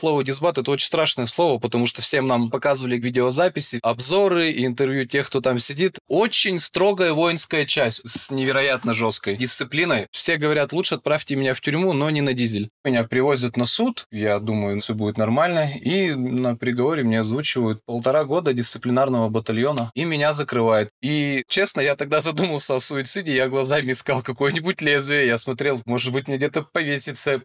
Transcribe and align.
Слово 0.00 0.24
дисбат 0.24 0.56
это 0.56 0.70
очень 0.70 0.86
страшное 0.86 1.26
слово, 1.26 1.58
потому 1.58 1.84
что 1.84 2.00
всем 2.00 2.26
нам 2.26 2.48
показывали 2.48 2.96
видеозаписи, 2.96 3.80
обзоры 3.82 4.50
и 4.50 4.64
интервью 4.64 5.04
тех, 5.06 5.26
кто 5.26 5.42
там 5.42 5.58
сидит. 5.58 5.98
Очень 6.08 6.58
строгая 6.58 7.12
воинская 7.12 7.66
часть 7.66 8.00
с 8.08 8.30
невероятно 8.30 8.94
жесткой 8.94 9.36
дисциплиной. 9.36 10.06
Все 10.10 10.38
говорят, 10.38 10.72
лучше 10.72 10.94
отправьте 10.94 11.36
меня 11.36 11.52
в 11.52 11.60
тюрьму, 11.60 11.92
но 11.92 12.08
не 12.08 12.22
на 12.22 12.32
дизель. 12.32 12.70
Меня 12.82 13.04
привозят 13.04 13.58
на 13.58 13.66
суд, 13.66 14.06
я 14.10 14.38
думаю, 14.38 14.80
все 14.80 14.94
будет 14.94 15.18
нормально, 15.18 15.70
и 15.70 16.14
на 16.14 16.56
приговоре 16.56 17.02
мне 17.02 17.20
озвучивают 17.20 17.84
полтора 17.84 18.24
года 18.24 18.54
дисциплинарного 18.54 19.28
батальона, 19.28 19.90
и 19.94 20.06
меня 20.06 20.32
закрывает. 20.32 20.88
И, 21.02 21.44
честно, 21.46 21.82
я 21.82 21.94
тогда 21.94 22.22
задумался 22.22 22.74
о 22.74 22.80
суициде, 22.80 23.34
я 23.34 23.50
глазами 23.50 23.92
искал 23.92 24.22
какое-нибудь 24.22 24.80
лезвие, 24.80 25.26
я 25.26 25.36
смотрел, 25.36 25.82
может 25.84 26.10
быть, 26.14 26.26
мне 26.26 26.38
где-то 26.38 26.62
повеситься. 26.62 27.42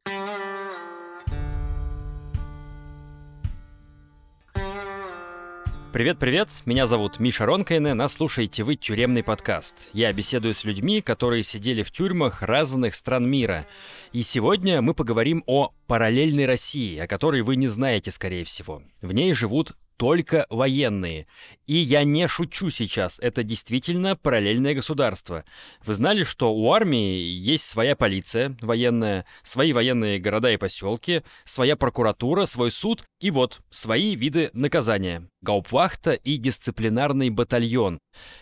Привет-привет, 5.96 6.50
меня 6.66 6.88
зовут 6.88 7.22
Миша 7.22 7.46
Ронкайне, 7.46 7.94
нас 7.94 8.16
слушаете 8.16 8.64
вы 8.64 8.76
«Тюремный 8.76 9.24
подкаст». 9.24 9.92
Я 9.94 10.12
беседую 10.12 10.54
с 10.54 10.66
людьми, 10.66 11.00
которые 11.00 11.42
сидели 11.42 11.84
в 11.84 11.92
тюрьмах 11.92 12.42
разных 12.42 12.96
стран 12.96 13.30
мира. 13.30 13.66
И 14.12 14.22
сегодня 14.22 14.82
мы 14.82 14.94
поговорим 14.94 15.42
о 15.48 15.72
параллельной 15.88 16.48
России, 16.48 16.98
о 16.98 17.08
которой 17.08 17.44
вы 17.44 17.56
не 17.56 17.70
знаете, 17.70 18.12
скорее 18.12 18.44
всего. 18.44 18.84
В 19.02 19.14
ней 19.14 19.34
живут 19.34 19.78
только 19.98 20.46
военные. 20.50 21.28
И 21.68 21.76
я 21.76 22.04
не 22.04 22.28
шучу 22.28 22.70
сейчас, 22.70 23.20
это 23.20 23.44
действительно 23.44 24.16
параллельное 24.16 24.74
государство. 24.74 25.44
Вы 25.84 25.94
знали, 25.94 26.24
что 26.24 26.54
у 26.54 26.72
армии 26.72 27.18
есть 27.20 27.64
своя 27.66 27.96
полиция 27.96 28.56
военная, 28.62 29.26
свои 29.44 29.74
военные 29.74 30.20
города 30.20 30.52
и 30.52 30.58
поселки, 30.58 31.24
своя 31.44 31.76
прокуратура, 31.76 32.46
свой 32.46 32.72
суд 32.72 33.04
и 33.20 33.32
вот 33.32 33.60
свои 33.70 34.16
виды 34.16 34.50
наказания. 34.54 35.30
Гаупвахта 35.42 36.14
и 36.14 36.38
дисциплинарный 36.38 37.30
батальон. 37.30 38.00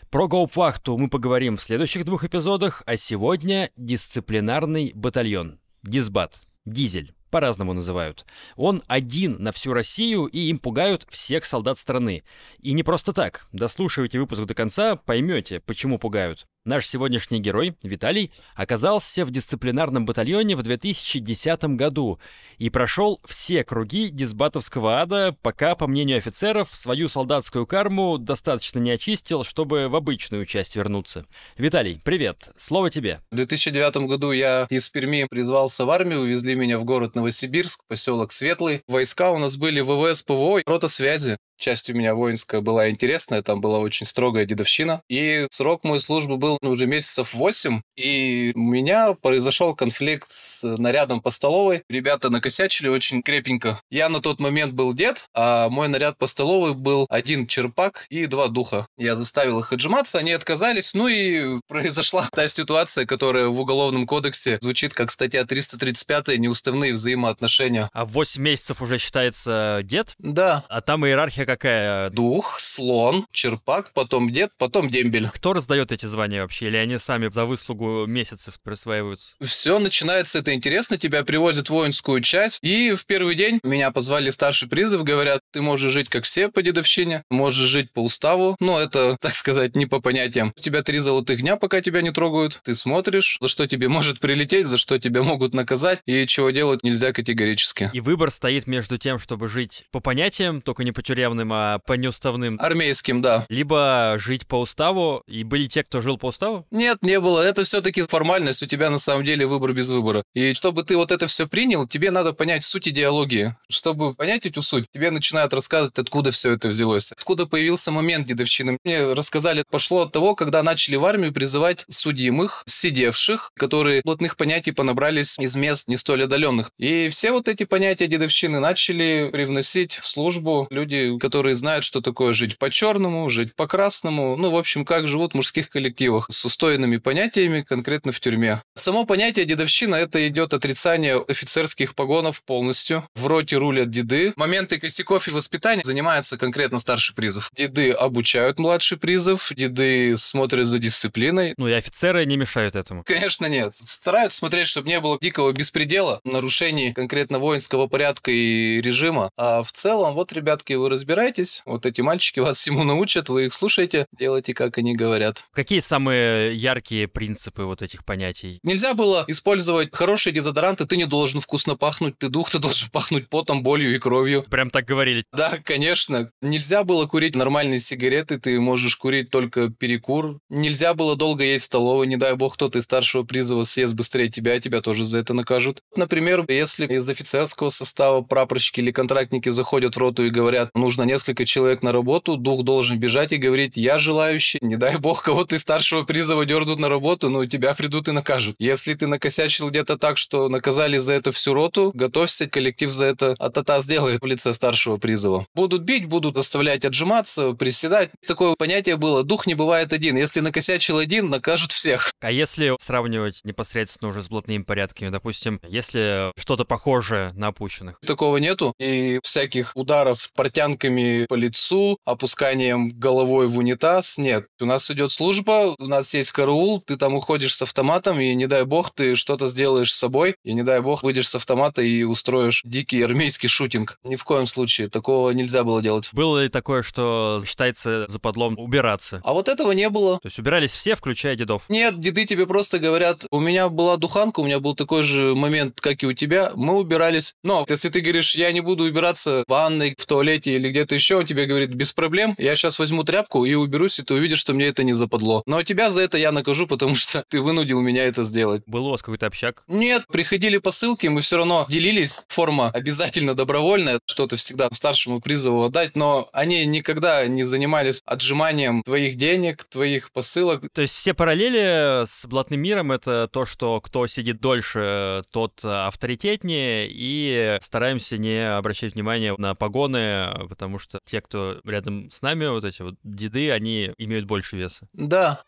Про 0.09 0.27
Гаупвахту 0.27 0.97
мы 0.97 1.09
поговорим 1.09 1.57
в 1.57 1.63
следующих 1.63 2.05
двух 2.05 2.23
эпизодах, 2.23 2.83
а 2.85 2.97
сегодня 2.97 3.71
дисциплинарный 3.77 4.91
батальон. 4.93 5.59
Дисбат. 5.83 6.41
Дизель 6.65 7.13
по-разному 7.33 7.73
называют. 7.73 8.27
Он 8.55 8.83
один 8.87 9.37
на 9.39 9.51
всю 9.51 9.73
Россию, 9.73 10.27
и 10.27 10.37
им 10.49 10.59
пугают 10.59 11.07
всех 11.09 11.45
солдат 11.45 11.79
страны. 11.79 12.21
И 12.59 12.73
не 12.73 12.83
просто 12.83 13.11
так. 13.11 13.47
Дослушивайте 13.51 14.19
выпуск 14.19 14.43
до 14.43 14.53
конца, 14.53 14.97
поймете, 14.97 15.59
почему 15.59 15.97
пугают. 15.97 16.45
Наш 16.65 16.87
сегодняшний 16.87 17.41
герой, 17.41 17.75
Виталий, 17.83 18.31
оказался 18.55 19.25
в 19.25 19.31
дисциплинарном 19.31 20.05
батальоне 20.05 20.55
в 20.55 20.61
2010 20.63 21.63
году 21.75 22.19
и 22.57 22.69
прошел 22.69 23.19
все 23.25 23.65
круги 23.65 24.09
дисбатовского 24.09 25.01
ада, 25.01 25.35
пока, 25.41 25.75
по 25.75 25.87
мнению 25.87 26.19
офицеров, 26.19 26.69
свою 26.73 27.09
солдатскую 27.09 27.67
карму 27.67 28.17
достаточно 28.17 28.79
не 28.79 28.91
очистил, 28.91 29.43
чтобы 29.43 29.89
в 29.89 29.95
обычную 29.97 30.45
часть 30.45 30.77
вернуться. 30.77 31.25
Виталий, 31.57 31.99
привет, 32.01 32.51
слово 32.55 32.89
тебе. 32.89 33.19
В 33.29 33.35
2009 33.35 33.97
году 34.07 34.31
я 34.31 34.65
из 34.69 34.87
Перми 34.87 35.27
призвался 35.29 35.83
в 35.83 35.89
армию, 35.89 36.21
увезли 36.21 36.55
меня 36.55 36.79
в 36.79 36.85
город 36.85 37.13
Новосибирск, 37.15 37.81
поселок 37.89 38.31
Светлый. 38.31 38.83
Войска 38.87 39.31
у 39.31 39.37
нас 39.37 39.57
были 39.57 39.81
ВВС 39.81 40.21
ПВО, 40.21 40.61
рота 40.65 40.87
связи. 40.87 41.37
Часть 41.63 41.89
у 41.89 41.93
меня 41.93 42.13
воинская 42.13 42.59
была 42.59 42.89
интересная, 42.89 43.41
там 43.41 43.61
была 43.61 43.79
очень 43.79 44.05
строгая 44.05 44.43
дедовщина. 44.45 45.01
И 45.07 45.47
срок 45.49 45.85
моей 45.85 46.01
службы 46.01 46.35
был 46.35 46.57
ну, 46.61 46.71
уже 46.71 46.87
месяцев 46.87 47.33
8, 47.33 47.79
и 47.95 48.51
у 48.53 48.59
меня 48.59 49.13
произошел 49.13 49.73
конфликт 49.73 50.29
с 50.29 50.65
нарядом 50.77 51.21
по 51.21 51.29
столовой. 51.29 51.83
Ребята 51.87 52.29
накосячили 52.29 52.89
очень 52.89 53.21
крепенько. 53.21 53.79
Я 53.89 54.09
на 54.09 54.19
тот 54.19 54.41
момент 54.41 54.73
был 54.73 54.93
дед, 54.93 55.27
а 55.33 55.69
мой 55.69 55.87
наряд 55.87 56.17
по 56.17 56.27
столовой 56.27 56.73
был 56.73 57.05
один 57.09 57.47
черпак 57.47 58.07
и 58.09 58.25
два 58.25 58.49
духа. 58.49 58.85
Я 58.97 59.15
заставил 59.15 59.59
их 59.59 59.71
отжиматься, 59.71 60.19
они 60.19 60.33
отказались, 60.33 60.93
ну 60.93 61.07
и 61.07 61.61
произошла 61.69 62.27
та 62.33 62.45
ситуация, 62.49 63.05
которая 63.05 63.47
в 63.47 63.57
Уголовном 63.57 64.05
кодексе 64.05 64.57
звучит 64.59 64.93
как 64.93 65.11
статья 65.11 65.45
335 65.45 66.39
«Неуставные 66.39 66.91
взаимоотношения». 66.91 67.89
А 67.93 68.03
8 68.03 68.41
месяцев 68.41 68.81
уже 68.81 68.97
считается 68.97 69.79
дед? 69.85 70.13
Да. 70.19 70.65
А 70.67 70.81
там 70.81 71.07
иерархия 71.07 71.52
какая? 71.53 72.09
Дух, 72.09 72.59
слон, 72.59 73.25
черпак, 73.31 73.93
потом 73.93 74.29
дед, 74.31 74.51
потом 74.57 74.89
дембель. 74.89 75.29
Кто 75.33 75.53
раздает 75.53 75.91
эти 75.91 76.07
звания 76.07 76.41
вообще? 76.41 76.67
Или 76.67 76.77
они 76.77 76.97
сами 76.97 77.29
за 77.29 77.45
выслугу 77.45 78.05
месяцев 78.07 78.55
присваиваются? 78.63 79.35
Все 79.39 79.77
начинается, 79.77 80.39
это 80.39 80.53
интересно, 80.53 80.97
тебя 80.97 81.23
привозят 81.23 81.67
в 81.67 81.73
воинскую 81.73 82.21
часть, 82.21 82.59
и 82.63 82.93
в 82.93 83.05
первый 83.05 83.35
день 83.35 83.59
меня 83.63 83.91
позвали 83.91 84.31
старший 84.31 84.67
призыв, 84.67 85.03
говорят, 85.03 85.41
ты 85.51 85.61
можешь 85.61 85.93
жить 85.93 86.09
как 86.09 86.23
все 86.23 86.49
по 86.49 86.63
дедовщине, 86.63 87.23
можешь 87.29 87.67
жить 87.67 87.93
по 87.93 87.99
уставу, 87.99 88.55
но 88.59 88.79
это, 88.81 89.15
так 89.21 89.35
сказать, 89.35 89.75
не 89.75 89.85
по 89.85 89.99
понятиям. 89.99 90.53
У 90.57 90.59
тебя 90.59 90.81
три 90.81 90.97
золотых 90.97 91.41
дня, 91.41 91.55
пока 91.55 91.81
тебя 91.81 92.01
не 92.01 92.11
трогают, 92.11 92.61
ты 92.63 92.73
смотришь, 92.73 93.37
за 93.39 93.47
что 93.47 93.67
тебе 93.67 93.89
может 93.89 94.19
прилететь, 94.19 94.65
за 94.65 94.77
что 94.77 94.97
тебя 94.97 95.21
могут 95.21 95.53
наказать, 95.53 95.99
и 96.07 96.25
чего 96.25 96.49
делать 96.49 96.83
нельзя 96.83 97.11
категорически. 97.11 97.91
И 97.93 97.99
выбор 97.99 98.31
стоит 98.31 98.65
между 98.65 98.97
тем, 98.97 99.19
чтобы 99.19 99.47
жить 99.47 99.83
по 99.91 99.99
понятиям, 99.99 100.61
только 100.61 100.83
не 100.83 100.91
по 100.91 101.03
тюремным, 101.33 101.53
а 101.53 101.79
по 101.79 101.93
неуставным. 101.93 102.57
Армейским, 102.59 103.21
да. 103.21 103.45
Либо 103.49 104.15
жить 104.17 104.47
по 104.47 104.59
уставу, 104.59 105.23
и 105.27 105.43
были 105.43 105.67
те, 105.67 105.83
кто 105.83 106.01
жил 106.01 106.17
по 106.17 106.27
уставу? 106.27 106.65
Нет, 106.71 106.99
не 107.01 107.19
было. 107.19 107.41
Это 107.41 107.63
все-таки 107.63 108.01
формальность. 108.01 108.63
У 108.63 108.65
тебя 108.65 108.89
на 108.89 108.97
самом 108.97 109.25
деле 109.25 109.45
выбор 109.45 109.73
без 109.73 109.89
выбора. 109.89 110.23
И 110.33 110.53
чтобы 110.53 110.83
ты 110.83 110.95
вот 110.95 111.11
это 111.11 111.27
все 111.27 111.47
принял, 111.47 111.87
тебе 111.87 112.11
надо 112.11 112.33
понять 112.33 112.63
суть 112.63 112.87
идеологии. 112.87 113.55
Чтобы 113.69 114.13
понять 114.13 114.45
эту 114.45 114.61
суть, 114.61 114.85
тебе 114.91 115.11
начинают 115.11 115.53
рассказывать, 115.53 115.97
откуда 115.99 116.31
все 116.31 116.51
это 116.51 116.67
взялось. 116.67 117.11
Откуда 117.11 117.45
появился 117.45 117.91
момент 117.91 118.27
дедовщины. 118.27 118.77
Мне 118.83 119.13
рассказали, 119.13 119.63
пошло 119.69 120.03
от 120.03 120.11
того, 120.11 120.35
когда 120.35 120.63
начали 120.63 120.95
в 120.95 121.05
армию 121.05 121.33
призывать 121.33 121.85
судимых, 121.87 122.63
сидевших, 122.65 123.51
которые 123.55 124.01
плотных 124.01 124.37
понятий 124.37 124.71
понабрались 124.71 125.37
из 125.39 125.55
мест 125.55 125.87
не 125.87 125.97
столь 125.97 126.23
отдаленных. 126.23 126.69
И 126.77 127.09
все 127.09 127.31
вот 127.31 127.47
эти 127.47 127.63
понятия 127.65 128.07
дедовщины 128.07 128.59
начали 128.59 129.29
привносить 129.31 129.93
в 129.93 130.07
службу 130.07 130.67
люди, 130.69 131.09
которые 131.23 131.55
знают, 131.55 131.85
что 131.85 132.01
такое 132.01 132.33
жить 132.33 132.57
по-черному, 132.57 133.29
жить 133.29 133.55
по-красному. 133.55 134.35
Ну, 134.35 134.51
в 134.51 134.57
общем, 134.57 134.83
как 134.83 135.07
живут 135.07 135.31
в 135.31 135.35
мужских 135.35 135.69
коллективах 135.69 136.27
с 136.29 136.43
устойными 136.43 136.97
понятиями 136.97 137.61
конкретно 137.61 138.11
в 138.11 138.19
тюрьме. 138.19 138.61
Само 138.75 139.05
понятие 139.05 139.45
дедовщина– 139.45 139.95
это 140.03 140.27
идет 140.27 140.53
отрицание 140.53 141.23
офицерских 141.25 141.95
погонов 141.95 142.43
полностью. 142.43 143.07
В 143.15 143.27
роте 143.27 143.55
рулят 143.55 143.89
деды. 143.89 144.33
Моменты 144.35 144.81
косяков 144.81 145.29
и 145.29 145.31
воспитания 145.31 145.83
занимается 145.85 146.37
конкретно 146.37 146.77
старший 146.77 147.15
призыв. 147.15 147.49
Деды 147.55 147.91
обучают 147.91 148.59
младший 148.59 148.97
призыв, 148.97 149.49
деды 149.55 150.17
смотрят 150.17 150.67
за 150.67 150.77
дисциплиной. 150.77 151.53
Ну 151.57 151.69
и 151.69 151.71
офицеры 151.71 152.25
не 152.25 152.35
мешают 152.35 152.75
этому. 152.75 153.05
Конечно, 153.05 153.45
нет. 153.45 153.77
Стараются 153.77 154.39
смотреть, 154.39 154.67
чтобы 154.67 154.89
не 154.89 154.99
было 154.99 155.17
дикого 155.21 155.53
беспредела, 155.53 156.19
нарушений 156.25 156.91
конкретно 156.91 157.39
воинского 157.39 157.87
порядка 157.87 158.29
и 158.29 158.81
режима. 158.81 159.29
А 159.37 159.63
в 159.63 159.71
целом, 159.71 160.15
вот, 160.15 160.33
ребятки, 160.33 160.73
вы 160.73 160.89
разбирайтесь. 161.13 161.61
Вот 161.65 161.85
эти 161.85 162.01
мальчики 162.01 162.39
вас 162.39 162.57
всему 162.57 162.83
научат, 162.83 163.29
вы 163.29 163.45
их 163.45 163.53
слушаете, 163.53 164.07
делайте, 164.17 164.53
как 164.53 164.77
они 164.77 164.95
говорят. 164.95 165.45
Какие 165.53 165.79
самые 165.79 166.55
яркие 166.55 167.07
принципы 167.07 167.63
вот 167.63 167.81
этих 167.81 168.03
понятий? 168.03 168.59
Нельзя 168.63 168.93
было 168.93 169.23
использовать 169.27 169.93
хорошие 169.93 170.33
дезодоранты, 170.33 170.85
ты 170.85 170.97
не 170.97 171.05
должен 171.05 171.39
вкусно 171.39 171.75
пахнуть, 171.75 172.17
ты 172.17 172.29
дух, 172.29 172.49
ты 172.49 172.59
должен 172.59 172.89
пахнуть 172.89 173.29
потом, 173.29 173.61
болью 173.61 173.93
и 173.93 173.99
кровью. 173.99 174.43
Прям 174.49 174.69
так 174.69 174.85
говорили? 174.85 175.23
Да, 175.31 175.59
конечно. 175.63 176.31
Нельзя 176.41 176.83
было 176.83 177.05
курить 177.05 177.35
нормальные 177.35 177.79
сигареты, 177.79 178.39
ты 178.39 178.59
можешь 178.59 178.95
курить 178.95 179.29
только 179.29 179.69
перекур. 179.69 180.39
Нельзя 180.49 180.93
было 180.93 181.15
долго 181.15 181.43
есть 181.43 181.65
в 181.65 181.67
столовой, 181.67 182.07
не 182.07 182.17
дай 182.17 182.35
бог 182.35 182.55
кто-то 182.55 182.79
из 182.79 182.83
старшего 182.83 183.23
призыва 183.23 183.63
съест 183.63 183.93
быстрее 183.93 184.29
тебя, 184.29 184.59
тебя 184.59 184.81
тоже 184.81 185.05
за 185.05 185.19
это 185.19 185.33
накажут. 185.33 185.81
Например, 185.95 186.43
если 186.47 186.87
из 186.87 187.07
офицерского 187.07 187.69
состава 187.69 188.21
прапорщики 188.21 188.79
или 188.79 188.91
контрактники 188.91 189.49
заходят 189.49 189.95
в 189.95 189.99
роту 189.99 190.25
и 190.25 190.29
говорят, 190.29 190.71
нужно 190.73 191.02
несколько 191.03 191.45
человек 191.45 191.83
на 191.83 191.91
работу, 191.91 192.37
дух 192.37 192.63
должен 192.63 192.99
бежать 192.99 193.31
и 193.33 193.37
говорить, 193.37 193.77
я 193.77 193.97
желающий, 193.97 194.59
не 194.61 194.75
дай 194.75 194.97
бог 194.97 195.23
кого-то 195.23 195.55
из 195.55 195.61
старшего 195.61 196.03
призыва 196.03 196.45
дернут 196.45 196.79
на 196.79 196.89
работу, 196.89 197.29
но 197.29 197.45
тебя 197.45 197.73
придут 197.73 198.07
и 198.07 198.11
накажут. 198.11 198.55
Если 198.59 198.93
ты 198.93 199.07
накосячил 199.07 199.69
где-то 199.69 199.97
так, 199.97 200.17
что 200.17 200.49
наказали 200.49 200.97
за 200.97 201.13
это 201.13 201.31
всю 201.31 201.53
роту, 201.53 201.91
готовься, 201.93 202.47
коллектив 202.47 202.91
за 202.91 203.05
это 203.05 203.35
атата 203.39 203.79
сделает 203.79 204.21
в 204.21 204.25
лице 204.25 204.53
старшего 204.53 204.97
призыва. 204.97 205.45
Будут 205.55 205.83
бить, 205.83 206.05
будут 206.05 206.35
заставлять 206.35 206.85
отжиматься, 206.85 207.53
приседать. 207.53 208.11
Такое 208.25 208.55
понятие 208.55 208.97
было, 208.97 209.23
дух 209.23 209.47
не 209.47 209.55
бывает 209.55 209.93
один. 209.93 210.15
Если 210.17 210.39
накосячил 210.39 210.97
один, 210.97 211.29
накажут 211.29 211.71
всех. 211.71 212.13
А 212.21 212.31
если 212.31 212.75
сравнивать 212.79 213.41
непосредственно 213.43 214.09
уже 214.09 214.23
с 214.23 214.27
блатными 214.27 214.63
порядками, 214.63 215.09
допустим, 215.09 215.59
если 215.67 216.31
что-то 216.37 216.65
похожее 216.65 217.31
на 217.33 217.47
опущенных? 217.47 217.99
Такого 218.05 218.37
нету. 218.37 218.73
И 218.79 219.19
всяких 219.23 219.71
ударов 219.75 220.29
портянками 220.35 220.92
по 221.27 221.35
лицу, 221.35 221.97
опусканием 222.05 222.89
головой 222.89 223.47
в 223.47 223.57
унитаз, 223.57 224.17
нет. 224.17 224.47
У 224.59 224.65
нас 224.65 224.89
идет 224.91 225.11
служба, 225.11 225.75
у 225.77 225.87
нас 225.87 226.13
есть 226.13 226.31
караул, 226.31 226.81
ты 226.81 226.95
там 226.95 227.15
уходишь 227.15 227.55
с 227.55 227.61
автоматом, 227.61 228.19
и 228.19 228.33
не 228.35 228.47
дай 228.47 228.65
бог 228.65 228.93
ты 228.93 229.15
что-то 229.15 229.47
сделаешь 229.47 229.93
с 229.93 229.97
собой, 229.97 230.35
и 230.43 230.53
не 230.53 230.63
дай 230.63 230.81
бог 230.81 231.03
выйдешь 231.03 231.29
с 231.29 231.35
автомата 231.35 231.81
и 231.81 232.03
устроишь 232.03 232.61
дикий 232.63 233.01
армейский 233.01 233.47
шутинг. 233.47 233.97
Ни 234.03 234.15
в 234.15 234.23
коем 234.23 234.47
случае. 234.47 234.89
Такого 234.89 235.31
нельзя 235.31 235.63
было 235.63 235.81
делать. 235.81 236.09
Было 236.11 236.43
ли 236.43 236.49
такое, 236.49 236.83
что 236.83 237.43
считается 237.45 238.05
западлом 238.07 238.57
убираться? 238.57 239.21
А 239.23 239.33
вот 239.33 239.49
этого 239.49 239.71
не 239.71 239.89
было. 239.89 240.19
То 240.19 240.27
есть 240.27 240.39
убирались 240.39 240.71
все, 240.71 240.95
включая 240.95 241.35
дедов? 241.35 241.63
Нет, 241.69 241.99
деды 241.99 242.25
тебе 242.25 242.47
просто 242.47 242.79
говорят, 242.79 243.25
у 243.31 243.39
меня 243.39 243.69
была 243.69 243.97
духанка, 243.97 244.39
у 244.39 244.45
меня 244.45 244.59
был 244.59 244.75
такой 244.75 245.03
же 245.03 245.35
момент, 245.35 245.79
как 245.81 246.03
и 246.03 246.07
у 246.07 246.13
тебя, 246.13 246.51
мы 246.55 246.77
убирались. 246.77 247.33
Но 247.43 247.65
если 247.69 247.89
ты 247.89 248.01
говоришь, 248.01 248.35
я 248.35 248.51
не 248.51 248.61
буду 248.61 248.83
убираться 248.83 249.43
в 249.47 249.51
ванной, 249.51 249.95
в 249.97 250.05
туалете 250.05 250.53
или 250.53 250.69
где-то 250.83 250.95
еще, 250.95 251.15
он 251.15 251.25
тебе 251.25 251.45
говорит, 251.45 251.69
без 251.69 251.93
проблем, 251.93 252.35
я 252.37 252.55
сейчас 252.55 252.77
возьму 252.77 253.03
тряпку 253.03 253.45
и 253.45 253.53
уберусь, 253.53 253.99
и 253.99 254.03
ты 254.03 254.13
увидишь, 254.13 254.39
что 254.39 254.53
мне 254.53 254.67
это 254.67 254.83
не 254.83 254.93
западло. 254.93 255.41
Но 255.45 255.63
тебя 255.63 255.89
за 255.89 256.01
это 256.01 256.17
я 256.17 256.33
накажу, 256.33 256.67
потому 256.67 256.95
что 256.95 257.23
ты 257.29 257.39
вынудил 257.39 257.79
меня 257.79 258.05
это 258.05 258.23
сделать. 258.25 258.63
Был 258.67 258.87
у 258.87 258.91
вас 258.91 259.01
какой-то 259.01 259.27
общак? 259.27 259.63
Нет, 259.67 260.05
приходили 260.07 260.57
посылки, 260.57 261.07
мы 261.07 261.21
все 261.21 261.37
равно 261.37 261.65
делились. 261.69 262.25
Форма 262.27 262.69
обязательно 262.73 263.33
добровольная, 263.33 263.99
что-то 264.05 264.35
всегда 264.35 264.67
старшему 264.73 265.21
призову 265.21 265.63
отдать, 265.63 265.95
но 265.95 266.29
они 266.33 266.65
никогда 266.65 267.25
не 267.27 267.45
занимались 267.45 268.01
отжиманием 268.05 268.83
твоих 268.83 269.15
денег, 269.15 269.63
твоих 269.63 270.11
посылок. 270.11 270.63
То 270.73 270.81
есть 270.81 270.95
все 270.95 271.13
параллели 271.13 272.05
с 272.05 272.25
блатным 272.25 272.59
миром— 272.59 272.91
это 272.93 273.29
то, 273.31 273.45
что 273.45 273.79
кто 273.79 274.05
сидит 274.07 274.41
дольше, 274.41 275.23
тот 275.31 275.63
авторитетнее, 275.63 276.87
и 276.89 277.57
стараемся 277.61 278.17
не 278.17 278.51
обращать 278.51 278.95
внимания 278.95 279.33
на 279.37 279.55
погоны, 279.55 280.27
потому 280.49 280.72
что 280.79 280.99
те, 281.05 281.21
кто 281.21 281.59
рядом 281.63 282.09
с 282.09 282.21
нами, 282.21 282.47
вот 282.47 282.63
эти 282.63 282.81
вот 282.81 282.95
деды, 283.03 283.51
они 283.51 283.93
имеют 283.97 284.25
больше 284.25 284.57
веса. 284.57 284.87
Да, 284.93 285.43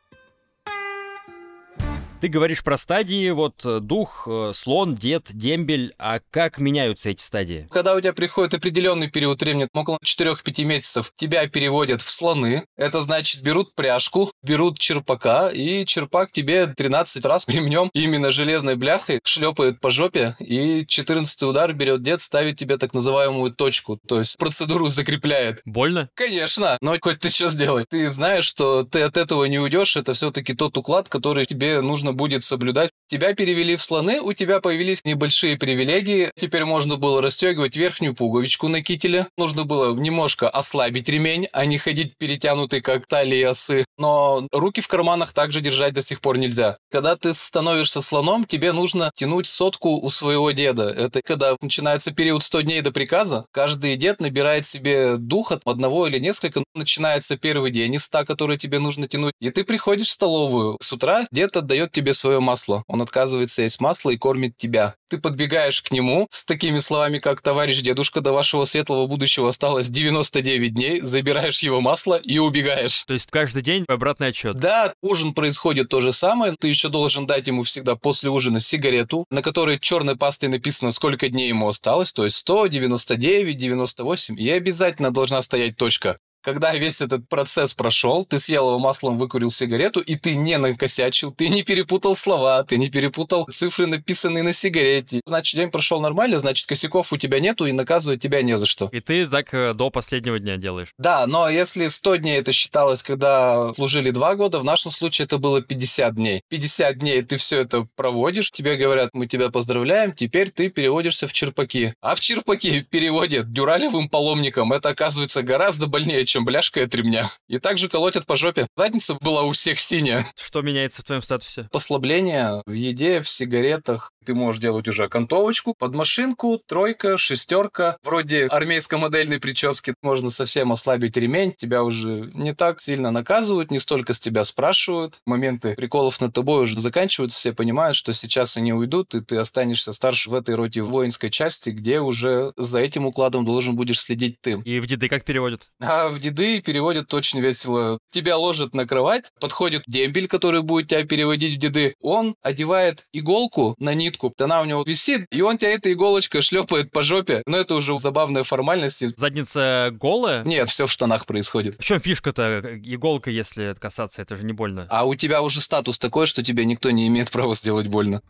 ты 2.22 2.28
говоришь 2.28 2.64
про 2.64 2.78
стадии, 2.78 3.30
вот 3.30 3.66
э, 3.66 3.80
дух, 3.80 4.28
э, 4.28 4.52
слон, 4.56 4.96
дед, 4.96 5.30
дембель, 5.32 5.94
а 5.98 6.20
как 6.32 6.58
меняются 6.58 7.10
эти 7.10 7.22
стадии? 7.22 7.68
Когда 7.72 7.94
у 7.94 8.00
тебя 8.00 8.14
приходит 8.14 8.54
определенный 8.54 9.10
период 9.10 9.42
времени, 9.42 9.68
около 9.74 10.00
4-5 10.04 10.64
месяцев, 10.64 11.12
тебя 11.16 11.48
переводят 11.48 12.02
в 12.02 12.10
слоны. 12.10 12.64
Это 12.78 13.02
значит, 13.02 13.42
берут 13.42 13.76
пряжку, 13.76 14.32
берут 14.42 14.80
черпака, 14.80 15.50
и 15.50 15.86
черпак 15.86 16.32
тебе 16.32 16.68
13 16.68 17.26
раз 17.26 17.46
ремнем 17.48 17.90
именно 17.94 18.32
железной 18.32 18.76
бляхой 18.76 19.20
шлепает 19.24 19.80
по 19.80 19.90
жопе, 19.90 20.36
и 20.40 20.86
14 20.86 21.44
удар 21.44 21.74
берет 21.74 22.02
дед, 22.02 22.22
ставит 22.22 22.58
тебе 22.58 22.78
так 22.78 22.94
называемую 22.94 23.52
точку, 23.54 24.00
то 24.08 24.20
есть 24.20 24.38
процедуру 24.38 24.88
закрепляет. 24.88 25.62
Больно? 25.66 26.10
Конечно, 26.16 26.78
но 26.82 26.96
хоть 27.02 27.20
ты 27.20 27.30
что 27.30 27.50
сделай. 27.50 27.86
Ты 27.90 28.10
знаешь, 28.10 28.46
что 28.46 28.84
ты 28.84 29.02
от 29.02 29.18
этого 29.18 29.46
не 29.46 29.60
уйдешь, 29.60 29.96
это 29.96 30.14
все-таки 30.14 30.54
тот 30.54 30.78
уклад, 30.78 31.10
который 31.10 31.46
тебе 31.46 31.82
нужно 31.82 32.05
нужно 32.06 32.14
будет 32.14 32.44
соблюдать. 32.44 32.92
Тебя 33.08 33.34
перевели 33.34 33.76
в 33.76 33.82
слоны, 33.82 34.20
у 34.20 34.34
тебя 34.34 34.60
появились 34.60 35.02
небольшие 35.06 35.58
привилегии. 35.58 36.32
Теперь 36.40 36.66
можно 36.66 36.98
было 36.98 37.22
расстегивать 37.22 37.76
верхнюю 37.76 38.16
пуговичку 38.16 38.68
на 38.68 38.82
кителе. 38.82 39.28
Нужно 39.38 39.64
было 39.64 39.96
немножко 39.96 40.50
ослабить 40.50 41.10
ремень, 41.10 41.48
а 41.52 41.66
не 41.66 41.78
ходить 41.78 42.18
перетянутый, 42.18 42.82
как 42.82 43.06
талии 43.08 43.44
осы. 43.44 43.86
Но 43.98 44.48
руки 44.52 44.82
в 44.82 44.88
карманах 44.88 45.34
также 45.34 45.62
держать 45.62 45.94
до 45.94 46.02
сих 46.02 46.20
пор 46.20 46.38
нельзя. 46.38 46.78
Когда 46.92 47.16
ты 47.16 47.34
становишься 47.34 48.02
слоном, 48.02 48.46
тебе 48.46 48.72
нужно 48.72 49.12
тянуть 49.16 49.48
сотку 49.48 50.00
у 50.02 50.10
своего 50.10 50.52
деда. 50.52 50.90
Это 50.90 51.22
когда 51.24 51.56
начинается 51.62 52.12
период 52.12 52.44
100 52.44 52.62
дней 52.62 52.82
до 52.82 52.92
приказа. 52.92 53.46
Каждый 53.52 53.96
дед 53.98 54.20
набирает 54.20 54.66
себе 54.66 55.18
дух 55.18 55.52
от 55.52 55.62
одного 55.66 56.08
или 56.08 56.20
несколько. 56.20 56.64
Начинается 56.74 57.38
первый 57.38 57.72
день 57.72 57.96
из 57.96 58.04
100, 58.06 58.26
который 58.26 58.58
тебе 58.58 58.80
нужно 58.80 59.08
тянуть. 59.08 59.34
И 59.40 59.50
ты 59.52 59.64
приходишь 59.64 60.08
в 60.08 60.12
столовую. 60.12 60.78
С 60.82 60.92
утра 60.92 61.26
дед 61.32 61.56
отдает 61.56 61.95
тебе 61.96 62.14
свое 62.14 62.40
масло. 62.40 62.84
Он 62.88 63.02
отказывается 63.02 63.62
есть 63.62 63.80
масло 63.80 64.12
и 64.12 64.18
кормит 64.18 64.58
тебя. 64.58 64.96
Ты 65.10 65.18
подбегаешь 65.18 65.82
к 65.82 65.92
нему 65.92 66.28
с 66.30 66.46
такими 66.46 66.80
словами, 66.80 67.20
как 67.20 67.42
«Товарищ 67.42 67.82
дедушка, 67.82 68.22
до 68.22 68.34
вашего 68.34 68.66
светлого 68.66 69.08
будущего 69.08 69.50
осталось 69.50 69.88
99 69.88 70.74
дней», 70.74 71.02
забираешь 71.02 71.60
его 71.60 71.80
масло 71.80 72.16
и 72.16 72.38
убегаешь. 72.38 73.04
То 73.06 73.14
есть 73.14 73.32
каждый 73.32 73.62
день 73.62 73.86
обратный 73.88 74.28
отчет? 74.28 74.58
Да, 74.58 74.94
ужин 75.02 75.34
происходит 75.34 75.90
то 75.90 76.02
же 76.02 76.12
самое. 76.12 76.56
Ты 76.60 76.68
еще 76.68 76.90
должен 76.90 77.26
дать 77.26 77.48
ему 77.48 77.64
всегда 77.64 77.96
после 77.96 78.30
ужина 78.30 78.60
сигарету, 78.60 79.26
на 79.30 79.42
которой 79.42 79.80
черной 79.80 80.18
пастой 80.18 80.50
написано, 80.50 80.92
сколько 80.92 81.30
дней 81.30 81.48
ему 81.48 81.68
осталось, 81.68 82.12
то 82.12 82.24
есть 82.26 82.38
100, 82.38 82.68
99, 82.68 83.58
98. 83.58 84.38
И 84.38 84.50
обязательно 84.50 85.12
должна 85.12 85.42
стоять 85.42 85.78
точка. 85.78 86.18
Когда 86.46 86.76
весь 86.76 87.02
этот 87.02 87.28
процесс 87.28 87.74
прошел, 87.74 88.24
ты 88.24 88.38
съел 88.38 88.68
его 88.68 88.78
маслом, 88.78 89.18
выкурил 89.18 89.50
сигарету, 89.50 90.00
и 90.00 90.16
ты 90.16 90.36
не 90.36 90.60
накосячил, 90.60 91.32
ты 91.32 91.50
не 91.50 91.64
перепутал 91.64 92.16
слова, 92.16 92.64
ты 92.64 92.78
не 92.78 92.92
перепутал 92.92 93.48
цифры, 93.52 93.88
написанные 93.88 94.44
на 94.44 94.54
сигарете. 94.54 95.22
Значит, 95.26 95.60
день 95.60 95.72
прошел 95.72 96.00
нормально, 96.00 96.38
значит, 96.38 96.68
косяков 96.68 97.12
у 97.12 97.18
тебя 97.18 97.40
нету, 97.40 97.66
и 97.66 97.72
наказывать 97.72 98.22
тебя 98.22 98.44
не 98.44 98.60
за 98.60 98.68
что. 98.68 98.90
И 98.92 99.00
ты 99.00 99.26
так 99.26 99.56
э, 99.56 99.74
до 99.74 99.90
последнего 99.90 100.38
дня 100.38 100.58
делаешь? 100.58 100.90
Да, 101.00 101.26
но 101.26 101.50
если 101.50 101.88
100 101.88 102.18
дней 102.18 102.38
это 102.38 102.52
считалось, 102.52 103.02
когда 103.02 103.74
служили 103.74 104.12
2 104.12 104.36
года, 104.36 104.60
в 104.60 104.64
нашем 104.64 104.92
случае 104.92 105.26
это 105.26 105.40
было 105.40 105.64
50 105.64 106.14
дней. 106.14 106.44
50 106.50 107.00
дней 107.00 107.24
ты 107.24 107.38
все 107.38 107.62
это 107.62 107.88
проводишь, 107.96 108.52
тебе 108.52 108.76
говорят, 108.76 109.10
мы 109.14 109.26
тебя 109.26 109.50
поздравляем, 109.50 110.14
теперь 110.14 110.52
ты 110.52 110.70
переводишься 110.70 111.28
в 111.28 111.34
черпаки. 111.34 111.96
А 112.02 112.14
в 112.14 112.20
черпаки 112.20 112.82
переводят 112.82 113.52
дюралевым 113.52 114.10
паломником. 114.10 114.74
Это 114.74 114.90
оказывается 114.90 115.42
гораздо 115.42 115.88
больнее, 115.88 116.24
чем 116.36 116.44
бляшкой 116.44 116.84
от 116.84 116.94
ремня. 116.94 117.32
И 117.48 117.60
также 117.60 117.88
колотят 117.88 118.26
по 118.26 118.36
жопе. 118.36 118.68
Задница 118.76 119.14
была 119.22 119.44
у 119.44 119.54
всех 119.54 119.80
синяя. 119.80 120.26
Что 120.36 120.62
меняется 120.62 121.02
в 121.02 121.06
твоем 121.06 121.22
статусе? 121.22 121.70
Послабление 121.72 122.62
в 122.66 122.74
еде, 122.74 123.22
в 123.22 123.30
сигаретах. 123.30 124.12
Ты 124.26 124.34
можешь 124.34 124.60
делать 124.62 124.88
уже 124.88 125.06
окантовочку, 125.06 125.76
под 125.78 125.94
машинку, 125.94 126.60
тройка, 126.66 127.16
шестерка. 127.18 127.98
Вроде 128.04 128.48
армейской 128.48 128.98
модельной 128.98 129.40
прически 129.40 129.94
можно 130.02 130.30
совсем 130.32 130.72
ослабить 130.72 131.16
ремень. 131.16 131.54
Тебя 131.56 131.84
уже 131.84 132.32
не 132.34 132.54
так 132.56 132.82
сильно 132.82 133.12
наказывают, 133.12 133.70
не 133.70 133.80
столько 133.80 134.14
с 134.14 134.20
тебя 134.20 134.44
спрашивают. 134.44 135.22
Моменты 135.26 135.76
приколов 135.76 136.20
над 136.20 136.34
тобой 136.34 136.64
уже 136.64 136.80
заканчиваются. 136.80 137.38
Все 137.38 137.54
понимают, 137.54 137.96
что 137.96 138.14
сейчас 138.14 138.58
они 138.58 138.74
уйдут, 138.74 139.14
и 139.14 139.22
ты 139.22 139.38
останешься 139.38 139.94
старше 139.94 140.32
в 140.32 140.34
этой 140.34 140.56
роте 140.56 140.82
воинской 140.82 141.30
части, 141.30 141.70
где 141.70 142.00
уже 142.00 142.54
за 142.58 142.80
этим 142.80 143.06
укладом 143.06 143.46
должен 143.46 143.76
будешь 143.76 144.00
следить 144.00 144.42
ты. 144.42 144.62
И 144.66 144.80
в 144.80 144.88
деды 144.88 145.08
как 145.08 145.24
переводят? 145.24 145.68
А 145.80 146.10
в 146.10 146.20
деды 146.20 146.62
переводят 146.62 147.14
очень 147.14 147.40
весело. 147.42 148.00
Тебя 148.10 148.38
ложат 148.38 148.74
на 148.74 148.88
кровать, 148.88 149.26
подходит 149.40 149.84
дембель, 149.86 150.28
который 150.28 150.64
будет 150.64 150.88
тебя 150.88 151.04
переводить 151.06 151.56
в 151.56 151.60
деды. 151.60 151.96
Он 152.02 152.36
одевает 152.42 153.06
иголку 153.14 153.76
на 153.80 153.94
нитку, 153.94 154.15
она 154.40 154.62
у 154.62 154.66
него 154.66 154.84
висит, 154.84 155.28
и 155.32 155.42
он 155.42 155.58
тебя 155.58 155.72
этой 155.72 155.94
иголочкой 155.94 156.42
шлепает 156.42 156.92
по 156.92 157.04
жопе. 157.04 157.44
Но 157.46 157.58
это 157.58 157.76
уже 157.76 157.98
забавная 157.98 158.44
формальность. 158.44 159.04
Задница 159.18 159.90
голая? 159.92 160.44
Нет, 160.44 160.70
все 160.70 160.88
в 160.88 160.92
штанах 160.92 161.26
происходит. 161.26 161.76
В 161.80 161.84
чем 161.84 162.00
фишка-то? 162.00 162.62
Иголка, 162.84 163.30
если 163.30 163.76
касаться, 163.80 164.22
это 164.22 164.36
же 164.36 164.44
не 164.44 164.54
больно. 164.54 164.88
А 164.90 165.06
у 165.06 165.16
тебя 165.16 165.42
уже 165.42 165.62
статус 165.62 165.98
такой, 165.98 166.26
что 166.26 166.44
тебе 166.44 166.66
никто 166.66 166.92
не 166.92 167.08
имеет 167.08 167.32
права 167.32 167.56
сделать 167.56 167.88
больно. 167.88 168.22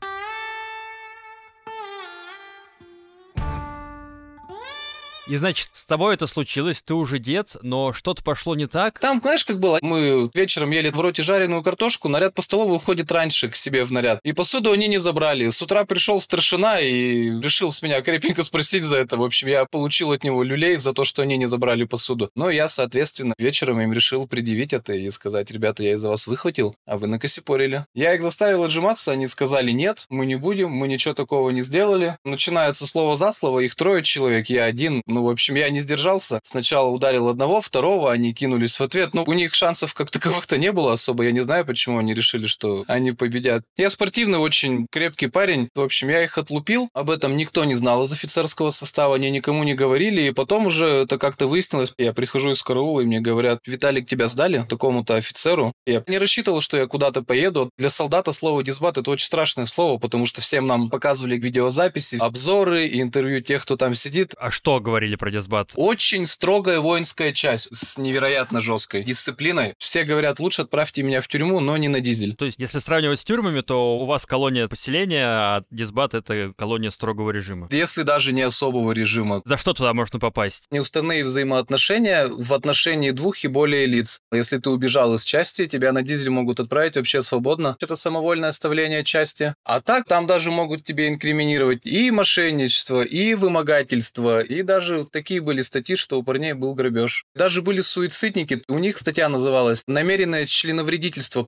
И 5.28 5.38
значит, 5.38 5.70
с 5.72 5.86
тобой 5.86 6.14
это 6.14 6.28
случилось, 6.28 6.84
ты 6.84 6.94
уже 6.94 7.18
дед, 7.18 7.56
но 7.64 7.94
что-то 7.94 8.24
пошло 8.24 8.56
не 8.56 8.68
так? 8.68 9.00
Там, 9.00 9.20
знаешь, 9.22 9.44
как 9.44 9.60
было? 9.60 9.80
Мы 9.82 10.30
вечером 10.36 10.70
ели 10.70 10.90
в 10.90 11.00
роте 11.00 11.24
жареную 11.24 11.64
картошку, 11.64 12.10
наряд 12.10 12.36
по 12.36 12.44
столовой 12.44 12.76
уходит 12.76 13.12
раньше 13.12 13.48
к 13.48 13.56
себе 13.56 13.86
в 13.86 13.92
наряд. 13.92 14.20
И 14.24 14.34
посуду 14.34 14.72
они 14.72 14.88
не 14.88 15.00
забрали. 15.00 15.50
С 15.50 15.62
утра 15.64 15.84
пришел 15.86 16.22
старшина 16.22 16.80
и 16.80 17.30
решил 17.42 17.72
с 17.72 17.82
меня 17.82 18.02
крепенько 18.02 18.44
спросить 18.44 18.84
за 18.84 18.98
это. 18.98 19.18
В 19.18 19.24
общем, 19.24 19.48
я 19.48 19.66
получил 19.66 20.12
от 20.12 20.24
него 20.24 20.44
люлей 20.44 20.78
за 20.78 20.94
то, 20.94 21.04
что 21.04 21.24
они 21.24 21.38
не 21.38 21.48
забрали 21.48 21.86
посуду. 21.86 22.30
Но 22.36 22.52
я, 22.52 22.68
соответственно, 22.68 23.34
вечером 23.40 23.82
им 23.82 23.94
решил 23.94 24.28
предъявить 24.28 24.74
это 24.74 24.94
и 24.94 25.10
сказать, 25.10 25.50
ребята, 25.50 25.82
я 25.82 25.94
из-за 25.94 26.10
вас 26.10 26.28
выхватил, 26.28 26.76
а 26.86 26.98
вы 26.98 27.08
накосипорили. 27.08 27.86
Я 27.96 28.14
их 28.14 28.22
заставил 28.22 28.64
отжиматься, 28.64 29.12
они 29.12 29.26
сказали, 29.26 29.72
нет, 29.72 30.06
мы 30.10 30.28
не 30.28 30.36
будем, 30.36 30.70
мы 30.70 30.88
ничего 30.88 31.16
такого 31.16 31.50
не 31.50 31.62
сделали. 31.62 32.18
Начинается 32.24 32.86
слово 32.86 33.16
за 33.16 33.32
слово, 33.32 33.62
их 33.62 33.74
трое 33.74 34.04
человек, 34.04 34.48
я 34.50 34.66
один, 34.66 35.02
ну, 35.16 35.24
в 35.24 35.30
общем, 35.30 35.56
я 35.56 35.70
не 35.70 35.80
сдержался. 35.80 36.42
Сначала 36.44 36.90
ударил 36.90 37.30
одного, 37.30 37.62
второго, 37.62 38.12
они 38.12 38.34
кинулись 38.34 38.78
в 38.78 38.84
ответ. 38.84 39.14
Ну, 39.14 39.24
у 39.26 39.32
них 39.32 39.54
шансов 39.54 39.94
как 39.94 40.12
таковых-то 40.12 40.58
не 40.58 40.74
было 40.74 40.92
особо. 40.92 41.24
Я 41.24 41.32
не 41.32 41.40
знаю, 41.40 41.66
почему 41.66 42.00
они 42.00 42.14
решили, 42.14 42.48
что 42.48 42.84
они 42.90 43.14
победят. 43.14 43.64
Я 43.78 43.90
спортивный, 43.90 44.40
очень 44.40 44.88
крепкий 44.92 45.28
парень. 45.28 45.70
В 45.74 45.80
общем, 45.80 46.10
я 46.10 46.22
их 46.22 46.38
отлупил. 46.38 46.90
Об 46.94 47.10
этом 47.10 47.38
никто 47.38 47.64
не 47.64 47.76
знал 47.76 48.04
из 48.04 48.12
офицерского 48.12 48.72
состава. 48.72 49.16
Они 49.16 49.30
никому 49.30 49.64
не 49.64 49.74
говорили. 49.74 50.24
И 50.24 50.32
потом 50.34 50.66
уже 50.66 50.86
это 50.86 51.18
как-то 51.18 51.48
выяснилось. 51.48 51.94
Я 51.98 52.12
прихожу 52.12 52.52
из 52.52 52.62
караула, 52.62 53.00
и 53.00 53.06
мне 53.06 53.22
говорят, 53.22 53.60
Виталик, 53.66 54.06
тебя 54.06 54.28
сдали 54.28 54.66
такому-то 54.68 55.16
офицеру. 55.16 55.72
Я 55.86 56.04
не 56.08 56.18
рассчитывал, 56.18 56.60
что 56.60 56.76
я 56.76 56.88
куда-то 56.88 57.22
поеду. 57.22 57.70
Для 57.78 57.90
солдата 57.90 58.34
слово 58.34 58.64
дисбат– 58.64 58.98
это 58.98 59.10
очень 59.12 59.28
страшное 59.28 59.66
слово, 59.66 59.98
потому 59.98 60.26
что 60.26 60.42
всем 60.42 60.68
нам 60.68 60.90
показывали 60.90 61.38
видеозаписи, 61.38 62.18
обзоры 62.18 62.86
и 62.86 63.02
интервью 63.02 63.42
тех, 63.42 63.62
кто 63.62 63.78
там 63.78 63.96
сидит. 63.96 64.34
А 64.38 64.52
что 64.52 64.82
говорит 64.82 65.05
говорили 65.06 65.16
про 65.16 65.32
дисбат. 65.32 65.72
Очень 65.76 66.26
строгая 66.26 66.80
воинская 66.80 67.32
часть 67.32 67.68
с 67.76 67.98
невероятно 67.98 68.60
жесткой 68.60 69.04
дисциплиной. 69.04 69.74
Все 69.78 70.04
говорят, 70.04 70.40
лучше 70.40 70.64
отправьте 70.64 71.04
меня 71.04 71.22
в 71.22 71.28
тюрьму, 71.28 71.60
но 71.60 71.78
не 71.78 71.88
на 71.88 72.00
дизель. 72.00 72.36
То 72.36 72.46
есть, 72.46 72.58
если 72.60 72.80
сравнивать 72.80 73.20
с 73.20 73.24
тюрьмами, 73.24 73.62
то 73.62 74.00
у 74.00 74.06
вас 74.06 74.26
колония 74.26 74.68
поселения, 74.68 75.26
а 75.26 75.64
дисбат— 75.70 76.14
это 76.16 76.54
колония 76.58 76.90
строгого 76.90 77.32
режима. 77.32 77.68
Если 77.72 78.04
даже 78.04 78.34
не 78.34 78.42
особого 78.42 78.92
режима. 78.92 79.42
За 79.46 79.58
что 79.58 79.74
туда 79.74 79.94
можно 79.94 80.20
попасть? 80.20 80.66
Неуставные 80.72 81.24
взаимоотношения 81.24 82.28
в 82.28 82.54
отношении 82.54 83.12
двух 83.12 83.44
и 83.44 83.48
более 83.48 83.86
лиц. 83.86 84.22
Если 84.32 84.58
ты 84.58 84.70
убежал 84.70 85.14
из 85.14 85.24
части, 85.24 85.68
тебя 85.68 85.92
на 85.92 86.02
дизель 86.02 86.30
могут 86.30 86.60
отправить 86.60 86.96
вообще 86.96 87.22
свободно. 87.22 87.76
Это 87.80 87.96
самовольное 87.96 88.50
оставление 88.50 89.04
части. 89.04 89.54
А 89.64 89.82
так, 89.82 90.08
там 90.08 90.26
даже 90.26 90.52
могут 90.52 90.84
тебе 90.84 91.10
инкриминировать 91.10 91.86
и 91.86 92.10
мошенничество, 92.12 93.02
и 93.02 93.36
вымогательство, 93.36 94.40
и 94.40 94.64
даже 94.64 94.95
такие 95.04 95.42
были 95.42 95.62
статьи, 95.62 95.98
что 95.98 96.18
у 96.18 96.24
парней 96.24 96.54
был 96.54 96.74
грабеж. 96.74 97.26
Даже 97.36 97.62
были 97.62 97.82
суицидники. 97.82 98.64
У 98.68 98.80
них 98.80 98.98
статья 98.98 99.28
называлась 99.28 99.84
«Намеренное 99.88 100.46
членовредительство». 100.46 101.48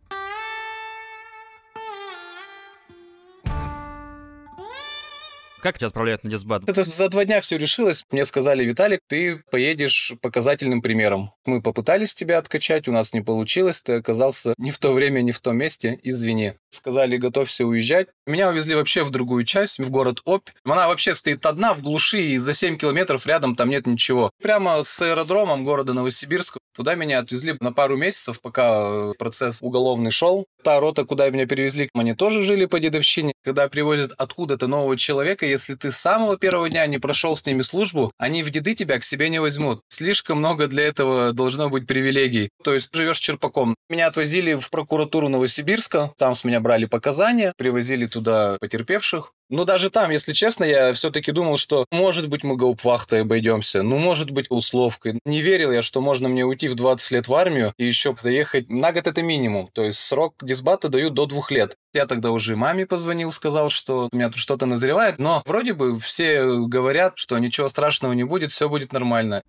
Как 5.68 5.80
тебя 5.80 5.88
отправляют 5.88 6.24
на 6.24 6.30
дисбат? 6.30 6.64
Это 6.66 6.86
за 6.86 7.10
два 7.10 7.26
дня 7.26 7.42
все 7.42 7.58
решилось. 7.58 8.06
Мне 8.10 8.24
сказали, 8.24 8.64
Виталик, 8.64 9.02
ты 9.06 9.44
поедешь 9.52 10.14
показательным 10.22 10.82
примером. 10.82 11.32
Мы 11.46 11.62
попытались 11.62 12.14
тебя 12.14 12.38
откачать, 12.38 12.88
у 12.88 12.94
нас 12.94 13.12
не 13.12 13.20
получилось, 13.20 13.82
ты 13.82 13.96
оказался 13.96 14.54
не 14.58 14.72
в 14.72 14.78
то 14.78 14.94
время, 14.94 15.20
не 15.24 15.34
в 15.34 15.42
том 15.42 15.58
месте, 15.58 16.00
извини. 16.04 16.54
Сказали, 16.70 17.18
готовься 17.18 17.66
уезжать. 17.66 18.08
Меня 18.26 18.48
увезли 18.48 18.76
вообще 18.76 19.04
в 19.04 19.10
другую 19.10 19.44
часть, 19.44 19.80
в 19.80 19.90
город 19.90 20.22
Обь. 20.24 20.48
Она 20.64 20.88
вообще 20.88 21.14
стоит 21.14 21.46
одна 21.46 21.74
в 21.74 21.82
глуши, 21.82 22.22
и 22.22 22.38
за 22.38 22.54
7 22.54 22.78
километров 22.78 23.28
рядом 23.28 23.54
там 23.54 23.68
нет 23.68 23.88
ничего. 23.88 24.32
Прямо 24.42 24.82
с 24.84 25.02
аэродромом 25.02 25.66
города 25.66 25.92
Новосибирска. 25.92 26.60
Туда 26.78 26.94
меня 26.94 27.18
отвезли 27.18 27.58
на 27.60 27.74
пару 27.74 27.98
месяцев, 27.98 28.40
пока 28.40 29.12
процесс 29.18 29.58
уголовный 29.62 30.12
шел. 30.12 30.46
Та 30.64 30.80
рота, 30.80 31.06
куда 31.06 31.28
меня 31.32 31.48
перевезли, 31.48 31.90
они 31.96 32.14
тоже 32.14 32.44
жили 32.44 32.68
по 32.68 32.80
дедовщине. 32.80 33.34
Когда 33.44 33.68
привозят 33.68 34.12
откуда-то 34.16 34.68
нового 34.68 34.96
человека, 34.96 35.48
если 35.48 35.74
ты 35.74 35.90
с 35.90 35.98
самого 35.98 36.38
первого 36.38 36.70
дня 36.70 36.86
не 36.86 37.00
прошел 37.00 37.36
с 37.36 37.44
ними 37.48 37.64
службу, 37.64 38.12
они 38.20 38.44
в 38.44 38.52
деды 38.52 38.76
тебя 38.76 39.00
к 39.00 39.04
себе 39.04 39.30
не 39.30 39.40
возьмут. 39.40 39.82
Слишком 39.90 40.38
много 40.38 40.68
для 40.68 40.84
этого 40.84 41.34
должно 41.34 41.72
быть 41.72 41.88
привилегий. 41.88 42.50
То 42.64 42.76
есть 42.76 42.94
живешь 42.94 43.18
черпаком. 43.18 43.74
Меня 43.90 44.06
отвозили 44.06 44.54
в 44.54 44.70
прокуратуру 44.70 45.30
Новосибирска, 45.30 46.12
там 46.16 46.36
с 46.36 46.44
меня 46.44 46.60
брали 46.60 46.86
показания, 46.86 47.54
привозили 47.58 48.06
туда 48.06 48.58
потерпевших. 48.62 49.32
Но 49.50 49.64
даже 49.64 49.90
там, 49.90 50.12
если 50.12 50.34
честно, 50.34 50.66
я 50.66 50.92
все-таки 50.92 51.32
думал, 51.32 51.56
что 51.56 51.86
может 51.90 52.28
быть 52.28 52.44
мы 52.44 52.58
гаупвахтой 52.58 53.22
обойдемся, 53.22 53.82
ну 53.82 53.98
может 53.98 54.32
быть 54.32 54.48
условкой. 54.50 55.20
Не 55.26 55.42
верил 55.42 55.72
я, 55.72 55.82
что 55.82 56.02
можно 56.02 56.28
мне 56.28 56.44
уйти 56.44 56.67
в 56.68 56.76
20 56.76 57.12
лет 57.12 57.28
в 57.28 57.34
армию 57.34 57.74
и 57.78 57.86
еще 57.86 58.16
заехать 58.18 58.70
на 58.70 58.92
год 58.92 59.08
это 59.08 59.22
минимум. 59.22 59.70
То 59.74 59.84
есть 59.84 60.00
срок 60.00 60.36
дисбата 60.42 60.90
дают 60.90 61.14
до 61.14 61.26
двух 61.26 61.52
лет. 61.52 61.76
Я 61.94 62.06
тогда 62.06 62.32
уже 62.32 62.56
маме 62.56 62.86
позвонил, 62.86 63.32
сказал, 63.32 63.70
что 63.70 64.10
у 64.12 64.16
меня 64.16 64.28
тут 64.28 64.38
что-то 64.38 64.66
назревает, 64.66 65.18
но 65.20 65.44
вроде 65.46 65.74
бы 65.74 66.00
все 66.00 66.44
говорят, 66.68 67.14
что 67.16 67.38
ничего 67.38 67.68
страшного 67.68 68.14
не 68.14 68.24
будет, 68.24 68.52
все 68.52 68.70
будет 68.70 68.94
нормально. 68.94 69.42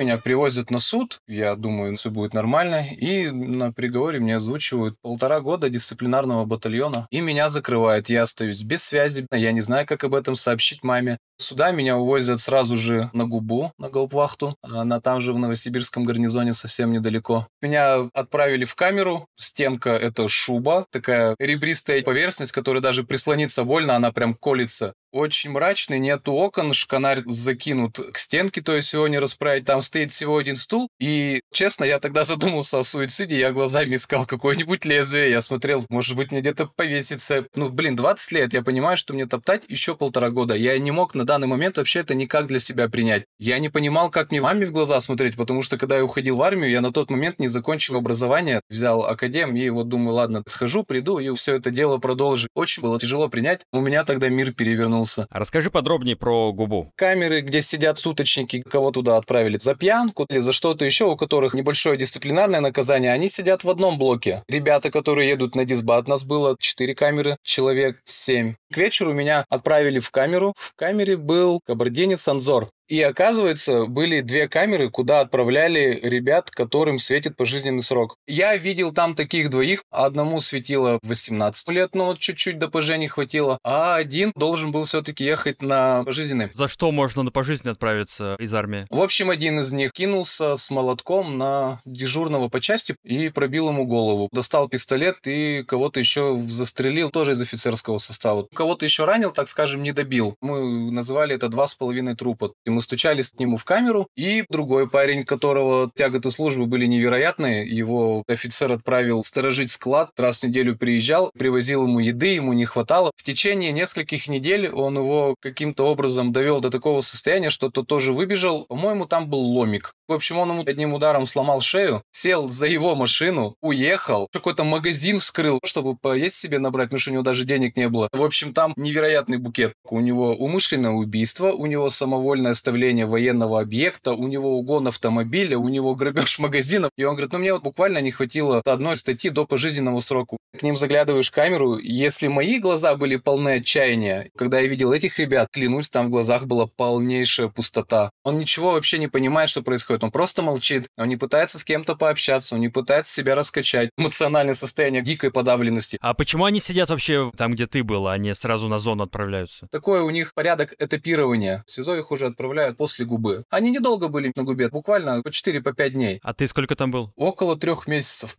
Меня 0.00 0.16
привозят 0.16 0.70
на 0.70 0.78
суд, 0.78 1.18
я 1.28 1.54
думаю, 1.56 1.94
все 1.94 2.08
будет 2.08 2.32
нормально, 2.32 2.86
и 2.90 3.30
на 3.30 3.70
приговоре 3.70 4.18
мне 4.18 4.36
озвучивают 4.36 4.96
полтора 5.02 5.42
года 5.42 5.68
дисциплинарного 5.68 6.46
батальона, 6.46 7.06
и 7.10 7.20
меня 7.20 7.50
закрывают. 7.50 8.08
Я 8.08 8.22
остаюсь 8.22 8.62
без 8.62 8.82
связи, 8.82 9.26
я 9.30 9.52
не 9.52 9.60
знаю, 9.60 9.86
как 9.86 10.02
об 10.02 10.14
этом 10.14 10.36
сообщить 10.36 10.82
маме. 10.82 11.18
Сюда 11.36 11.70
меня 11.70 11.98
увозят 11.98 12.38
сразу 12.40 12.76
же 12.76 13.10
на 13.12 13.26
губу, 13.26 13.72
на 13.78 13.90
Гаупвахту. 13.90 14.56
Она 14.62 15.00
там 15.00 15.20
же 15.20 15.34
в 15.34 15.38
Новосибирском 15.38 16.04
гарнизоне 16.04 16.54
совсем 16.54 16.92
недалеко. 16.92 17.46
Меня 17.60 18.08
отправили 18.14 18.64
в 18.64 18.74
камеру. 18.74 19.26
Стенка— 19.36 19.90
это 19.90 20.28
шуба, 20.28 20.86
такая 20.90 21.34
ребристая 21.38 22.02
поверхность, 22.02 22.52
которая 22.52 22.82
даже 22.82 23.04
прислониться 23.04 23.64
больно, 23.64 23.96
она 23.96 24.12
прям 24.12 24.32
колется. 24.34 24.94
Очень 25.12 25.50
мрачный, 25.50 25.98
нету 25.98 26.32
окон, 26.32 26.72
шканарь 26.72 27.22
закинут 27.26 27.98
к 28.12 28.16
стенке, 28.16 28.60
то 28.60 28.76
есть 28.76 28.92
его 28.92 29.08
не 29.08 29.18
расправить. 29.18 29.64
Там 29.64 29.82
стоит 29.82 30.12
всего 30.12 30.36
один 30.36 30.54
стул. 30.54 30.88
И, 31.00 31.40
честно, 31.52 31.82
я 31.82 31.98
тогда 31.98 32.22
задумался 32.22 32.78
о 32.78 32.84
суициде, 32.84 33.36
я 33.36 33.50
глазами 33.50 33.96
искал 33.96 34.24
какое-нибудь 34.24 34.84
лезвие. 34.84 35.30
Я 35.30 35.40
смотрел, 35.40 35.84
может 35.88 36.16
быть, 36.16 36.30
мне 36.30 36.40
где-то 36.40 36.66
повеситься. 36.76 37.46
Ну, 37.56 37.70
блин, 37.70 37.96
20 37.96 38.32
лет, 38.32 38.54
я 38.54 38.62
понимаю, 38.62 38.96
что 38.96 39.12
мне 39.12 39.26
топтать 39.26 39.64
еще 39.68 39.96
полтора 39.96 40.30
года. 40.30 40.54
Я 40.54 40.78
не 40.78 40.92
мог 40.92 41.16
на 41.16 41.24
данный 41.24 41.48
момент 41.48 41.78
вообще 41.78 42.00
это 42.00 42.14
никак 42.14 42.46
для 42.46 42.60
себя 42.60 42.88
принять. 42.88 43.24
Я 43.40 43.58
не 43.58 43.68
понимал, 43.68 44.10
как 44.10 44.30
мне 44.30 44.40
маме 44.40 44.64
в 44.64 44.70
глаза 44.70 45.00
смотреть, 45.00 45.36
потому 45.36 45.62
что, 45.62 45.76
когда 45.76 45.96
я 45.96 46.04
уходил 46.04 46.36
в 46.36 46.42
армию, 46.42 46.70
я 46.70 46.80
на 46.80 46.92
тот 46.92 47.10
момент 47.10 47.40
не 47.40 47.48
закончил 47.48 47.96
образование, 47.96 48.60
взял 48.68 49.04
академ, 49.04 49.56
и 49.56 49.68
вот 49.70 49.88
думаю, 49.88 50.14
ладно, 50.14 50.44
схожу, 50.46 50.84
приду, 50.84 51.18
и 51.18 51.34
все 51.34 51.56
это 51.56 51.72
дело 51.72 51.98
продолжу. 51.98 52.46
Очень 52.54 52.84
было 52.84 53.00
тяжело 53.00 53.28
принять. 53.28 53.62
У 53.72 53.80
меня 53.80 54.04
тогда 54.04 54.28
мир 54.28 54.52
перевернулся 54.52 54.99
вернулся. 55.00 55.26
А 55.30 55.38
расскажи 55.38 55.70
подробнее 55.70 56.16
про 56.16 56.52
губу. 56.52 56.92
Камеры, 56.96 57.40
где 57.40 57.60
сидят 57.60 57.98
суточники, 57.98 58.62
кого 58.62 58.90
туда 58.90 59.16
отправили 59.16 59.58
за 59.58 59.74
пьянку 59.74 60.26
или 60.28 60.38
за 60.38 60.52
что-то 60.52 60.84
еще, 60.84 61.04
у 61.04 61.16
которых 61.16 61.54
небольшое 61.54 61.96
дисциплинарное 61.96 62.60
наказание, 62.60 63.12
они 63.12 63.28
сидят 63.28 63.64
в 63.64 63.70
одном 63.70 63.98
блоке. 63.98 64.42
Ребята, 64.48 64.90
которые 64.90 65.28
едут 65.28 65.54
на 65.54 65.64
дисбат, 65.64 66.08
нас 66.08 66.22
было 66.22 66.56
4 66.58 66.94
камеры, 66.94 67.36
человек 67.42 68.00
7. 68.04 68.54
К 68.72 68.76
вечеру 68.76 69.12
меня 69.12 69.44
отправили 69.48 69.98
в 69.98 70.12
камеру. 70.12 70.54
В 70.56 70.74
камере 70.76 71.16
был 71.16 71.60
кабардинец 71.66 72.28
Анзор. 72.28 72.70
И 72.90 73.00
оказывается, 73.02 73.86
были 73.86 74.20
две 74.20 74.48
камеры, 74.48 74.90
куда 74.90 75.20
отправляли 75.20 76.00
ребят, 76.02 76.50
которым 76.50 76.98
светит 76.98 77.36
пожизненный 77.36 77.82
срок. 77.82 78.16
Я 78.26 78.56
видел 78.56 78.92
там 78.92 79.14
таких 79.14 79.48
двоих. 79.48 79.84
Одному 79.90 80.40
светило 80.40 80.98
18 81.04 81.68
лет, 81.68 81.94
но 81.94 82.06
вот 82.06 82.18
чуть-чуть 82.18 82.58
до 82.58 82.68
ПЖ 82.68 82.96
не 82.96 83.06
хватило. 83.06 83.58
А 83.62 83.94
один 83.94 84.32
должен 84.34 84.72
был 84.72 84.84
все-таки 84.86 85.24
ехать 85.24 85.62
на 85.62 86.02
пожизненный. 86.02 86.50
За 86.52 86.66
что 86.66 86.90
можно 86.90 87.22
на 87.22 87.30
пожизненный 87.30 87.74
отправиться 87.74 88.34
из 88.40 88.52
армии? 88.52 88.86
В 88.90 89.00
общем, 89.00 89.30
один 89.30 89.60
из 89.60 89.72
них 89.72 89.92
кинулся 89.92 90.56
с 90.56 90.68
молотком 90.68 91.38
на 91.38 91.80
дежурного 91.84 92.48
по 92.48 92.60
части 92.60 92.96
и 93.04 93.28
пробил 93.28 93.68
ему 93.68 93.84
голову. 93.84 94.28
Достал 94.32 94.68
пистолет 94.68 95.28
и 95.28 95.62
кого-то 95.62 96.00
еще 96.00 96.36
застрелил, 96.48 97.10
тоже 97.10 97.32
из 97.32 97.40
офицерского 97.40 97.98
состава. 97.98 98.48
Кого-то 98.60 98.84
еще 98.84 99.04
ранил, 99.04 99.30
так 99.30 99.48
скажем, 99.48 99.82
не 99.82 99.92
добил. 99.92 100.36
Мы 100.42 100.90
называли 100.90 101.34
это 101.34 101.48
два 101.48 101.66
с 101.66 101.72
половиной 101.74 102.14
трупа. 102.14 102.52
Мы 102.66 102.80
мы 102.80 102.82
стучались 102.84 103.28
к 103.28 103.38
нему 103.38 103.58
в 103.58 103.64
камеру, 103.66 104.08
и 104.16 104.42
другой 104.48 104.88
парень, 104.88 105.24
которого 105.24 105.90
тяготы 105.94 106.30
службы 106.30 106.64
были 106.64 106.86
невероятные, 106.86 107.68
его 107.68 108.24
офицер 108.26 108.72
отправил 108.72 109.22
сторожить 109.22 109.70
склад, 109.70 110.12
раз 110.16 110.38
в 110.40 110.44
неделю 110.44 110.78
приезжал, 110.78 111.30
привозил 111.38 111.86
ему 111.86 111.98
еды, 111.98 112.28
ему 112.28 112.54
не 112.54 112.64
хватало. 112.64 113.10
В 113.16 113.22
течение 113.22 113.70
нескольких 113.70 114.28
недель 114.28 114.70
он 114.70 114.96
его 114.96 115.34
каким-то 115.40 115.84
образом 115.84 116.32
довел 116.32 116.60
до 116.60 116.70
такого 116.70 117.02
состояния, 117.02 117.50
что 117.50 117.68
тот 117.68 117.86
тоже 117.86 118.14
выбежал. 118.14 118.64
По-моему, 118.64 119.04
там 119.04 119.28
был 119.28 119.40
ломик. 119.40 119.92
В 120.10 120.12
общем, 120.12 120.38
он 120.38 120.50
ему 120.50 120.64
одним 120.66 120.92
ударом 120.92 121.24
сломал 121.24 121.60
шею, 121.60 122.02
сел 122.10 122.48
за 122.48 122.66
его 122.66 122.96
машину, 122.96 123.54
уехал, 123.62 124.26
какой-то 124.32 124.64
магазин 124.64 125.20
вскрыл, 125.20 125.60
чтобы 125.64 125.94
поесть 125.94 126.34
себе 126.34 126.58
набрать, 126.58 126.86
потому 126.86 126.98
что 126.98 127.10
у 127.10 127.12
него 127.12 127.22
даже 127.22 127.44
денег 127.44 127.76
не 127.76 127.88
было. 127.88 128.08
В 128.10 128.24
общем, 128.24 128.52
там 128.52 128.72
невероятный 128.74 129.38
букет. 129.38 129.72
У 129.84 130.00
него 130.00 130.34
умышленное 130.34 130.90
убийство, 130.90 131.52
у 131.52 131.66
него 131.66 131.88
самовольное 131.90 132.50
оставление 132.50 133.06
военного 133.06 133.60
объекта, 133.60 134.12
у 134.14 134.26
него 134.26 134.58
угон 134.58 134.88
автомобиля, 134.88 135.56
у 135.56 135.68
него 135.68 135.94
грабеж 135.94 136.40
магазинов. 136.40 136.90
И 136.96 137.04
он 137.04 137.14
говорит, 137.14 137.32
ну 137.32 137.38
мне 137.38 137.52
вот 137.52 137.62
буквально 137.62 137.98
не 137.98 138.10
хватило 138.10 138.62
одной 138.64 138.96
статьи 138.96 139.30
до 139.30 139.46
пожизненного 139.46 140.00
срока. 140.00 140.38
К 140.58 140.64
ним 140.64 140.76
заглядываешь 140.76 141.28
в 141.30 141.32
камеру, 141.32 141.78
если 141.78 142.26
мои 142.26 142.58
глаза 142.58 142.96
были 142.96 143.14
полны 143.14 143.58
отчаяния, 143.58 144.28
когда 144.36 144.58
я 144.58 144.66
видел 144.66 144.92
этих 144.92 145.20
ребят, 145.20 145.46
клянусь, 145.52 145.88
там 145.88 146.08
в 146.08 146.10
глазах 146.10 146.46
была 146.46 146.66
полнейшая 146.66 147.46
пустота. 147.46 148.10
Он 148.24 148.40
ничего 148.40 148.72
вообще 148.72 148.98
не 148.98 149.06
понимает, 149.06 149.50
что 149.50 149.62
происходит. 149.62 149.99
Он 150.02 150.10
просто 150.10 150.42
молчит, 150.42 150.86
он 150.96 151.08
не 151.08 151.16
пытается 151.16 151.58
с 151.58 151.64
кем-то 151.64 151.96
пообщаться, 151.96 152.54
он 152.54 152.60
не 152.60 152.68
пытается 152.68 153.12
себя 153.12 153.34
раскачать. 153.34 153.90
Эмоциональное 153.96 154.54
состояние 154.54 155.02
дикой 155.02 155.30
подавленности. 155.30 155.98
А 156.00 156.14
почему 156.14 156.44
они 156.44 156.60
сидят 156.60 156.90
вообще 156.90 157.30
там, 157.36 157.52
где 157.52 157.66
ты 157.66 157.82
был, 157.82 158.08
а 158.08 158.16
не 158.18 158.34
сразу 158.34 158.68
на 158.68 158.78
зону 158.78 159.04
отправляются? 159.04 159.66
Такой 159.70 160.00
у 160.00 160.10
них 160.10 160.34
порядок 160.34 160.74
этапирования. 160.78 161.64
В 161.66 161.70
СИЗО 161.70 161.96
их 161.96 162.10
уже 162.10 162.26
отправляют 162.26 162.76
после 162.76 163.04
губы. 163.04 163.44
Они 163.50 163.70
недолго 163.70 164.08
были 164.08 164.32
на 164.34 164.42
губе, 164.42 164.68
буквально 164.68 165.22
по 165.22 165.28
4-5 165.28 165.72
по 165.72 165.88
дней. 165.88 166.20
А 166.22 166.34
ты 166.34 166.46
сколько 166.46 166.76
там 166.76 166.90
был? 166.90 167.12
Около 167.16 167.56
трех 167.56 167.86
месяцев. 167.86 168.36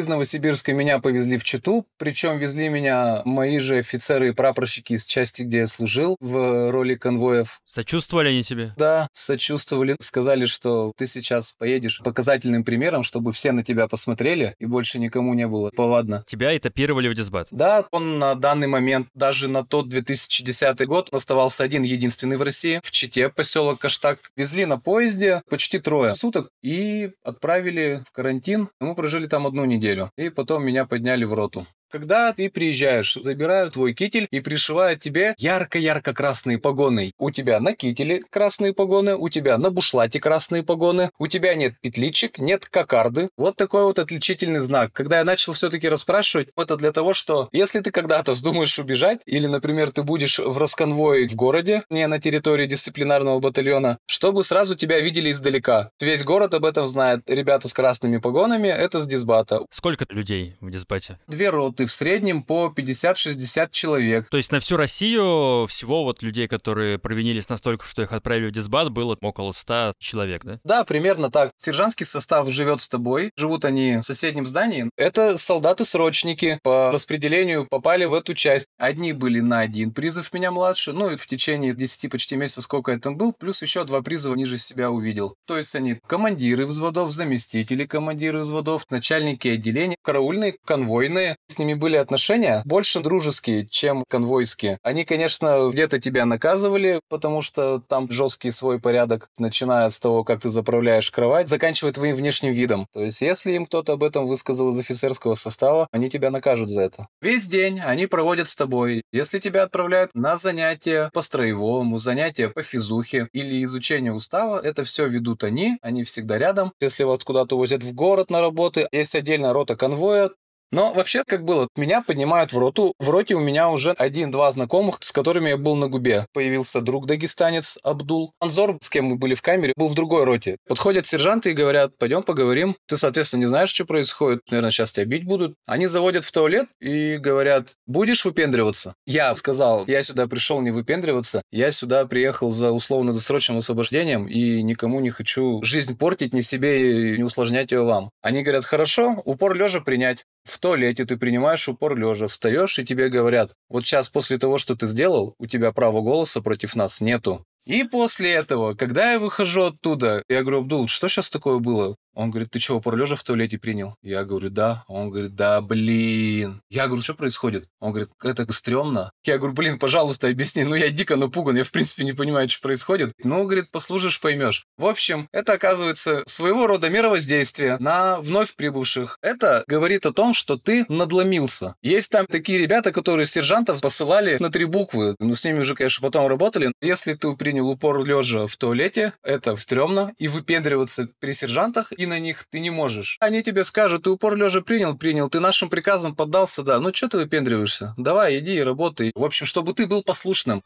Из 0.00 0.06
Новосибирска 0.06 0.72
меня 0.72 0.98
повезли 0.98 1.36
в 1.36 1.44
Читу, 1.44 1.84
причем 1.98 2.38
везли 2.38 2.70
меня 2.70 3.20
мои 3.26 3.58
же 3.58 3.76
офицеры 3.76 4.30
и 4.30 4.32
прапорщики 4.32 4.94
из 4.94 5.04
части, 5.04 5.42
где 5.42 5.58
я 5.58 5.66
служил, 5.66 6.16
в 6.20 6.70
роли 6.70 6.94
конвоев. 6.94 7.60
Сочувствовали 7.66 8.30
они 8.30 8.42
тебе? 8.42 8.72
Да, 8.78 9.08
сочувствовали. 9.12 9.96
Сказали, 10.00 10.46
что 10.46 10.94
ты 10.96 11.04
сейчас 11.04 11.52
поедешь 11.52 12.00
показательным 12.02 12.64
примером, 12.64 13.02
чтобы 13.02 13.34
все 13.34 13.52
на 13.52 13.62
тебя 13.62 13.88
посмотрели 13.88 14.54
и 14.58 14.64
больше 14.64 14.98
никому 14.98 15.34
не 15.34 15.46
было 15.46 15.70
повадно. 15.76 16.24
Тебя 16.26 16.56
этапировали 16.56 17.06
в 17.08 17.14
дисбат? 17.14 17.48
Да, 17.50 17.84
он 17.90 18.18
на 18.18 18.34
данный 18.36 18.68
момент, 18.68 19.08
даже 19.12 19.48
на 19.48 19.66
тот 19.66 19.90
2010 19.90 20.86
год, 20.86 21.12
оставался 21.12 21.62
один 21.62 21.82
единственный 21.82 22.38
в 22.38 22.42
России, 22.42 22.80
в 22.82 22.90
Чите, 22.90 23.28
поселок 23.28 23.80
Каштак. 23.80 24.30
Везли 24.34 24.64
на 24.64 24.78
поезде 24.78 25.42
почти 25.50 25.78
трое 25.78 26.14
суток 26.14 26.48
и 26.62 27.10
отправили 27.22 28.00
в 28.06 28.12
карантин. 28.12 28.70
Мы 28.80 28.94
прожили 28.94 29.26
там 29.26 29.46
одну 29.46 29.66
неделю. 29.66 29.89
И 30.16 30.30
потом 30.30 30.64
меня 30.64 30.84
подняли 30.86 31.24
в 31.24 31.34
роту. 31.34 31.66
Когда 31.90 32.32
ты 32.32 32.48
приезжаешь, 32.48 33.18
забирают 33.20 33.74
твой 33.74 33.94
китель 33.94 34.28
и 34.30 34.38
пришивают 34.38 35.00
тебе 35.00 35.34
ярко-ярко 35.38 36.14
красные 36.14 36.56
погоны. 36.58 37.12
У 37.18 37.32
тебя 37.32 37.58
на 37.58 37.74
кителе 37.74 38.22
красные 38.30 38.72
погоны, 38.72 39.16
у 39.16 39.28
тебя 39.28 39.58
на 39.58 39.70
бушлате 39.70 40.20
красные 40.20 40.62
погоны, 40.62 41.10
у 41.18 41.26
тебя 41.26 41.56
нет 41.56 41.74
петличек, 41.80 42.38
нет 42.38 42.68
кокарды. 42.68 43.28
Вот 43.36 43.56
такой 43.56 43.82
вот 43.82 43.98
отличительный 43.98 44.60
знак. 44.60 44.92
Когда 44.92 45.18
я 45.18 45.24
начал 45.24 45.52
все-таки 45.52 45.88
расспрашивать, 45.88 46.50
это 46.56 46.76
для 46.76 46.92
того, 46.92 47.12
что 47.12 47.48
если 47.50 47.80
ты 47.80 47.90
когда-то 47.90 48.32
вздумаешь 48.32 48.78
убежать, 48.78 49.22
или, 49.26 49.48
например, 49.48 49.90
ты 49.90 50.04
будешь 50.04 50.38
в 50.38 50.58
расконвое 50.58 51.26
в 51.26 51.34
городе, 51.34 51.82
не 51.90 52.06
на 52.06 52.20
территории 52.20 52.66
дисциплинарного 52.66 53.40
батальона, 53.40 53.98
чтобы 54.06 54.44
сразу 54.44 54.76
тебя 54.76 55.00
видели 55.00 55.32
издалека. 55.32 55.90
Весь 55.98 56.22
город 56.22 56.54
об 56.54 56.64
этом 56.64 56.86
знает. 56.86 57.22
Ребята 57.26 57.66
с 57.66 57.72
красными 57.72 58.18
погонами— 58.18 58.68
это 58.68 59.00
с 59.00 59.08
дисбата. 59.08 59.62
Сколько 59.70 60.04
людей 60.08 60.54
в 60.60 60.70
дисбате? 60.70 61.18
Две 61.26 61.50
роты 61.50 61.79
ты 61.80 61.86
в 61.86 61.92
среднем 61.92 62.42
по 62.42 62.70
50-60 62.76 63.68
человек. 63.70 64.28
То 64.28 64.36
есть 64.36 64.52
на 64.52 64.60
всю 64.60 64.76
Россию 64.76 65.66
всего 65.66 66.04
вот 66.04 66.20
людей, 66.20 66.46
которые 66.46 66.98
провинились 66.98 67.48
настолько, 67.48 67.86
что 67.86 68.02
их 68.02 68.12
отправили 68.12 68.48
в 68.48 68.52
дисбат, 68.52 68.90
было 68.90 69.16
около 69.22 69.52
100 69.52 69.94
человек, 69.98 70.44
да? 70.44 70.60
Да, 70.62 70.84
примерно 70.84 71.30
так. 71.30 71.52
Сержантский 71.56 72.04
состав 72.04 72.50
живет 72.50 72.82
с 72.82 72.88
тобой, 72.90 73.30
живут 73.34 73.64
они 73.64 73.96
в 73.96 74.02
соседнем 74.02 74.44
здании. 74.44 74.90
Это 74.98 75.38
солдаты-срочники 75.38 76.58
по 76.62 76.92
распределению 76.92 77.66
попали 77.66 78.04
в 78.04 78.12
эту 78.12 78.34
часть. 78.34 78.66
Одни 78.76 79.14
были 79.14 79.40
на 79.40 79.60
один 79.60 79.92
призыв 79.92 80.30
меня 80.34 80.50
младше, 80.50 80.92
ну 80.92 81.08
и 81.08 81.16
в 81.16 81.24
течение 81.24 81.74
10 81.74 82.10
почти 82.10 82.36
месяцев, 82.36 82.64
сколько 82.64 82.92
я 82.92 82.98
там 82.98 83.16
был, 83.16 83.32
плюс 83.32 83.62
еще 83.62 83.84
два 83.84 84.02
призыва 84.02 84.34
ниже 84.34 84.58
себя 84.58 84.90
увидел. 84.90 85.34
То 85.46 85.56
есть 85.56 85.74
они 85.74 85.98
командиры 86.06 86.66
взводов, 86.66 87.10
заместители 87.10 87.86
командиры 87.86 88.40
взводов, 88.40 88.84
начальники 88.90 89.48
отделений, 89.48 89.96
караульные, 90.02 90.56
конвойные. 90.66 91.36
С 91.48 91.58
ними 91.58 91.69
ними 91.70 91.78
были 91.78 91.96
отношения 91.96 92.62
больше 92.64 93.00
дружеские, 93.00 93.66
чем 93.66 94.04
конвойские. 94.08 94.78
Они, 94.82 95.04
конечно, 95.04 95.68
где-то 95.70 96.00
тебя 96.00 96.24
наказывали, 96.26 97.00
потому 97.08 97.42
что 97.42 97.80
там 97.80 98.10
жесткий 98.10 98.50
свой 98.50 98.80
порядок, 98.80 99.28
начиная 99.38 99.88
с 99.88 99.98
того, 100.00 100.24
как 100.24 100.40
ты 100.40 100.48
заправляешь 100.48 101.10
кровать, 101.10 101.48
заканчивая 101.48 101.92
твоим 101.92 102.16
внешним 102.16 102.52
видом. 102.52 102.86
То 102.92 103.02
есть, 103.02 103.20
если 103.20 103.52
им 103.52 103.66
кто-то 103.66 103.94
об 103.94 104.02
этом 104.02 104.26
высказал 104.26 104.70
из 104.70 104.78
офицерского 104.78 105.34
состава, 105.34 105.88
они 105.92 106.10
тебя 106.10 106.30
накажут 106.30 106.68
за 106.68 106.82
это. 106.82 107.06
Весь 107.22 107.46
день 107.46 107.80
они 107.80 108.06
проводят 108.06 108.48
с 108.48 108.56
тобой. 108.56 109.02
Если 109.12 109.38
тебя 109.38 109.62
отправляют 109.62 110.10
на 110.14 110.36
занятия 110.36 111.10
по 111.12 111.22
строевому, 111.22 111.98
занятия 111.98 112.48
по 112.48 112.62
физухе 112.62 113.28
или 113.32 113.62
изучение 113.64 114.12
устава, 114.12 114.60
это 114.60 114.84
все 114.84 115.06
ведут 115.06 115.44
они, 115.44 115.78
они 115.82 116.04
всегда 116.04 116.38
рядом. 116.38 116.72
Если 116.80 117.04
вас 117.04 117.24
куда-то 117.24 117.56
возят 117.56 117.82
в 117.82 117.92
город 117.92 118.30
на 118.30 118.40
работы, 118.40 118.88
есть 118.92 119.14
отдельная 119.14 119.52
рота 119.52 119.76
конвоя, 119.76 120.30
но 120.70 120.92
вообще, 120.92 121.22
как 121.26 121.44
было, 121.44 121.68
меня 121.76 122.02
поднимают 122.02 122.52
в 122.52 122.58
роту. 122.58 122.94
В 122.98 123.10
роте 123.10 123.34
у 123.34 123.40
меня 123.40 123.68
уже 123.68 123.92
один-два 123.92 124.50
знакомых, 124.52 124.98
с 125.00 125.12
которыми 125.12 125.50
я 125.50 125.56
был 125.56 125.76
на 125.76 125.88
губе. 125.88 126.26
Появился 126.32 126.80
друг 126.80 127.06
дагестанец 127.06 127.78
Абдул. 127.82 128.32
Анзор, 128.40 128.78
с 128.80 128.88
кем 128.88 129.06
мы 129.06 129.16
были 129.16 129.34
в 129.34 129.42
камере, 129.42 129.72
был 129.76 129.88
в 129.88 129.94
другой 129.94 130.24
роте. 130.24 130.56
Подходят 130.68 131.06
сержанты 131.06 131.50
и 131.50 131.54
говорят, 131.54 131.98
пойдем 131.98 132.22
поговорим. 132.22 132.76
Ты, 132.86 132.96
соответственно, 132.96 133.40
не 133.40 133.46
знаешь, 133.46 133.70
что 133.70 133.84
происходит. 133.84 134.40
Наверное, 134.50 134.70
сейчас 134.70 134.92
тебя 134.92 135.06
бить 135.06 135.24
будут. 135.24 135.54
Они 135.66 135.86
заводят 135.86 136.24
в 136.24 136.32
туалет 136.32 136.68
и 136.80 137.16
говорят, 137.16 137.74
будешь 137.86 138.24
выпендриваться? 138.24 138.94
Я 139.06 139.34
сказал, 139.34 139.84
я 139.86 140.02
сюда 140.02 140.26
пришел 140.26 140.60
не 140.60 140.70
выпендриваться. 140.70 141.42
Я 141.50 141.70
сюда 141.70 142.06
приехал 142.06 142.50
за 142.50 142.70
условно-досрочным 142.70 143.58
освобождением 143.58 144.26
и 144.26 144.62
никому 144.62 145.00
не 145.00 145.10
хочу 145.10 145.62
жизнь 145.62 145.96
портить, 145.96 146.32
ни 146.32 146.40
себе 146.40 147.14
и 147.14 147.18
не 147.18 147.24
усложнять 147.24 147.72
ее 147.72 147.84
вам. 147.84 148.10
Они 148.22 148.42
говорят, 148.42 148.64
хорошо, 148.64 149.20
упор 149.24 149.54
лежа 149.54 149.80
принять. 149.80 150.24
В 150.50 150.58
туалете 150.58 151.04
ты 151.04 151.16
принимаешь 151.16 151.68
упор 151.68 151.96
лежа, 151.96 152.26
встаешь 152.26 152.76
и 152.80 152.84
тебе 152.84 153.08
говорят, 153.08 153.52
вот 153.68 153.86
сейчас 153.86 154.08
после 154.08 154.36
того, 154.36 154.58
что 154.58 154.74
ты 154.74 154.86
сделал, 154.86 155.36
у 155.38 155.46
тебя 155.46 155.70
права 155.70 156.00
голоса 156.00 156.42
против 156.42 156.74
нас 156.74 157.00
нету. 157.00 157.46
И 157.66 157.84
после 157.84 158.32
этого, 158.32 158.74
когда 158.74 159.12
я 159.12 159.20
выхожу 159.20 159.62
оттуда, 159.62 160.24
я 160.28 160.40
говорю, 160.40 160.62
Абдул, 160.62 160.88
что 160.88 161.06
сейчас 161.06 161.30
такое 161.30 161.60
было? 161.60 161.94
Он 162.14 162.30
говорит, 162.30 162.50
ты 162.50 162.58
что, 162.58 162.76
упор 162.76 162.96
лежа 162.96 163.16
в 163.16 163.22
туалете 163.22 163.58
принял? 163.58 163.94
Я 164.02 164.24
говорю, 164.24 164.50
да. 164.50 164.84
Он 164.88 165.10
говорит, 165.10 165.34
да, 165.34 165.60
блин. 165.60 166.60
Я 166.68 166.86
говорю, 166.86 167.02
что 167.02 167.14
происходит? 167.14 167.68
Он 167.78 167.92
говорит, 167.92 168.10
это 168.22 168.50
стрёмно. 168.52 169.12
Я 169.24 169.38
говорю, 169.38 169.54
блин, 169.54 169.78
пожалуйста, 169.78 170.28
объясни. 170.28 170.64
Ну, 170.64 170.74
я 170.74 170.90
дико 170.90 171.16
напуган, 171.16 171.56
я 171.56 171.64
в 171.64 171.70
принципе 171.70 172.04
не 172.04 172.12
понимаю, 172.12 172.48
что 172.48 172.62
происходит. 172.62 173.12
Ну, 173.22 173.44
говорит, 173.44 173.70
послужишь, 173.70 174.20
поймешь. 174.20 174.64
В 174.76 174.86
общем, 174.86 175.28
это 175.32 175.52
оказывается 175.52 176.22
своего 176.26 176.66
рода 176.66 176.88
мировоздействие 176.90 177.76
на 177.78 178.16
вновь 178.20 178.54
прибывших. 178.54 179.18
Это 179.22 179.64
говорит 179.66 180.06
о 180.06 180.12
том, 180.12 180.34
что 180.34 180.56
ты 180.56 180.84
надломился. 180.88 181.74
Есть 181.82 182.10
там 182.10 182.26
такие 182.26 182.58
ребята, 182.58 182.92
которые 182.92 183.26
сержантов 183.26 183.80
посылали 183.80 184.36
на 184.40 184.50
три 184.50 184.64
буквы. 184.64 185.14
Ну, 185.18 185.34
с 185.34 185.44
ними 185.44 185.60
уже, 185.60 185.74
конечно, 185.74 186.02
потом 186.02 186.26
работали. 186.26 186.72
Если 186.80 187.12
ты 187.12 187.34
принял 187.36 187.68
упор 187.68 188.04
лежа 188.04 188.46
в 188.46 188.56
туалете, 188.56 189.12
это 189.22 189.54
стрёмно. 189.56 190.12
И 190.18 190.28
выпендриваться 190.28 191.08
при 191.20 191.32
сержантах 191.32 191.92
и 192.00 192.06
на 192.06 192.18
них 192.18 192.46
ты 192.50 192.60
не 192.60 192.70
можешь. 192.70 193.18
Они 193.20 193.42
тебе 193.42 193.62
скажут, 193.62 194.04
ты 194.04 194.10
упор 194.10 194.34
лежа 194.34 194.62
принял, 194.62 194.96
принял, 194.96 195.28
ты 195.28 195.38
нашим 195.38 195.68
приказам 195.68 196.14
поддался, 196.14 196.62
да, 196.62 196.80
ну 196.80 196.94
что 196.94 197.08
ты 197.08 197.18
выпендриваешься? 197.18 197.94
Давай, 197.98 198.38
иди 198.38 198.54
и 198.54 198.62
работай. 198.62 199.12
В 199.14 199.22
общем, 199.22 199.44
чтобы 199.44 199.74
ты 199.74 199.86
был 199.86 200.02
послушным. 200.02 200.62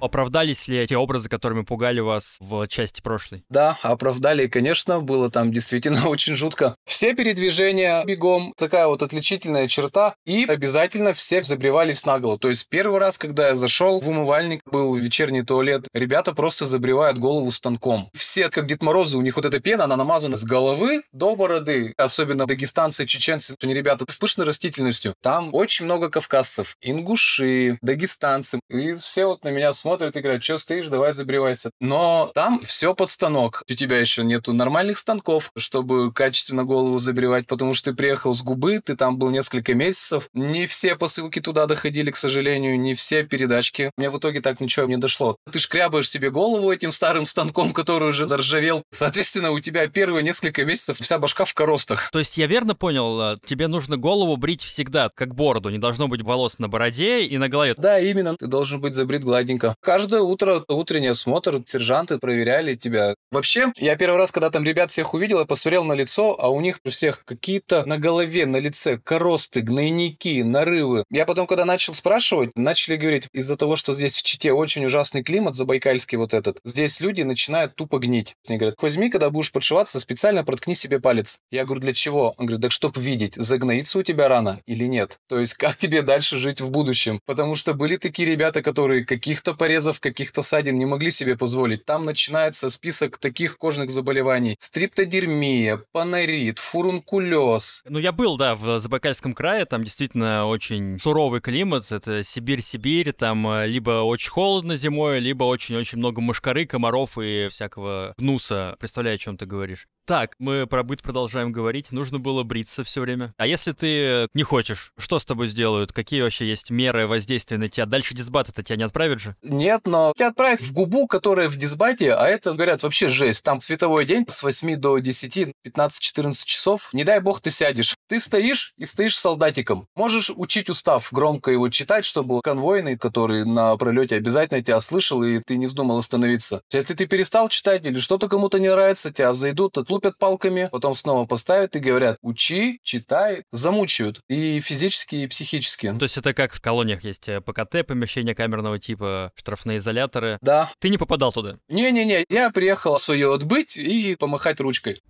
Оправдались 0.00 0.66
ли 0.68 0.78
эти 0.78 0.94
образы, 0.94 1.28
которыми 1.28 1.62
пугали 1.62 2.00
вас 2.00 2.36
в 2.40 2.66
части 2.66 3.00
прошлой? 3.00 3.44
Да, 3.48 3.78
оправдали, 3.82 4.46
конечно, 4.46 5.00
было 5.00 5.30
там 5.30 5.52
действительно 5.52 6.08
очень 6.08 6.34
жутко. 6.34 6.74
Все 6.84 7.14
передвижения 7.14 8.04
бегом, 8.04 8.52
такая 8.56 8.86
вот 8.86 9.02
отличительная 9.02 9.68
черта, 9.68 10.14
и 10.24 10.44
обязательно 10.48 11.12
все 11.12 11.42
забревались 11.42 12.04
наголо. 12.04 12.38
То 12.38 12.48
есть 12.48 12.66
первый 12.68 12.98
раз, 12.98 13.18
когда 13.18 13.48
я 13.48 13.54
зашел 13.54 14.00
в 14.00 14.08
умывальник, 14.08 14.62
был 14.64 14.94
вечерний 14.96 15.42
туалет, 15.42 15.86
ребята 15.94 16.32
просто 16.32 16.66
забревают 16.66 17.18
голову 17.18 17.50
станком. 17.50 18.10
Все, 18.14 18.48
как 18.48 18.66
Дед 18.66 18.82
Морозы, 18.82 19.16
у 19.16 19.22
них 19.22 19.36
вот 19.36 19.44
эта 19.44 19.60
пена, 19.60 19.84
она 19.84 19.96
намазана 19.96 20.36
с 20.36 20.44
головы 20.44 21.02
до 21.12 21.36
бороды. 21.36 21.94
Особенно 21.96 22.46
дагестанцы, 22.46 23.06
чеченцы, 23.06 23.54
они 23.62 23.74
ребята 23.74 24.04
с 24.08 24.18
пышной 24.18 24.46
растительностью. 24.46 25.14
Там 25.22 25.50
очень 25.52 25.84
много 25.84 26.08
кавказцев, 26.08 26.76
ингуши, 26.80 27.78
дагестанцы. 27.82 28.60
И 28.68 28.94
все 28.94 29.26
вот 29.26 29.44
на 29.44 29.48
меня 29.48 29.72
смотрят 29.72 29.89
смотрят 29.90 30.16
и 30.16 30.20
говорят, 30.20 30.44
что 30.44 30.56
стоишь, 30.56 30.86
давай 30.86 31.12
забревайся. 31.12 31.72
Но 31.80 32.30
там 32.32 32.60
все 32.62 32.94
под 32.94 33.10
станок. 33.10 33.64
У 33.68 33.74
тебя 33.74 33.98
еще 33.98 34.22
нету 34.22 34.52
нормальных 34.52 34.98
станков, 34.98 35.50
чтобы 35.56 36.12
качественно 36.12 36.62
голову 36.62 37.00
забревать, 37.00 37.48
потому 37.48 37.74
что 37.74 37.90
ты 37.90 37.96
приехал 37.96 38.32
с 38.32 38.40
губы, 38.42 38.80
ты 38.84 38.94
там 38.94 39.18
был 39.18 39.30
несколько 39.30 39.74
месяцев. 39.74 40.28
Не 40.32 40.68
все 40.68 40.94
посылки 40.94 41.40
туда 41.40 41.66
доходили, 41.66 42.12
к 42.12 42.16
сожалению, 42.16 42.78
не 42.78 42.94
все 42.94 43.24
передачки. 43.24 43.90
Мне 43.96 44.10
в 44.10 44.18
итоге 44.18 44.40
так 44.40 44.60
ничего 44.60 44.86
не 44.86 44.96
дошло. 44.96 45.36
Ты 45.50 45.58
шкрябаешь 45.58 46.08
себе 46.08 46.30
голову 46.30 46.70
этим 46.70 46.92
старым 46.92 47.26
станком, 47.26 47.72
который 47.72 48.10
уже 48.10 48.28
заржавел. 48.28 48.84
Соответственно, 48.90 49.50
у 49.50 49.58
тебя 49.58 49.88
первые 49.88 50.22
несколько 50.22 50.64
месяцев 50.64 50.98
вся 51.00 51.18
башка 51.18 51.44
в 51.44 51.52
коростах. 51.52 52.10
То 52.12 52.20
есть 52.20 52.36
я 52.36 52.46
верно 52.46 52.76
понял, 52.76 53.20
а, 53.20 53.36
тебе 53.44 53.66
нужно 53.66 53.96
голову 53.96 54.36
брить 54.36 54.62
всегда, 54.62 55.10
как 55.12 55.34
бороду. 55.34 55.68
Не 55.68 55.78
должно 55.78 56.06
быть 56.06 56.22
волос 56.22 56.60
на 56.60 56.68
бороде 56.68 57.24
и 57.24 57.36
на 57.38 57.48
голове. 57.48 57.74
Да, 57.76 57.98
именно. 57.98 58.36
Ты 58.36 58.46
должен 58.46 58.80
быть 58.80 58.94
забрит 58.94 59.24
гладенько. 59.24 59.74
Каждое 59.82 60.20
утро 60.20 60.62
утренний 60.68 61.08
осмотр, 61.08 61.62
сержанты 61.64 62.18
проверяли 62.18 62.74
тебя. 62.74 63.14
Вообще, 63.30 63.72
я 63.76 63.96
первый 63.96 64.16
раз, 64.16 64.30
когда 64.30 64.50
там 64.50 64.62
ребят 64.62 64.90
всех 64.90 65.14
увидел, 65.14 65.38
я 65.38 65.46
посмотрел 65.46 65.84
на 65.84 65.94
лицо, 65.94 66.36
а 66.38 66.48
у 66.48 66.60
них 66.60 66.80
у 66.84 66.90
всех 66.90 67.24
какие-то 67.24 67.86
на 67.86 67.96
голове, 67.96 68.44
на 68.44 68.58
лице 68.58 68.98
коросты, 68.98 69.62
гнойники, 69.62 70.42
нарывы. 70.42 71.04
Я 71.10 71.24
потом, 71.24 71.46
когда 71.46 71.64
начал 71.64 71.94
спрашивать, 71.94 72.50
начали 72.54 72.96
говорить, 72.96 73.28
из-за 73.32 73.56
того, 73.56 73.76
что 73.76 73.94
здесь 73.94 74.16
в 74.16 74.22
Чите 74.22 74.52
очень 74.52 74.84
ужасный 74.84 75.22
климат, 75.22 75.54
забайкальский 75.54 76.18
вот 76.18 76.34
этот, 76.34 76.58
здесь 76.64 77.00
люди 77.00 77.22
начинают 77.22 77.74
тупо 77.74 77.98
гнить. 77.98 78.34
Они 78.46 78.58
говорят, 78.58 78.76
возьми, 78.82 79.08
когда 79.08 79.30
будешь 79.30 79.50
подшиваться, 79.50 79.98
специально 79.98 80.44
проткни 80.44 80.74
себе 80.74 81.00
палец. 81.00 81.38
Я 81.50 81.64
говорю, 81.64 81.80
для 81.80 81.94
чего? 81.94 82.34
Он 82.36 82.46
говорит, 82.46 82.62
так 82.62 82.72
чтоб 82.72 82.96
видеть, 82.98 83.34
загноится 83.36 83.98
у 83.98 84.02
тебя 84.02 84.28
рана 84.28 84.60
или 84.66 84.84
нет. 84.84 85.16
То 85.28 85.38
есть, 85.38 85.54
как 85.54 85.78
тебе 85.78 86.02
дальше 86.02 86.36
жить 86.36 86.60
в 86.60 86.68
будущем? 86.70 87.20
Потому 87.24 87.54
что 87.54 87.72
были 87.72 87.96
такие 87.96 88.28
ребята, 88.30 88.60
которые 88.60 89.06
каких-то 89.06 89.54
порядков 89.54 89.69
порезов, 89.70 90.00
каких-то 90.00 90.42
ссадин 90.42 90.78
не 90.78 90.84
могли 90.84 91.12
себе 91.12 91.36
позволить. 91.36 91.84
Там 91.84 92.04
начинается 92.04 92.70
список 92.70 93.18
таких 93.18 93.56
кожных 93.56 93.90
заболеваний. 93.90 94.56
Стриптодермия, 94.58 95.84
панорит, 95.92 96.58
фурункулез. 96.58 97.84
Ну, 97.88 98.00
я 98.00 98.10
был, 98.10 98.36
да, 98.36 98.56
в 98.56 98.80
Забайкальском 98.80 99.32
крае, 99.32 99.66
там 99.66 99.84
действительно 99.84 100.46
очень 100.46 100.98
суровый 100.98 101.40
климат, 101.40 101.92
это 101.92 102.24
Сибирь-Сибирь, 102.24 103.12
там 103.12 103.46
э, 103.46 103.68
либо 103.68 104.02
очень 104.02 104.30
холодно 104.30 104.74
зимой, 104.74 105.20
либо 105.20 105.44
очень-очень 105.44 105.98
много 105.98 106.20
мошкары, 106.20 106.66
комаров 106.66 107.16
и 107.16 107.46
всякого 107.48 108.14
гнуса. 108.18 108.74
Представляю, 108.80 109.14
о 109.14 109.18
чем 109.18 109.36
ты 109.36 109.46
говоришь. 109.46 109.86
Так, 110.10 110.34
мы 110.40 110.66
про 110.66 110.82
быт 110.82 111.02
продолжаем 111.02 111.52
говорить. 111.52 111.92
Нужно 111.92 112.18
было 112.18 112.42
бриться 112.42 112.82
все 112.82 113.00
время. 113.00 113.32
А 113.36 113.46
если 113.46 113.70
ты 113.70 114.26
не 114.34 114.42
хочешь, 114.42 114.92
что 114.98 115.20
с 115.20 115.24
тобой 115.24 115.46
сделают? 115.46 115.92
Какие 115.92 116.22
вообще 116.22 116.48
есть 116.48 116.68
меры 116.68 117.06
воздействия 117.06 117.58
на 117.58 117.68
тебя? 117.68 117.86
Дальше 117.86 118.16
дисбат 118.16 118.48
это 118.48 118.64
тебя 118.64 118.74
не 118.74 118.82
отправят 118.82 119.20
же? 119.20 119.36
Нет, 119.44 119.82
но 119.84 120.12
тебя 120.16 120.30
отправят 120.30 120.62
в 120.62 120.72
губу, 120.72 121.06
которая 121.06 121.48
в 121.48 121.54
дисбате, 121.54 122.12
а 122.12 122.26
это, 122.26 122.54
говорят, 122.54 122.82
вообще 122.82 123.06
жесть. 123.06 123.44
Там 123.44 123.60
световой 123.60 124.04
день 124.04 124.24
с 124.26 124.42
8 124.42 124.74
до 124.78 124.98
10, 124.98 125.52
15-14 125.64 126.32
часов. 126.44 126.90
Не 126.92 127.04
дай 127.04 127.20
бог 127.20 127.40
ты 127.40 127.52
сядешь. 127.52 127.94
Ты 128.08 128.18
стоишь 128.18 128.72
и 128.76 128.86
стоишь 128.86 129.16
солдатиком. 129.16 129.86
Можешь 129.94 130.32
учить 130.34 130.68
устав, 130.70 131.08
громко 131.12 131.52
его 131.52 131.68
читать, 131.68 132.04
чтобы 132.04 132.40
конвойный, 132.42 132.98
который 132.98 133.44
на 133.44 133.76
пролете 133.76 134.16
обязательно 134.16 134.60
тебя 134.60 134.80
слышал, 134.80 135.22
и 135.22 135.38
ты 135.38 135.56
не 135.56 135.68
вздумал 135.68 135.98
остановиться. 135.98 136.62
Если 136.72 136.94
ты 136.94 137.06
перестал 137.06 137.48
читать 137.48 137.86
или 137.86 138.00
что-то 138.00 138.26
кому-то 138.26 138.58
не 138.58 138.68
нравится, 138.68 139.12
тебя 139.12 139.34
зайдут, 139.34 139.78
отлупят 139.78 139.99
лупят 140.00 140.16
палками, 140.18 140.68
потом 140.72 140.94
снова 140.94 141.26
поставят 141.26 141.76
и 141.76 141.78
говорят, 141.78 142.16
учи, 142.22 142.80
читай, 142.82 143.44
замучают. 143.52 144.20
И 144.28 144.60
физически, 144.60 145.16
и 145.16 145.26
психически. 145.26 145.92
То 145.92 146.04
есть 146.04 146.16
это 146.16 146.32
как 146.32 146.54
в 146.54 146.60
колониях 146.60 147.04
есть 147.04 147.28
э, 147.28 147.42
ПКТ, 147.42 147.86
помещения 147.86 148.34
камерного 148.34 148.78
типа, 148.78 149.32
штрафные 149.34 149.76
изоляторы. 149.76 150.38
Да. 150.40 150.70
Ты 150.78 150.88
не 150.88 150.96
попадал 150.96 151.32
туда? 151.32 151.58
Не-не-не, 151.68 152.24
я 152.30 152.50
приехал 152.50 152.98
свое 152.98 153.34
отбыть 153.34 153.76
и 153.76 154.16
помахать 154.16 154.60
ручкой. 154.60 155.02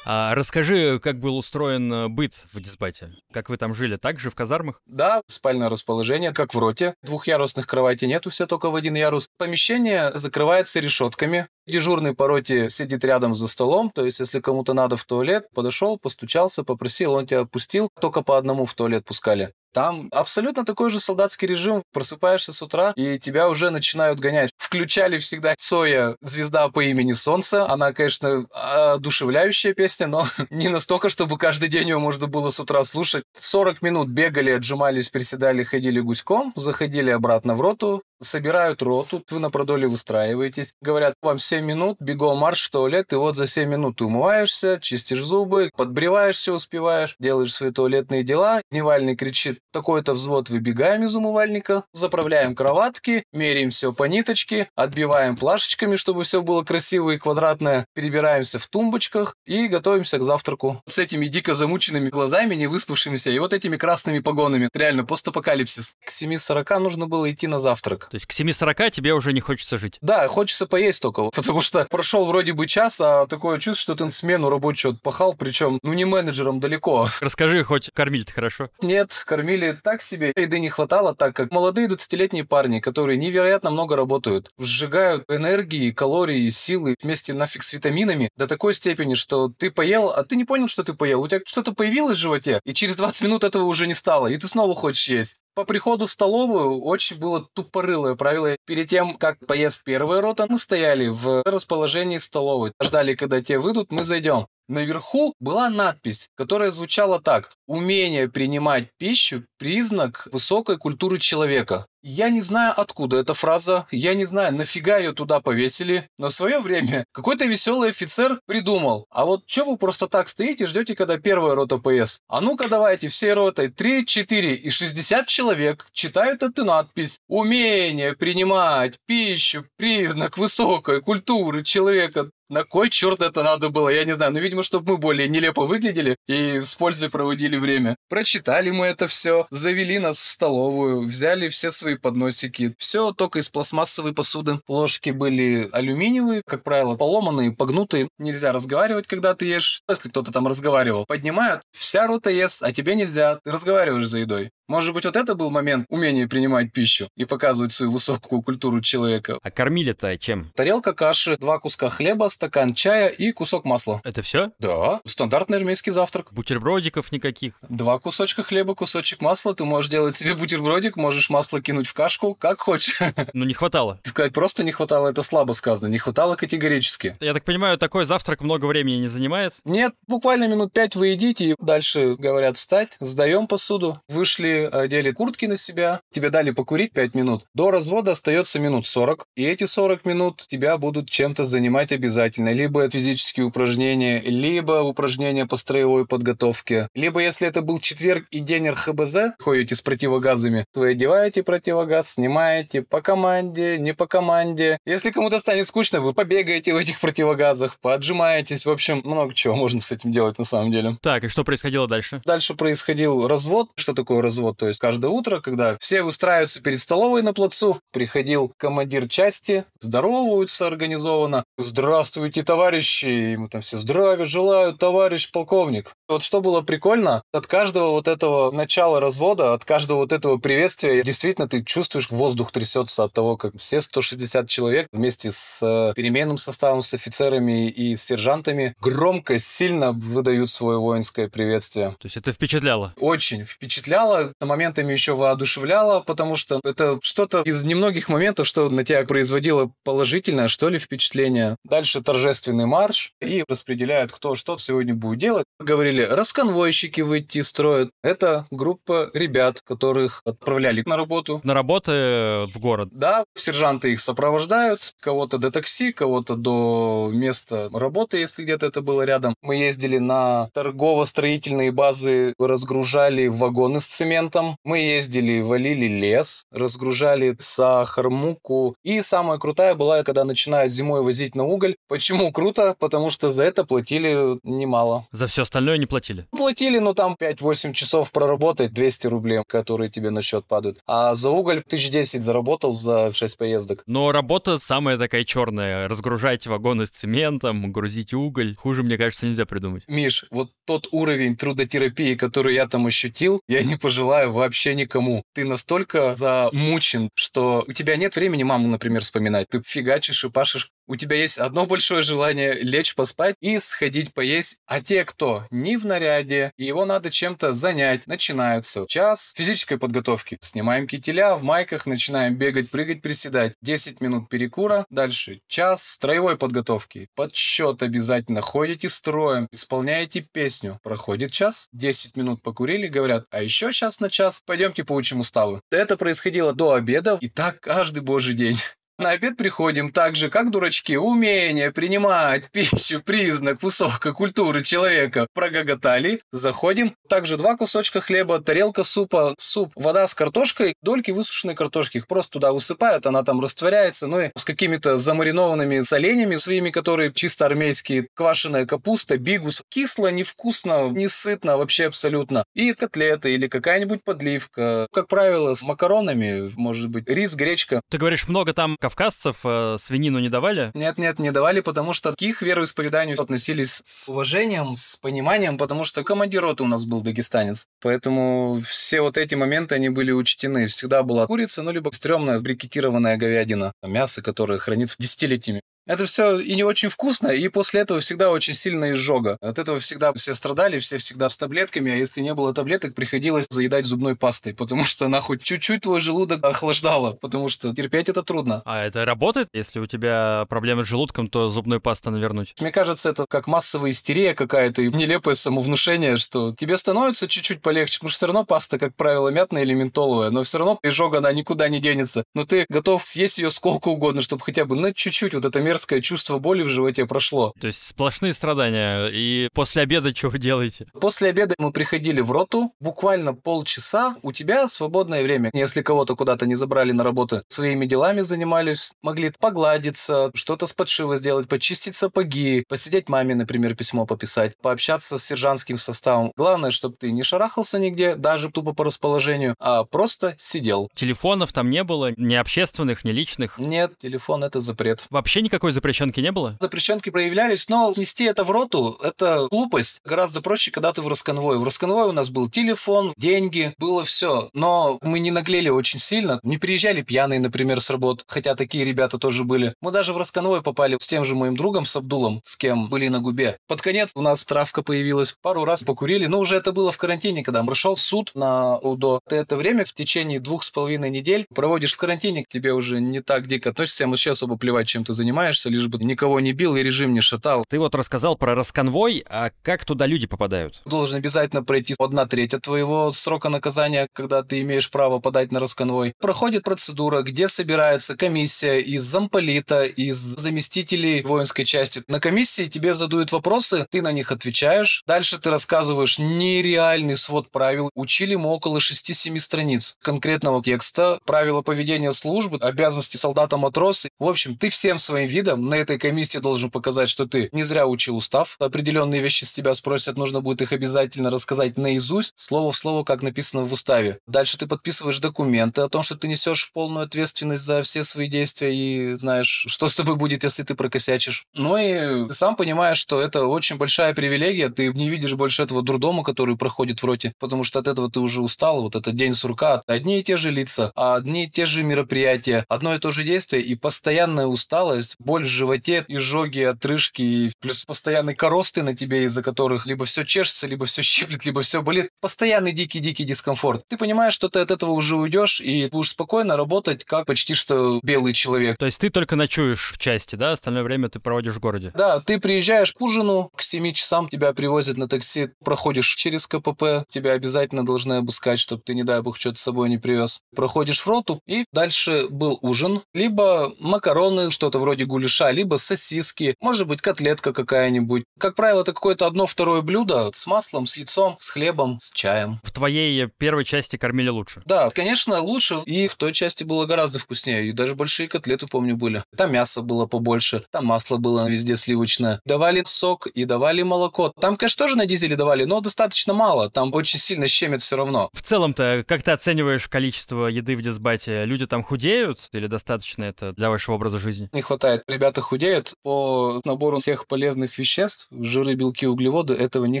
А 0.10 0.34
расскажи, 0.34 0.98
как 1.00 1.20
был 1.20 1.36
устроен 1.36 1.92
э, 1.92 2.08
быт 2.08 2.32
в 2.50 2.58
Дисбате? 2.62 3.12
Как 3.30 3.50
вы 3.50 3.58
там 3.58 3.74
жили? 3.74 3.96
Так 3.96 4.18
же 4.18 4.30
в 4.30 4.34
казармах? 4.34 4.80
Да, 4.86 5.20
спальное 5.26 5.68
расположение, 5.68 6.32
как 6.32 6.54
в 6.54 6.58
роте. 6.58 6.94
Двухъярусных 7.02 7.66
кроватей 7.66 8.08
нету, 8.08 8.30
все 8.30 8.46
только 8.46 8.70
в 8.70 8.74
один 8.74 8.94
ярус. 8.94 9.28
Помещение 9.36 10.10
закрывается 10.14 10.80
решетками. 10.80 11.48
Дежурный 11.68 12.14
по 12.14 12.26
роте 12.26 12.70
сидит 12.70 13.04
рядом 13.04 13.34
за 13.34 13.46
столом, 13.46 13.90
то 13.90 14.02
есть 14.02 14.20
если 14.20 14.40
кому-то 14.40 14.72
надо 14.72 14.96
в 14.96 15.04
туалет, 15.04 15.48
подошел, 15.54 15.98
постучался, 15.98 16.64
попросил, 16.64 17.12
он 17.12 17.26
тебя 17.26 17.40
отпустил, 17.40 17.90
только 18.00 18.22
по 18.22 18.38
одному 18.38 18.64
в 18.64 18.72
туалет 18.72 19.04
пускали. 19.04 19.52
Там 19.72 20.08
абсолютно 20.12 20.64
такой 20.64 20.90
же 20.90 20.98
солдатский 20.98 21.46
режим. 21.46 21.82
Просыпаешься 21.92 22.52
с 22.52 22.62
утра, 22.62 22.92
и 22.96 23.18
тебя 23.18 23.48
уже 23.48 23.70
начинают 23.70 24.18
гонять. 24.18 24.50
Включали 24.56 25.18
всегда 25.18 25.54
Соя 25.58 26.16
«Звезда 26.20 26.68
по 26.68 26.80
имени 26.80 27.12
Солнце». 27.12 27.68
Она, 27.68 27.92
конечно, 27.92 28.46
одушевляющая 28.50 29.74
песня, 29.74 30.06
но 30.06 30.26
не 30.50 30.68
настолько, 30.68 31.08
чтобы 31.08 31.38
каждый 31.38 31.68
день 31.68 31.88
ее 31.88 31.98
можно 31.98 32.26
было 32.26 32.50
с 32.50 32.58
утра 32.60 32.82
слушать. 32.84 33.24
40 33.36 33.82
минут 33.82 34.08
бегали, 34.08 34.50
отжимались, 34.50 35.10
приседали, 35.10 35.64
ходили 35.64 36.00
гуськом, 36.00 36.52
заходили 36.56 37.10
обратно 37.10 37.54
в 37.54 37.60
роту, 37.60 38.02
собирают 38.20 38.82
роту, 38.82 39.22
вы 39.30 39.38
на 39.38 39.50
продоле 39.50 39.86
выстраиваетесь, 39.86 40.72
говорят, 40.80 41.14
вам 41.22 41.38
7 41.38 41.57
минут, 41.64 41.96
бегом 42.00 42.38
марш 42.38 42.64
в 42.64 42.70
туалет, 42.70 43.12
и 43.12 43.16
вот 43.16 43.36
за 43.36 43.46
7 43.46 43.68
минут 43.68 43.96
ты 43.96 44.04
умываешься, 44.04 44.78
чистишь 44.80 45.22
зубы, 45.22 45.70
подбреваешься, 45.76 46.52
успеваешь, 46.52 47.16
делаешь 47.18 47.54
свои 47.54 47.70
туалетные 47.70 48.22
дела. 48.22 48.62
Дневальный 48.70 49.16
кричит, 49.16 49.58
такой-то 49.72 50.14
взвод, 50.14 50.48
выбегаем 50.48 51.04
из 51.04 51.14
умывальника, 51.14 51.84
заправляем 51.92 52.54
кроватки, 52.54 53.24
меряем 53.32 53.70
все 53.70 53.92
по 53.92 54.04
ниточке, 54.04 54.68
отбиваем 54.74 55.36
плашечками, 55.36 55.96
чтобы 55.96 56.24
все 56.24 56.42
было 56.42 56.62
красиво 56.62 57.10
и 57.10 57.18
квадратное, 57.18 57.86
перебираемся 57.94 58.58
в 58.58 58.66
тумбочках 58.68 59.34
и 59.46 59.68
готовимся 59.68 60.18
к 60.18 60.22
завтраку. 60.22 60.82
С 60.86 60.98
этими 60.98 61.26
дико 61.26 61.54
замученными 61.54 62.08
глазами, 62.08 62.54
не 62.54 62.66
выспавшимися, 62.66 63.30
и 63.30 63.38
вот 63.38 63.52
этими 63.52 63.76
красными 63.76 64.20
погонами. 64.20 64.68
Реально, 64.74 65.04
постапокалипсис. 65.04 65.94
К 66.04 66.10
7.40 66.10 66.78
нужно 66.78 67.06
было 67.06 67.30
идти 67.30 67.46
на 67.46 67.58
завтрак. 67.58 68.08
То 68.10 68.16
есть 68.16 68.26
к 68.26 68.32
7.40 68.32 68.90
тебе 68.90 69.14
уже 69.14 69.32
не 69.32 69.40
хочется 69.40 69.78
жить? 69.78 69.98
Да, 70.00 70.26
хочется 70.28 70.66
поесть 70.66 71.02
только, 71.02 71.30
потому 71.48 71.62
что 71.62 71.86
прошел 71.86 72.26
вроде 72.26 72.52
бы 72.52 72.66
час, 72.66 73.00
а 73.00 73.26
такое 73.26 73.58
чувство, 73.58 73.94
что 73.94 74.04
ты 74.04 74.12
смену 74.12 74.50
рабочую 74.50 74.92
отпахал, 74.92 75.32
причем, 75.32 75.78
ну, 75.82 75.94
не 75.94 76.04
менеджером 76.04 76.60
далеко. 76.60 77.08
Расскажи, 77.20 77.64
хоть 77.64 77.90
кормили-то 77.94 78.34
хорошо? 78.34 78.68
Нет, 78.82 79.22
кормили 79.24 79.72
так 79.82 80.02
себе. 80.02 80.34
Еды 80.36 80.60
не 80.60 80.68
хватало, 80.68 81.14
так 81.14 81.34
как 81.34 81.50
молодые 81.50 81.88
20-летние 81.88 82.44
парни, 82.44 82.80
которые 82.80 83.16
невероятно 83.16 83.70
много 83.70 83.96
работают, 83.96 84.50
сжигают 84.58 85.24
энергии, 85.30 85.90
калории, 85.90 86.50
силы 86.50 86.96
вместе 87.02 87.32
нафиг 87.32 87.62
с 87.62 87.72
витаминами 87.72 88.28
до 88.36 88.46
такой 88.46 88.74
степени, 88.74 89.14
что 89.14 89.48
ты 89.48 89.70
поел, 89.70 90.10
а 90.10 90.24
ты 90.24 90.36
не 90.36 90.44
понял, 90.44 90.68
что 90.68 90.84
ты 90.84 90.92
поел. 90.92 91.22
У 91.22 91.28
тебя 91.28 91.40
что-то 91.46 91.72
появилось 91.72 92.18
в 92.18 92.20
животе, 92.20 92.60
и 92.66 92.74
через 92.74 92.96
20 92.96 93.22
минут 93.22 93.44
этого 93.44 93.64
уже 93.64 93.86
не 93.86 93.94
стало, 93.94 94.26
и 94.26 94.36
ты 94.36 94.46
снова 94.46 94.74
хочешь 94.74 95.08
есть. 95.08 95.40
По 95.58 95.64
приходу 95.64 96.06
в 96.06 96.10
столовую 96.12 96.82
очень 96.82 97.18
было 97.18 97.44
тупорылое 97.52 98.14
правило. 98.14 98.56
Перед 98.64 98.90
тем, 98.90 99.16
как 99.16 99.44
поест 99.44 99.82
первая 99.82 100.20
рота, 100.20 100.46
мы 100.48 100.56
стояли 100.56 101.08
в 101.08 101.42
расположении 101.44 102.18
столовой. 102.18 102.70
Ждали, 102.80 103.14
когда 103.14 103.42
те 103.42 103.58
выйдут, 103.58 103.90
мы 103.90 104.04
зайдем. 104.04 104.46
Наверху 104.68 105.34
была 105.40 105.70
надпись, 105.70 106.28
которая 106.34 106.70
звучала 106.70 107.20
так. 107.20 107.52
Умение 107.66 108.28
принимать 108.28 108.88
пищу– 108.98 109.44
признак 109.58 110.28
высокой 110.30 110.76
культуры 110.76 111.18
человека. 111.18 111.86
Я 112.02 112.30
не 112.30 112.40
знаю, 112.40 112.72
откуда 112.76 113.16
эта 113.16 113.34
фраза, 113.34 113.86
я 113.90 114.14
не 114.14 114.24
знаю, 114.24 114.54
нафига 114.54 114.98
ее 114.98 115.12
туда 115.12 115.40
повесили, 115.40 116.08
но 116.16 116.28
в 116.28 116.32
свое 116.32 116.60
время 116.60 117.04
какой-то 117.12 117.44
веселый 117.46 117.90
офицер 117.90 118.40
придумал, 118.46 119.06
а 119.10 119.24
вот 119.24 119.42
что 119.46 119.64
вы 119.64 119.76
просто 119.76 120.06
так 120.06 120.28
стоите 120.28 120.64
и 120.64 120.66
ждете, 120.66 120.94
когда 120.94 121.18
первая 121.18 121.54
рота 121.54 121.78
ПС? 121.78 122.20
А 122.28 122.40
ну-ка 122.40 122.68
давайте 122.68 123.08
всей 123.08 123.32
ротой 123.32 123.68
3, 123.68 124.06
4 124.06 124.54
и 124.54 124.70
60 124.70 125.26
человек 125.26 125.88
читают 125.92 126.42
эту 126.42 126.64
надпись. 126.64 127.18
Умение 127.26 128.14
принимать 128.14 128.96
пищу– 129.06 129.66
признак 129.76 130.38
высокой 130.38 131.02
культуры 131.02 131.64
человека. 131.64 132.30
На 132.50 132.64
кой 132.64 132.88
черт 132.88 133.20
это 133.20 133.42
надо 133.42 133.68
было, 133.68 133.90
я 133.90 134.04
не 134.04 134.14
знаю. 134.14 134.32
Ну, 134.32 134.40
видимо, 134.40 134.62
чтобы 134.62 134.92
мы 134.92 134.98
более 134.98 135.28
нелепо 135.28 135.66
выглядели 135.66 136.16
и 136.26 136.62
с 136.62 136.74
пользой 136.74 137.10
проводили 137.10 137.56
время. 137.56 137.96
Прочитали 138.08 138.70
мы 138.70 138.86
это 138.86 139.06
все, 139.06 139.46
завели 139.50 139.98
нас 139.98 140.16
в 140.16 140.30
столовую, 140.30 141.06
взяли 141.06 141.50
все 141.50 141.70
свои 141.70 141.96
подносики. 141.96 142.74
Все 142.78 143.12
только 143.12 143.40
из 143.40 143.50
пластмассовой 143.50 144.14
посуды. 144.14 144.60
Ложки 144.66 145.10
были 145.10 145.68
алюминиевые, 145.72 146.42
как 146.46 146.62
правило, 146.64 146.94
поломанные, 146.94 147.52
погнутые. 147.52 148.08
Нельзя 148.18 148.52
разговаривать, 148.52 149.06
когда 149.06 149.34
ты 149.34 149.44
ешь. 149.44 149.82
Если 149.88 150.08
кто-то 150.08 150.32
там 150.32 150.48
разговаривал, 150.48 151.04
поднимают, 151.06 151.60
вся 151.72 152.06
рота 152.06 152.30
ест, 152.30 152.62
а 152.62 152.72
тебе 152.72 152.94
нельзя. 152.94 153.40
Ты 153.44 153.52
разговариваешь 153.52 154.06
за 154.06 154.20
едой. 154.20 154.50
Может 154.68 154.92
быть, 154.92 155.06
вот 155.06 155.16
это 155.16 155.34
был 155.34 155.50
момент 155.50 155.86
умения 155.88 156.28
принимать 156.28 156.72
пищу 156.74 157.08
и 157.16 157.24
показывать 157.24 157.72
свою 157.72 157.90
высокую 157.90 158.42
культуру 158.42 158.82
человека. 158.82 159.38
А 159.42 159.50
кормили-то 159.50 160.16
чем? 160.18 160.52
Тарелка 160.54 160.92
каши, 160.92 161.38
два 161.38 161.58
куска 161.58 161.88
хлеба, 161.88 162.28
стакан 162.28 162.74
чая 162.74 163.08
и 163.08 163.32
кусок 163.32 163.64
масла. 163.64 164.02
Это 164.04 164.20
все? 164.20 164.50
Да, 164.58 165.00
стандартный 165.06 165.56
армейский 165.56 165.90
завтрак. 165.90 166.32
Бутербродиков 166.32 167.10
никаких? 167.12 167.54
Два 167.70 167.98
кусочка 167.98 168.42
хлеба, 168.42 168.74
кусочек 168.74 169.22
масла. 169.22 169.54
Ты 169.54 169.64
можешь 169.64 169.90
делать 169.90 170.16
себе 170.16 170.34
бутербродик, 170.34 170.96
можешь 170.96 171.30
масло 171.30 171.62
кинуть 171.62 171.86
в 171.86 171.94
кашку, 171.94 172.34
как 172.34 172.60
хочешь. 172.60 172.98
Ну, 173.34 173.44
не 173.44 173.54
хватало. 173.54 174.00
Сказать 174.04 174.32
просто 174.32 174.64
не 174.64 174.72
хватало, 174.72 175.08
это 175.08 175.22
слабо 175.22 175.52
сказано. 175.52 175.88
Не 175.88 175.98
хватало 175.98 176.34
категорически. 176.34 177.16
Я 177.20 177.34
так 177.34 177.44
понимаю, 177.44 177.78
такой 177.78 178.04
завтрак 178.04 178.40
много 178.40 178.66
времени 178.66 178.96
не 178.96 179.06
занимает? 179.06 179.54
Нет, 179.64 179.94
буквально 180.06 180.48
минут 180.48 180.72
пять 180.72 180.96
вы 180.96 181.08
едите, 181.08 181.50
и 181.50 181.54
дальше 181.60 182.16
говорят 182.16 182.56
встать, 182.56 182.96
сдаем 183.00 183.46
посуду, 183.46 184.00
вышли, 184.08 184.57
одели 184.66 185.10
куртки 185.10 185.46
на 185.46 185.56
себя, 185.56 186.00
тебе 186.10 186.30
дали 186.30 186.50
покурить 186.50 186.92
5 186.92 187.14
минут. 187.14 187.46
До 187.54 187.70
развода 187.70 188.12
остается 188.12 188.58
минут 188.58 188.86
40, 188.86 189.26
и 189.36 189.44
эти 189.44 189.64
40 189.64 190.04
минут 190.04 190.44
тебя 190.48 190.78
будут 190.78 191.08
чем-то 191.10 191.44
занимать 191.44 191.92
обязательно. 191.92 192.52
Либо 192.52 192.88
физические 192.90 193.46
упражнения, 193.46 194.20
либо 194.20 194.82
упражнения 194.82 195.46
по 195.46 195.56
строевой 195.56 196.06
подготовке. 196.06 196.88
Либо, 196.94 197.20
если 197.20 197.46
это 197.46 197.62
был 197.62 197.78
четверг 197.78 198.26
и 198.30 198.40
день 198.40 198.68
РХБЗ, 198.68 199.36
ходите 199.38 199.74
с 199.74 199.80
противогазами, 199.80 200.64
вы 200.74 200.90
одеваете 200.90 201.42
противогаз, 201.42 202.14
снимаете 202.14 202.82
по 202.82 203.00
команде, 203.00 203.78
не 203.78 203.94
по 203.94 204.06
команде. 204.06 204.78
Если 204.86 205.10
кому-то 205.10 205.38
станет 205.38 205.66
скучно, 205.66 206.00
вы 206.00 206.12
побегаете 206.14 206.72
в 206.74 206.76
этих 206.76 207.00
противогазах, 207.00 207.78
поотжимаетесь. 207.80 208.66
В 208.66 208.70
общем, 208.70 209.02
много 209.04 209.34
чего 209.34 209.54
можно 209.54 209.80
с 209.80 209.92
этим 209.92 210.12
делать 210.12 210.38
на 210.38 210.44
самом 210.44 210.72
деле. 210.72 210.96
Так, 211.02 211.24
и 211.24 211.28
что 211.28 211.44
происходило 211.44 211.86
дальше? 211.86 212.22
Дальше 212.24 212.54
происходил 212.54 213.26
развод. 213.28 213.68
Что 213.76 213.94
такое 213.94 214.22
развод? 214.22 214.47
То 214.54 214.68
есть 214.68 214.80
каждое 214.80 215.08
утро, 215.08 215.40
когда 215.40 215.76
все 215.80 216.02
устраиваются 216.02 216.62
перед 216.62 216.80
столовой 216.80 217.22
на 217.22 217.32
плацу, 217.32 217.78
приходил 217.92 218.52
командир 218.56 219.08
части, 219.08 219.64
здороваются 219.80 220.66
организованно. 220.66 221.44
Здравствуйте, 221.56 222.42
товарищи! 222.42 223.06
Ему 223.06 223.48
там 223.48 223.60
все 223.60 223.76
здравия 223.76 224.24
желают, 224.24 224.78
товарищ 224.78 225.30
полковник. 225.30 225.94
Вот 226.08 226.22
что 226.22 226.40
было 226.40 226.62
прикольно, 226.62 227.22
от 227.32 227.46
каждого 227.46 227.90
вот 227.90 228.08
этого 228.08 228.50
начала 228.50 228.98
развода, 228.98 229.52
от 229.52 229.66
каждого 229.66 229.98
вот 229.98 230.12
этого 230.12 230.38
приветствия, 230.38 231.02
действительно 231.02 231.48
ты 231.48 231.62
чувствуешь, 231.62 232.10
воздух 232.10 232.50
трясется 232.50 233.04
от 233.04 233.12
того, 233.12 233.36
как 233.36 233.58
все 233.58 233.82
160 233.82 234.48
человек 234.48 234.88
вместе 234.90 235.30
с 235.30 235.62
э, 235.62 235.92
переменным 235.94 236.38
составом, 236.38 236.82
с 236.82 236.94
офицерами 236.94 237.68
и 237.68 237.94
с 237.94 238.02
сержантами 238.02 238.74
громко, 238.80 239.38
сильно 239.38 239.92
выдают 239.92 240.48
свое 240.50 240.78
воинское 240.78 241.28
приветствие. 241.28 241.90
То 241.90 242.06
есть 242.06 242.16
это 242.16 242.32
впечатляло? 242.32 242.94
Очень 242.98 243.44
впечатляло, 243.44 244.32
моментами 244.40 244.92
еще 244.92 245.14
воодушевляло, 245.14 246.00
потому 246.00 246.36
что 246.36 246.60
это 246.64 246.98
что-то 247.02 247.42
из 247.42 247.64
немногих 247.64 248.08
моментов, 248.08 248.46
что 248.46 248.70
на 248.70 248.82
тебя 248.82 249.04
производило 249.04 249.70
положительное, 249.84 250.48
что 250.48 250.70
ли, 250.70 250.78
впечатление. 250.78 251.56
Дальше 251.64 252.00
торжественный 252.00 252.64
марш 252.64 253.12
и 253.20 253.44
распределяют, 253.46 254.10
кто 254.10 254.34
что 254.34 254.56
сегодня 254.56 254.94
будет 254.94 255.18
делать. 255.18 255.44
Говорили, 255.60 255.97
расконвойщики 256.04 257.00
выйти 257.00 257.42
строят. 257.42 257.90
Это 258.02 258.46
группа 258.50 259.10
ребят, 259.14 259.60
которых 259.60 260.22
отправляли 260.24 260.82
на 260.86 260.96
работу. 260.96 261.40
На 261.44 261.54
работы 261.54 262.46
в 262.52 262.58
город? 262.58 262.88
Да, 262.92 263.24
сержанты 263.34 263.92
их 263.92 264.00
сопровождают, 264.00 264.94
кого-то 265.00 265.38
до 265.38 265.50
такси, 265.50 265.92
кого-то 265.92 266.36
до 266.36 267.10
места 267.12 267.68
работы, 267.72 268.18
если 268.18 268.42
где-то 268.42 268.66
это 268.66 268.80
было 268.80 269.02
рядом. 269.02 269.34
Мы 269.42 269.56
ездили 269.56 269.98
на 269.98 270.48
торгово-строительные 270.54 271.72
базы, 271.72 272.34
разгружали 272.38 273.26
вагоны 273.26 273.80
с 273.80 273.86
цементом. 273.86 274.56
Мы 274.64 274.80
ездили, 274.80 275.40
валили 275.40 275.86
лес, 275.86 276.44
разгружали 276.52 277.36
сахар, 277.38 278.10
муку. 278.10 278.76
И 278.84 279.02
самая 279.02 279.38
крутая 279.38 279.74
была, 279.74 280.02
когда 280.02 280.24
начинают 280.24 280.72
зимой 280.72 281.02
возить 281.02 281.34
на 281.34 281.44
уголь. 281.44 281.76
Почему 281.88 282.32
круто? 282.32 282.76
Потому 282.78 283.10
что 283.10 283.30
за 283.30 283.44
это 283.44 283.64
платили 283.64 284.38
немало. 284.42 285.06
За 285.12 285.26
все 285.26 285.42
остальное 285.42 285.78
не 285.78 285.86
платили? 285.88 286.26
Платили, 286.30 286.78
ну 286.78 286.94
там 286.94 287.16
5-8 287.20 287.72
часов 287.72 288.12
проработать, 288.12 288.72
200 288.72 289.06
рублей, 289.06 289.42
которые 289.46 289.90
тебе 289.90 290.10
на 290.10 290.22
счет 290.22 290.46
падают. 290.46 290.78
А 290.86 291.14
за 291.14 291.30
уголь 291.30 291.58
1010 291.58 292.22
заработал 292.22 292.72
за 292.72 293.12
6 293.12 293.36
поездок. 293.36 293.82
Но 293.86 294.12
работа 294.12 294.58
самая 294.58 294.98
такая 294.98 295.24
черная. 295.24 295.88
Разгружайте 295.88 296.50
вагоны 296.50 296.86
с 296.86 296.90
цементом, 296.90 297.72
грузите 297.72 298.16
уголь. 298.16 298.54
Хуже, 298.56 298.82
мне 298.82 298.96
кажется, 298.96 299.26
нельзя 299.26 299.46
придумать. 299.46 299.84
Миш, 299.88 300.26
вот 300.30 300.50
тот 300.66 300.88
уровень 300.92 301.36
трудотерапии, 301.36 302.14
который 302.14 302.54
я 302.54 302.66
там 302.66 302.86
ощутил, 302.86 303.40
я 303.48 303.62
не 303.62 303.76
пожелаю 303.76 304.32
вообще 304.32 304.74
никому. 304.74 305.22
Ты 305.34 305.44
настолько 305.44 306.14
замучен, 306.14 307.10
что 307.14 307.64
у 307.66 307.72
тебя 307.72 307.96
нет 307.96 308.16
времени 308.16 308.42
маму, 308.42 308.68
например, 308.68 309.02
вспоминать. 309.02 309.48
Ты 309.48 309.62
фигачишь 309.62 310.24
и 310.24 310.30
пашешь 310.30 310.70
у 310.88 310.96
тебя 310.96 311.16
есть 311.16 311.38
одно 311.38 311.66
большое 311.66 312.02
желание 312.02 312.54
лечь 312.54 312.94
поспать 312.94 313.36
и 313.40 313.58
сходить 313.58 314.14
поесть. 314.14 314.56
А 314.66 314.80
те, 314.80 315.04
кто 315.04 315.44
не 315.50 315.76
в 315.78 315.86
наряде, 315.86 316.52
и 316.56 316.64
его 316.64 316.84
надо 316.84 317.10
чем-то 317.10 317.52
занять, 317.52 318.06
начинаются. 318.06 318.84
Час 318.88 319.32
физической 319.36 319.78
подготовки. 319.78 320.38
Снимаем 320.40 320.86
кителя, 320.86 321.36
в 321.36 321.42
майках 321.42 321.86
начинаем 321.86 322.36
бегать, 322.36 322.70
прыгать, 322.70 323.02
приседать. 323.02 323.54
10 323.62 324.00
минут 324.00 324.28
перекура, 324.28 324.86
дальше 324.90 325.40
час 325.48 325.82
строевой 325.82 326.36
подготовки. 326.36 327.08
Подсчет 327.14 327.82
обязательно. 327.82 328.40
Ходите 328.40 328.88
строем, 328.88 329.48
исполняете 329.52 330.20
песню. 330.20 330.78
Проходит 330.82 331.32
час, 331.32 331.68
10 331.72 332.16
минут 332.16 332.42
покурили, 332.42 332.88
говорят, 332.88 333.24
а 333.30 333.42
еще 333.42 333.72
сейчас 333.72 334.00
на 334.00 334.10
час 334.10 334.42
пойдемте 334.44 334.84
поучим 334.84 335.20
уставы. 335.20 335.60
Это 335.70 335.96
происходило 335.96 336.52
до 336.52 336.72
обеда, 336.72 337.18
и 337.20 337.28
так 337.28 337.60
каждый 337.60 338.00
божий 338.00 338.34
день. 338.34 338.58
На 339.00 339.10
обед 339.10 339.36
приходим 339.36 339.92
так 339.92 340.16
же, 340.16 340.28
как 340.28 340.50
дурачки. 340.50 340.96
Умение 340.96 341.70
принимать 341.70 342.50
пищу, 342.52 343.00
признак 343.00 343.62
высокой 343.62 344.12
культуры 344.12 344.64
человека. 344.64 345.28
Прогоготали. 345.34 346.20
Заходим. 346.32 346.96
Также 347.08 347.36
два 347.36 347.56
кусочка 347.56 348.00
хлеба, 348.00 348.40
тарелка 348.40 348.82
супа, 348.82 349.36
суп, 349.38 349.70
вода 349.76 350.04
с 350.04 350.14
картошкой, 350.14 350.74
дольки 350.82 351.12
высушенной 351.12 351.54
картошки. 351.54 351.98
Их 351.98 352.08
просто 352.08 352.32
туда 352.32 352.52
высыпают, 352.52 353.06
она 353.06 353.22
там 353.22 353.40
растворяется. 353.40 354.08
Ну 354.08 354.18
и 354.18 354.30
с 354.36 354.44
какими-то 354.44 354.96
замаринованными 354.96 355.80
соленьями 355.82 356.34
своими, 356.34 356.70
которые 356.70 357.12
чисто 357.12 357.46
армейские. 357.46 358.08
Квашеная 358.14 358.66
капуста, 358.66 359.16
бигус. 359.16 359.62
Кисло, 359.68 360.08
невкусно, 360.08 360.88
не 360.88 361.06
сытно 361.06 361.56
вообще 361.56 361.86
абсолютно. 361.86 362.44
И 362.54 362.72
котлеты 362.72 363.32
или 363.32 363.46
какая-нибудь 363.46 364.02
подливка. 364.02 364.88
Как 364.92 365.06
правило, 365.06 365.54
с 365.54 365.62
макаронами, 365.62 366.52
может 366.56 366.88
быть, 366.90 367.08
рис, 367.08 367.36
гречка. 367.36 367.80
Ты 367.90 367.98
говоришь, 367.98 368.26
много 368.26 368.52
там 368.52 368.76
кавказцев 368.88 369.40
э, 369.44 369.76
свинину 369.78 370.18
не 370.18 370.28
давали? 370.28 370.70
Нет-нет, 370.74 371.18
не 371.18 371.30
давали, 371.30 371.60
потому 371.60 371.92
что 371.92 372.14
к 372.14 372.22
их 372.22 372.40
вероисповеданию 372.42 373.20
относились 373.20 373.82
с 373.84 374.08
уважением, 374.08 374.74
с 374.74 374.96
пониманием, 374.96 375.58
потому 375.58 375.84
что 375.84 376.02
командир 376.02 376.42
роты 376.42 376.62
у 376.62 376.66
нас 376.66 376.84
был 376.84 377.02
дагестанец. 377.02 377.66
Поэтому 377.82 378.60
все 378.66 379.02
вот 379.02 379.18
эти 379.18 379.34
моменты, 379.34 379.74
они 379.74 379.90
были 379.90 380.10
учтены. 380.10 380.66
Всегда 380.68 381.02
была 381.02 381.26
курица, 381.26 381.62
ну, 381.62 381.70
либо 381.70 381.90
стрёмная 381.90 382.40
брикетированная 382.40 383.16
говядина. 383.16 383.72
Мясо, 383.82 384.22
которое 384.22 384.58
хранится 384.58 384.96
десятилетиями. 384.98 385.60
Это 385.88 386.04
все 386.04 386.38
и 386.38 386.54
не 386.54 386.64
очень 386.64 386.90
вкусно, 386.90 387.28
и 387.28 387.48
после 387.48 387.80
этого 387.80 388.00
всегда 388.00 388.30
очень 388.30 388.52
сильная 388.52 388.92
изжога. 388.92 389.38
От 389.40 389.58
этого 389.58 389.80
всегда 389.80 390.12
все 390.12 390.34
страдали, 390.34 390.78
все 390.80 390.98
всегда 390.98 391.30
с 391.30 391.36
таблетками, 391.38 391.90
а 391.90 391.94
если 391.94 392.20
не 392.20 392.34
было 392.34 392.52
таблеток, 392.52 392.94
приходилось 392.94 393.46
заедать 393.48 393.86
зубной 393.86 394.14
пастой, 394.14 394.52
потому 394.52 394.84
что 394.84 395.06
она 395.06 395.22
хоть 395.22 395.42
чуть-чуть 395.42 395.80
твой 395.80 396.02
желудок 396.02 396.44
охлаждала, 396.44 397.12
потому 397.12 397.48
что 397.48 397.74
терпеть 397.74 398.10
это 398.10 398.22
трудно. 398.22 398.60
А 398.66 398.84
это 398.84 399.06
работает? 399.06 399.48
Если 399.54 399.80
у 399.80 399.86
тебя 399.86 400.44
проблемы 400.50 400.84
с 400.84 400.88
желудком, 400.88 401.28
то 401.28 401.48
зубной 401.48 401.80
пастой 401.80 402.12
навернуть? 402.12 402.54
Мне 402.60 402.70
кажется, 402.70 403.08
это 403.08 403.24
как 403.26 403.46
массовая 403.46 403.92
истерия 403.92 404.34
какая-то 404.34 404.82
и 404.82 404.88
нелепое 404.92 405.36
самовнушение, 405.36 406.18
что 406.18 406.54
тебе 406.54 406.76
становится 406.76 407.28
чуть-чуть 407.28 407.62
полегче, 407.62 407.96
потому 407.98 408.10
что 408.10 408.18
все 408.18 408.26
равно 408.26 408.44
паста, 408.44 408.78
как 408.78 408.94
правило, 408.94 409.30
мятная 409.30 409.62
или 409.62 409.72
ментоловая, 409.72 410.28
но 410.28 410.42
все 410.42 410.58
равно 410.58 410.78
изжога, 410.82 411.18
она 411.18 411.32
никуда 411.32 411.70
не 411.70 411.80
денется. 411.80 412.24
Но 412.34 412.44
ты 412.44 412.66
готов 412.68 413.06
съесть 413.06 413.38
ее 413.38 413.50
сколько 413.50 413.88
угодно, 413.88 414.20
чтобы 414.20 414.44
хотя 414.44 414.66
бы 414.66 414.76
на 414.76 414.92
чуть-чуть 414.92 415.32
вот 415.32 415.46
это 415.46 415.62
мерзкое 415.62 415.77
мерзкое 415.78 416.00
чувство 416.00 416.38
боли 416.38 416.62
в 416.62 416.68
животе 416.68 417.06
прошло. 417.06 417.52
То 417.60 417.68
есть 417.68 417.86
сплошные 417.86 418.34
страдания. 418.34 419.08
И 419.12 419.48
после 419.54 419.82
обеда 419.82 420.14
что 420.14 420.28
вы 420.28 420.38
делаете? 420.38 420.86
После 421.00 421.28
обеда 421.28 421.54
мы 421.58 421.72
приходили 421.72 422.20
в 422.20 422.32
роту. 422.32 422.72
Буквально 422.80 423.32
полчаса 423.32 424.16
у 424.22 424.32
тебя 424.32 424.66
свободное 424.66 425.22
время. 425.22 425.50
Если 425.52 425.82
кого-то 425.82 426.16
куда-то 426.16 426.46
не 426.46 426.56
забрали 426.56 426.90
на 426.90 427.04
работу, 427.04 427.42
своими 427.48 427.86
делами 427.86 428.22
занимались, 428.22 428.92
могли 429.02 429.32
погладиться, 429.38 430.30
что-то 430.34 430.66
с 430.66 430.72
подшива 430.72 431.16
сделать, 431.16 431.48
почистить 431.48 431.94
сапоги, 431.94 432.64
посидеть 432.68 433.08
маме, 433.08 433.36
например, 433.36 433.76
письмо 433.76 434.04
пописать, 434.04 434.54
пообщаться 434.60 435.16
с 435.16 435.24
сержантским 435.24 435.78
составом. 435.78 436.32
Главное, 436.36 436.72
чтобы 436.72 436.96
ты 436.96 437.12
не 437.12 437.22
шарахался 437.22 437.78
нигде, 437.78 438.16
даже 438.16 438.50
тупо 438.50 438.72
по 438.72 438.84
расположению, 438.84 439.54
а 439.60 439.84
просто 439.84 440.34
сидел. 440.38 440.90
Телефонов 440.94 441.52
там 441.52 441.70
не 441.70 441.84
было, 441.84 442.12
ни 442.16 442.34
общественных, 442.34 443.04
ни 443.04 443.10
личных? 443.10 443.58
Нет, 443.58 443.92
телефон— 443.98 444.42
это 444.44 444.58
запрет. 444.58 445.04
Вообще 445.10 445.40
никакой 445.42 445.67
запрещенки 445.72 446.20
не 446.20 446.32
было? 446.32 446.56
Запрещенки 446.60 447.10
проявлялись, 447.10 447.68
но 447.68 447.92
нести 447.96 448.24
это 448.24 448.44
в 448.44 448.50
роту— 448.50 448.98
это 449.02 449.46
глупость. 449.50 450.00
Гораздо 450.04 450.40
проще, 450.40 450.70
когда 450.70 450.92
ты 450.92 451.02
в 451.02 451.08
расконвое. 451.08 451.58
В 451.58 451.64
расконвое 451.64 452.04
у 452.04 452.12
нас 452.12 452.28
был 452.28 452.48
телефон, 452.48 453.12
деньги, 453.16 453.74
было 453.78 454.04
все. 454.04 454.48
Но 454.52 454.98
мы 455.02 455.18
не 455.18 455.30
наглели 455.30 455.68
очень 455.68 455.98
сильно, 455.98 456.40
не 456.42 456.58
приезжали 456.58 457.02
пьяные, 457.02 457.40
например, 457.40 457.80
с 457.80 457.90
работ, 457.90 458.24
хотя 458.26 458.54
такие 458.54 458.84
ребята 458.84 459.18
тоже 459.18 459.44
были. 459.44 459.74
Мы 459.80 459.92
даже 459.92 460.12
в 460.12 460.18
расконвой 460.18 460.62
попали 460.62 460.96
с 461.00 461.06
тем 461.06 461.24
же 461.24 461.34
моим 461.34 461.56
другом, 461.56 461.86
с 461.86 461.96
Абдулом, 461.96 462.40
с 462.44 462.56
кем 462.56 462.88
были 462.88 463.08
на 463.08 463.20
губе. 463.20 463.58
Под 463.66 463.82
конец 463.82 464.10
у 464.14 464.22
нас 464.22 464.44
травка 464.44 464.82
появилась, 464.82 465.34
пару 465.42 465.64
раз 465.64 465.84
покурили, 465.84 466.26
но 466.26 466.38
уже 466.40 466.56
это 466.56 466.72
было 466.72 466.92
в 466.92 466.98
карантине, 466.98 467.42
когда 467.42 467.62
прошел 467.64 467.96
суд 467.96 468.30
на 468.34 468.78
УДО. 468.78 469.20
Ты 469.28 469.36
это 469.36 469.56
время 469.56 469.84
в 469.84 469.92
течение 469.92 470.40
двух 470.40 470.64
с 470.64 470.70
половиной 470.70 471.10
недель 471.10 471.46
проводишь 471.54 471.94
в 471.94 471.96
карантине, 471.96 472.44
к 472.44 472.48
тебе 472.48 472.72
уже 472.72 473.00
не 473.00 473.20
так 473.20 473.46
дико 473.46 473.70
относишься, 473.70 474.04
им 474.04 474.10
вообще 474.10 474.30
особо 474.30 474.56
плевать, 474.56 474.88
чем 474.88 475.04
ты 475.04 475.12
занимаешься, 475.12 475.57
лишь 475.66 475.88
бы 475.88 475.98
никого 476.02 476.40
не 476.40 476.52
бил 476.52 476.76
и 476.76 476.82
режим 476.82 477.14
не 477.14 477.20
шатал. 477.20 477.64
Ты 477.68 477.78
вот 477.78 477.94
рассказал 477.94 478.36
про 478.36 478.54
расконвой, 478.54 479.24
а 479.28 479.50
как 479.62 479.84
туда 479.84 480.06
люди 480.06 480.26
попадают? 480.26 480.80
Должен 480.84 481.16
обязательно 481.16 481.62
пройти 481.62 481.94
одна 481.98 482.26
треть 482.26 482.54
от 482.54 482.62
твоего 482.62 483.10
срока 483.12 483.48
наказания, 483.48 484.08
когда 484.12 484.42
ты 484.42 484.60
имеешь 484.60 484.90
право 484.90 485.18
подать 485.18 485.52
на 485.52 485.60
расконвой. 485.60 486.14
Проходит 486.20 486.64
процедура, 486.64 487.22
где 487.22 487.48
собирается 487.48 488.16
комиссия 488.16 488.80
из 488.80 489.02
замполита, 489.02 489.84
из 489.84 490.16
заместителей 490.16 491.22
воинской 491.22 491.64
части. 491.64 492.02
На 492.08 492.20
комиссии 492.20 492.66
тебе 492.66 492.94
задают 492.94 493.32
вопросы, 493.32 493.86
ты 493.90 494.02
на 494.02 494.12
них 494.12 494.32
отвечаешь. 494.32 495.02
Дальше 495.06 495.38
ты 495.38 495.50
рассказываешь 495.50 496.18
нереальный 496.18 497.16
свод 497.16 497.50
правил. 497.50 497.90
Учили 497.94 498.34
мы 498.34 498.50
около 498.50 498.78
6-7 498.78 499.38
страниц 499.38 499.96
конкретного 500.00 500.62
текста, 500.62 501.18
правила 501.24 501.62
поведения 501.62 502.12
службы, 502.12 502.58
обязанности 502.60 503.16
солдата-матроса. 503.16 504.08
В 504.18 504.28
общем, 504.28 504.56
ты 504.56 504.68
всем 504.68 504.98
своим 504.98 505.28
видом. 505.38 505.68
На 505.68 505.74
этой 505.74 505.98
комиссии 505.98 506.38
должен 506.38 506.70
показать, 506.70 507.08
что 507.08 507.26
ты 507.26 507.48
не 507.52 507.62
зря 507.62 507.86
учил 507.86 508.16
устав. 508.16 508.56
Определенные 508.58 509.20
вещи 509.20 509.44
с 509.44 509.52
тебя 509.52 509.72
спросят, 509.74 510.18
нужно 510.18 510.40
будет 510.40 510.62
их 510.62 510.72
обязательно 510.72 511.30
рассказать 511.30 511.78
наизусть, 511.78 512.34
слово 512.36 512.72
в 512.72 512.76
слово, 512.76 513.04
как 513.04 513.22
написано 513.22 513.64
в 513.64 513.72
уставе. 513.72 514.18
Дальше 514.26 514.58
ты 514.58 514.66
подписываешь 514.66 515.20
документы 515.20 515.82
о 515.82 515.88
том, 515.88 516.02
что 516.02 516.16
ты 516.16 516.26
несешь 516.26 516.72
полную 516.74 517.04
ответственность 517.04 517.62
за 517.62 517.82
все 517.82 518.02
свои 518.02 518.28
действия 518.28 518.74
и 518.74 519.14
знаешь, 519.14 519.66
что 519.68 519.88
с 519.88 519.94
тобой 519.94 520.16
будет, 520.16 520.42
если 520.42 520.64
ты 520.64 520.74
прокосячишь. 520.74 521.46
Ну 521.54 521.76
и 521.76 522.26
ты 522.26 522.34
сам 522.34 522.56
понимаешь, 522.56 522.98
что 522.98 523.20
это 523.20 523.46
очень 523.46 523.76
большая 523.76 524.14
привилегия, 524.14 524.70
ты 524.70 524.92
не 524.92 525.08
видишь 525.08 525.34
больше 525.34 525.62
этого 525.62 525.82
дурдома, 525.82 526.24
который 526.24 526.56
проходит 526.56 527.00
в 527.00 527.06
роте, 527.06 527.32
потому 527.38 527.62
что 527.62 527.78
от 527.78 527.86
этого 527.86 528.10
ты 528.10 528.18
уже 528.18 528.42
устал, 528.42 528.82
вот 528.82 528.96
этот 528.96 529.14
день 529.14 529.32
сурка, 529.32 529.82
одни 529.86 530.18
и 530.18 530.22
те 530.24 530.36
же 530.36 530.50
лица, 530.50 530.90
одни 530.96 531.44
и 531.44 531.50
те 531.50 531.64
же 531.64 531.84
мероприятия, 531.84 532.64
одно 532.68 532.94
и 532.94 532.98
то 532.98 533.12
же 533.12 533.22
действие 533.22 533.62
и 533.62 533.76
постоянная 533.76 534.46
усталость, 534.46 535.14
боль 535.28 535.44
в 535.44 535.46
животе, 535.48 536.06
изжоги, 536.08 536.60
отрыжки, 536.60 537.52
плюс 537.60 537.84
постоянные 537.84 538.34
коросты 538.34 538.82
на 538.82 538.96
тебе, 538.96 539.24
из-за 539.24 539.42
которых 539.42 539.84
либо 539.84 540.06
все 540.06 540.24
чешется, 540.24 540.66
либо 540.66 540.86
все 540.86 541.02
щиплет, 541.02 541.44
либо 541.44 541.60
все 541.60 541.82
болит. 541.82 542.08
Постоянный 542.22 542.72
дикий-дикий 542.72 543.24
дискомфорт. 543.24 543.84
Ты 543.88 543.98
понимаешь, 543.98 544.32
что 544.32 544.48
ты 544.48 544.60
от 544.60 544.70
этого 544.70 544.92
уже 544.92 545.16
уйдешь 545.16 545.60
и 545.60 545.86
будешь 545.90 546.12
спокойно 546.12 546.56
работать, 546.56 547.04
как 547.04 547.26
почти 547.26 547.52
что 547.52 548.00
белый 548.02 548.32
человек. 548.32 548.78
То 548.78 548.86
есть 548.86 548.98
ты 548.98 549.10
только 549.10 549.36
ночуешь 549.36 549.92
в 549.92 549.98
части, 549.98 550.34
да? 550.34 550.52
Остальное 550.52 550.82
время 550.82 551.10
ты 551.10 551.20
проводишь 551.20 551.56
в 551.56 551.60
городе? 551.60 551.92
Да, 551.94 552.20
ты 552.20 552.40
приезжаешь 552.40 552.94
к 552.94 553.00
ужину, 553.02 553.50
к 553.54 553.60
7 553.60 553.92
часам 553.92 554.30
тебя 554.30 554.54
привозят 554.54 554.96
на 554.96 555.08
такси, 555.08 555.50
проходишь 555.62 556.14
через 556.14 556.46
КПП, 556.46 557.04
тебя 557.06 557.32
обязательно 557.32 557.84
должны 557.84 558.14
обыскать, 558.14 558.58
чтобы 558.58 558.80
ты, 558.82 558.94
не 558.94 559.04
дай 559.04 559.20
бог, 559.20 559.36
что-то 559.36 559.58
с 559.58 559.62
собой 559.62 559.90
не 559.90 559.98
привез. 559.98 560.40
Проходишь 560.56 561.00
в 561.00 561.06
роту, 561.06 561.42
и 561.46 561.66
дальше 561.70 562.28
был 562.30 562.58
ужин, 562.62 563.02
либо 563.12 563.70
макароны, 563.78 564.50
что-то 564.50 564.78
вроде 564.78 565.04
гуляша, 565.18 565.50
либо 565.50 565.76
сосиски, 565.76 566.54
может 566.60 566.86
быть, 566.86 567.00
котлетка 567.00 567.52
какая-нибудь. 567.52 568.24
Как 568.38 568.54
правило, 568.54 568.82
это 568.82 568.92
какое-то 568.92 569.26
одно-второе 569.26 569.82
блюдо 569.82 570.30
с 570.32 570.46
маслом, 570.46 570.86
с 570.86 570.96
яйцом, 570.96 571.36
с 571.38 571.50
хлебом, 571.50 571.98
с 572.00 572.10
чаем. 572.12 572.60
В 572.62 572.72
твоей 572.72 573.26
первой 573.38 573.64
части 573.64 573.96
кормили 573.96 574.28
лучше? 574.28 574.62
Да, 574.64 574.90
конечно, 574.90 575.40
лучше, 575.40 575.76
и 575.86 576.08
в 576.08 576.14
той 576.14 576.32
части 576.32 576.64
было 576.64 576.86
гораздо 576.86 577.18
вкуснее, 577.18 577.68
и 577.68 577.72
даже 577.72 577.94
большие 577.94 578.28
котлеты, 578.28 578.66
помню, 578.66 578.96
были. 578.96 579.22
Там 579.36 579.52
мясо 579.52 579.82
было 579.82 580.06
побольше, 580.06 580.64
там 580.70 580.86
масло 580.86 581.18
было 581.18 581.48
везде 581.48 581.76
сливочное. 581.76 582.40
Давали 582.44 582.82
сок 582.84 583.26
и 583.26 583.44
давали 583.44 583.82
молоко. 583.82 584.32
Там, 584.40 584.56
конечно, 584.56 584.84
тоже 584.84 584.96
на 584.96 585.06
дизеле 585.06 585.36
давали, 585.36 585.64
но 585.64 585.80
достаточно 585.80 586.34
мало, 586.34 586.70
там 586.70 586.92
очень 586.94 587.18
сильно 587.18 587.46
щемит 587.48 587.82
все 587.82 587.96
равно. 587.96 588.30
В 588.32 588.42
целом-то, 588.42 589.04
как 589.06 589.22
ты 589.22 589.32
оцениваешь 589.32 589.88
количество 589.88 590.46
еды 590.46 590.76
в 590.76 590.82
дисбате? 590.82 591.44
Люди 591.44 591.66
там 591.66 591.82
худеют 591.82 592.48
или 592.52 592.66
достаточно 592.66 593.24
это 593.24 593.52
для 593.52 593.70
вашего 593.70 593.96
образа 593.96 594.18
жизни? 594.18 594.48
Не 594.52 594.62
хватает. 594.62 595.02
Ребята 595.08 595.40
худеют 595.40 595.94
по 596.02 596.60
набору 596.66 596.98
всех 596.98 597.26
полезных 597.26 597.78
веществ, 597.78 598.28
жиры, 598.30 598.74
белки, 598.74 599.06
углеводы, 599.06 599.54
этого 599.54 599.86
не 599.86 600.00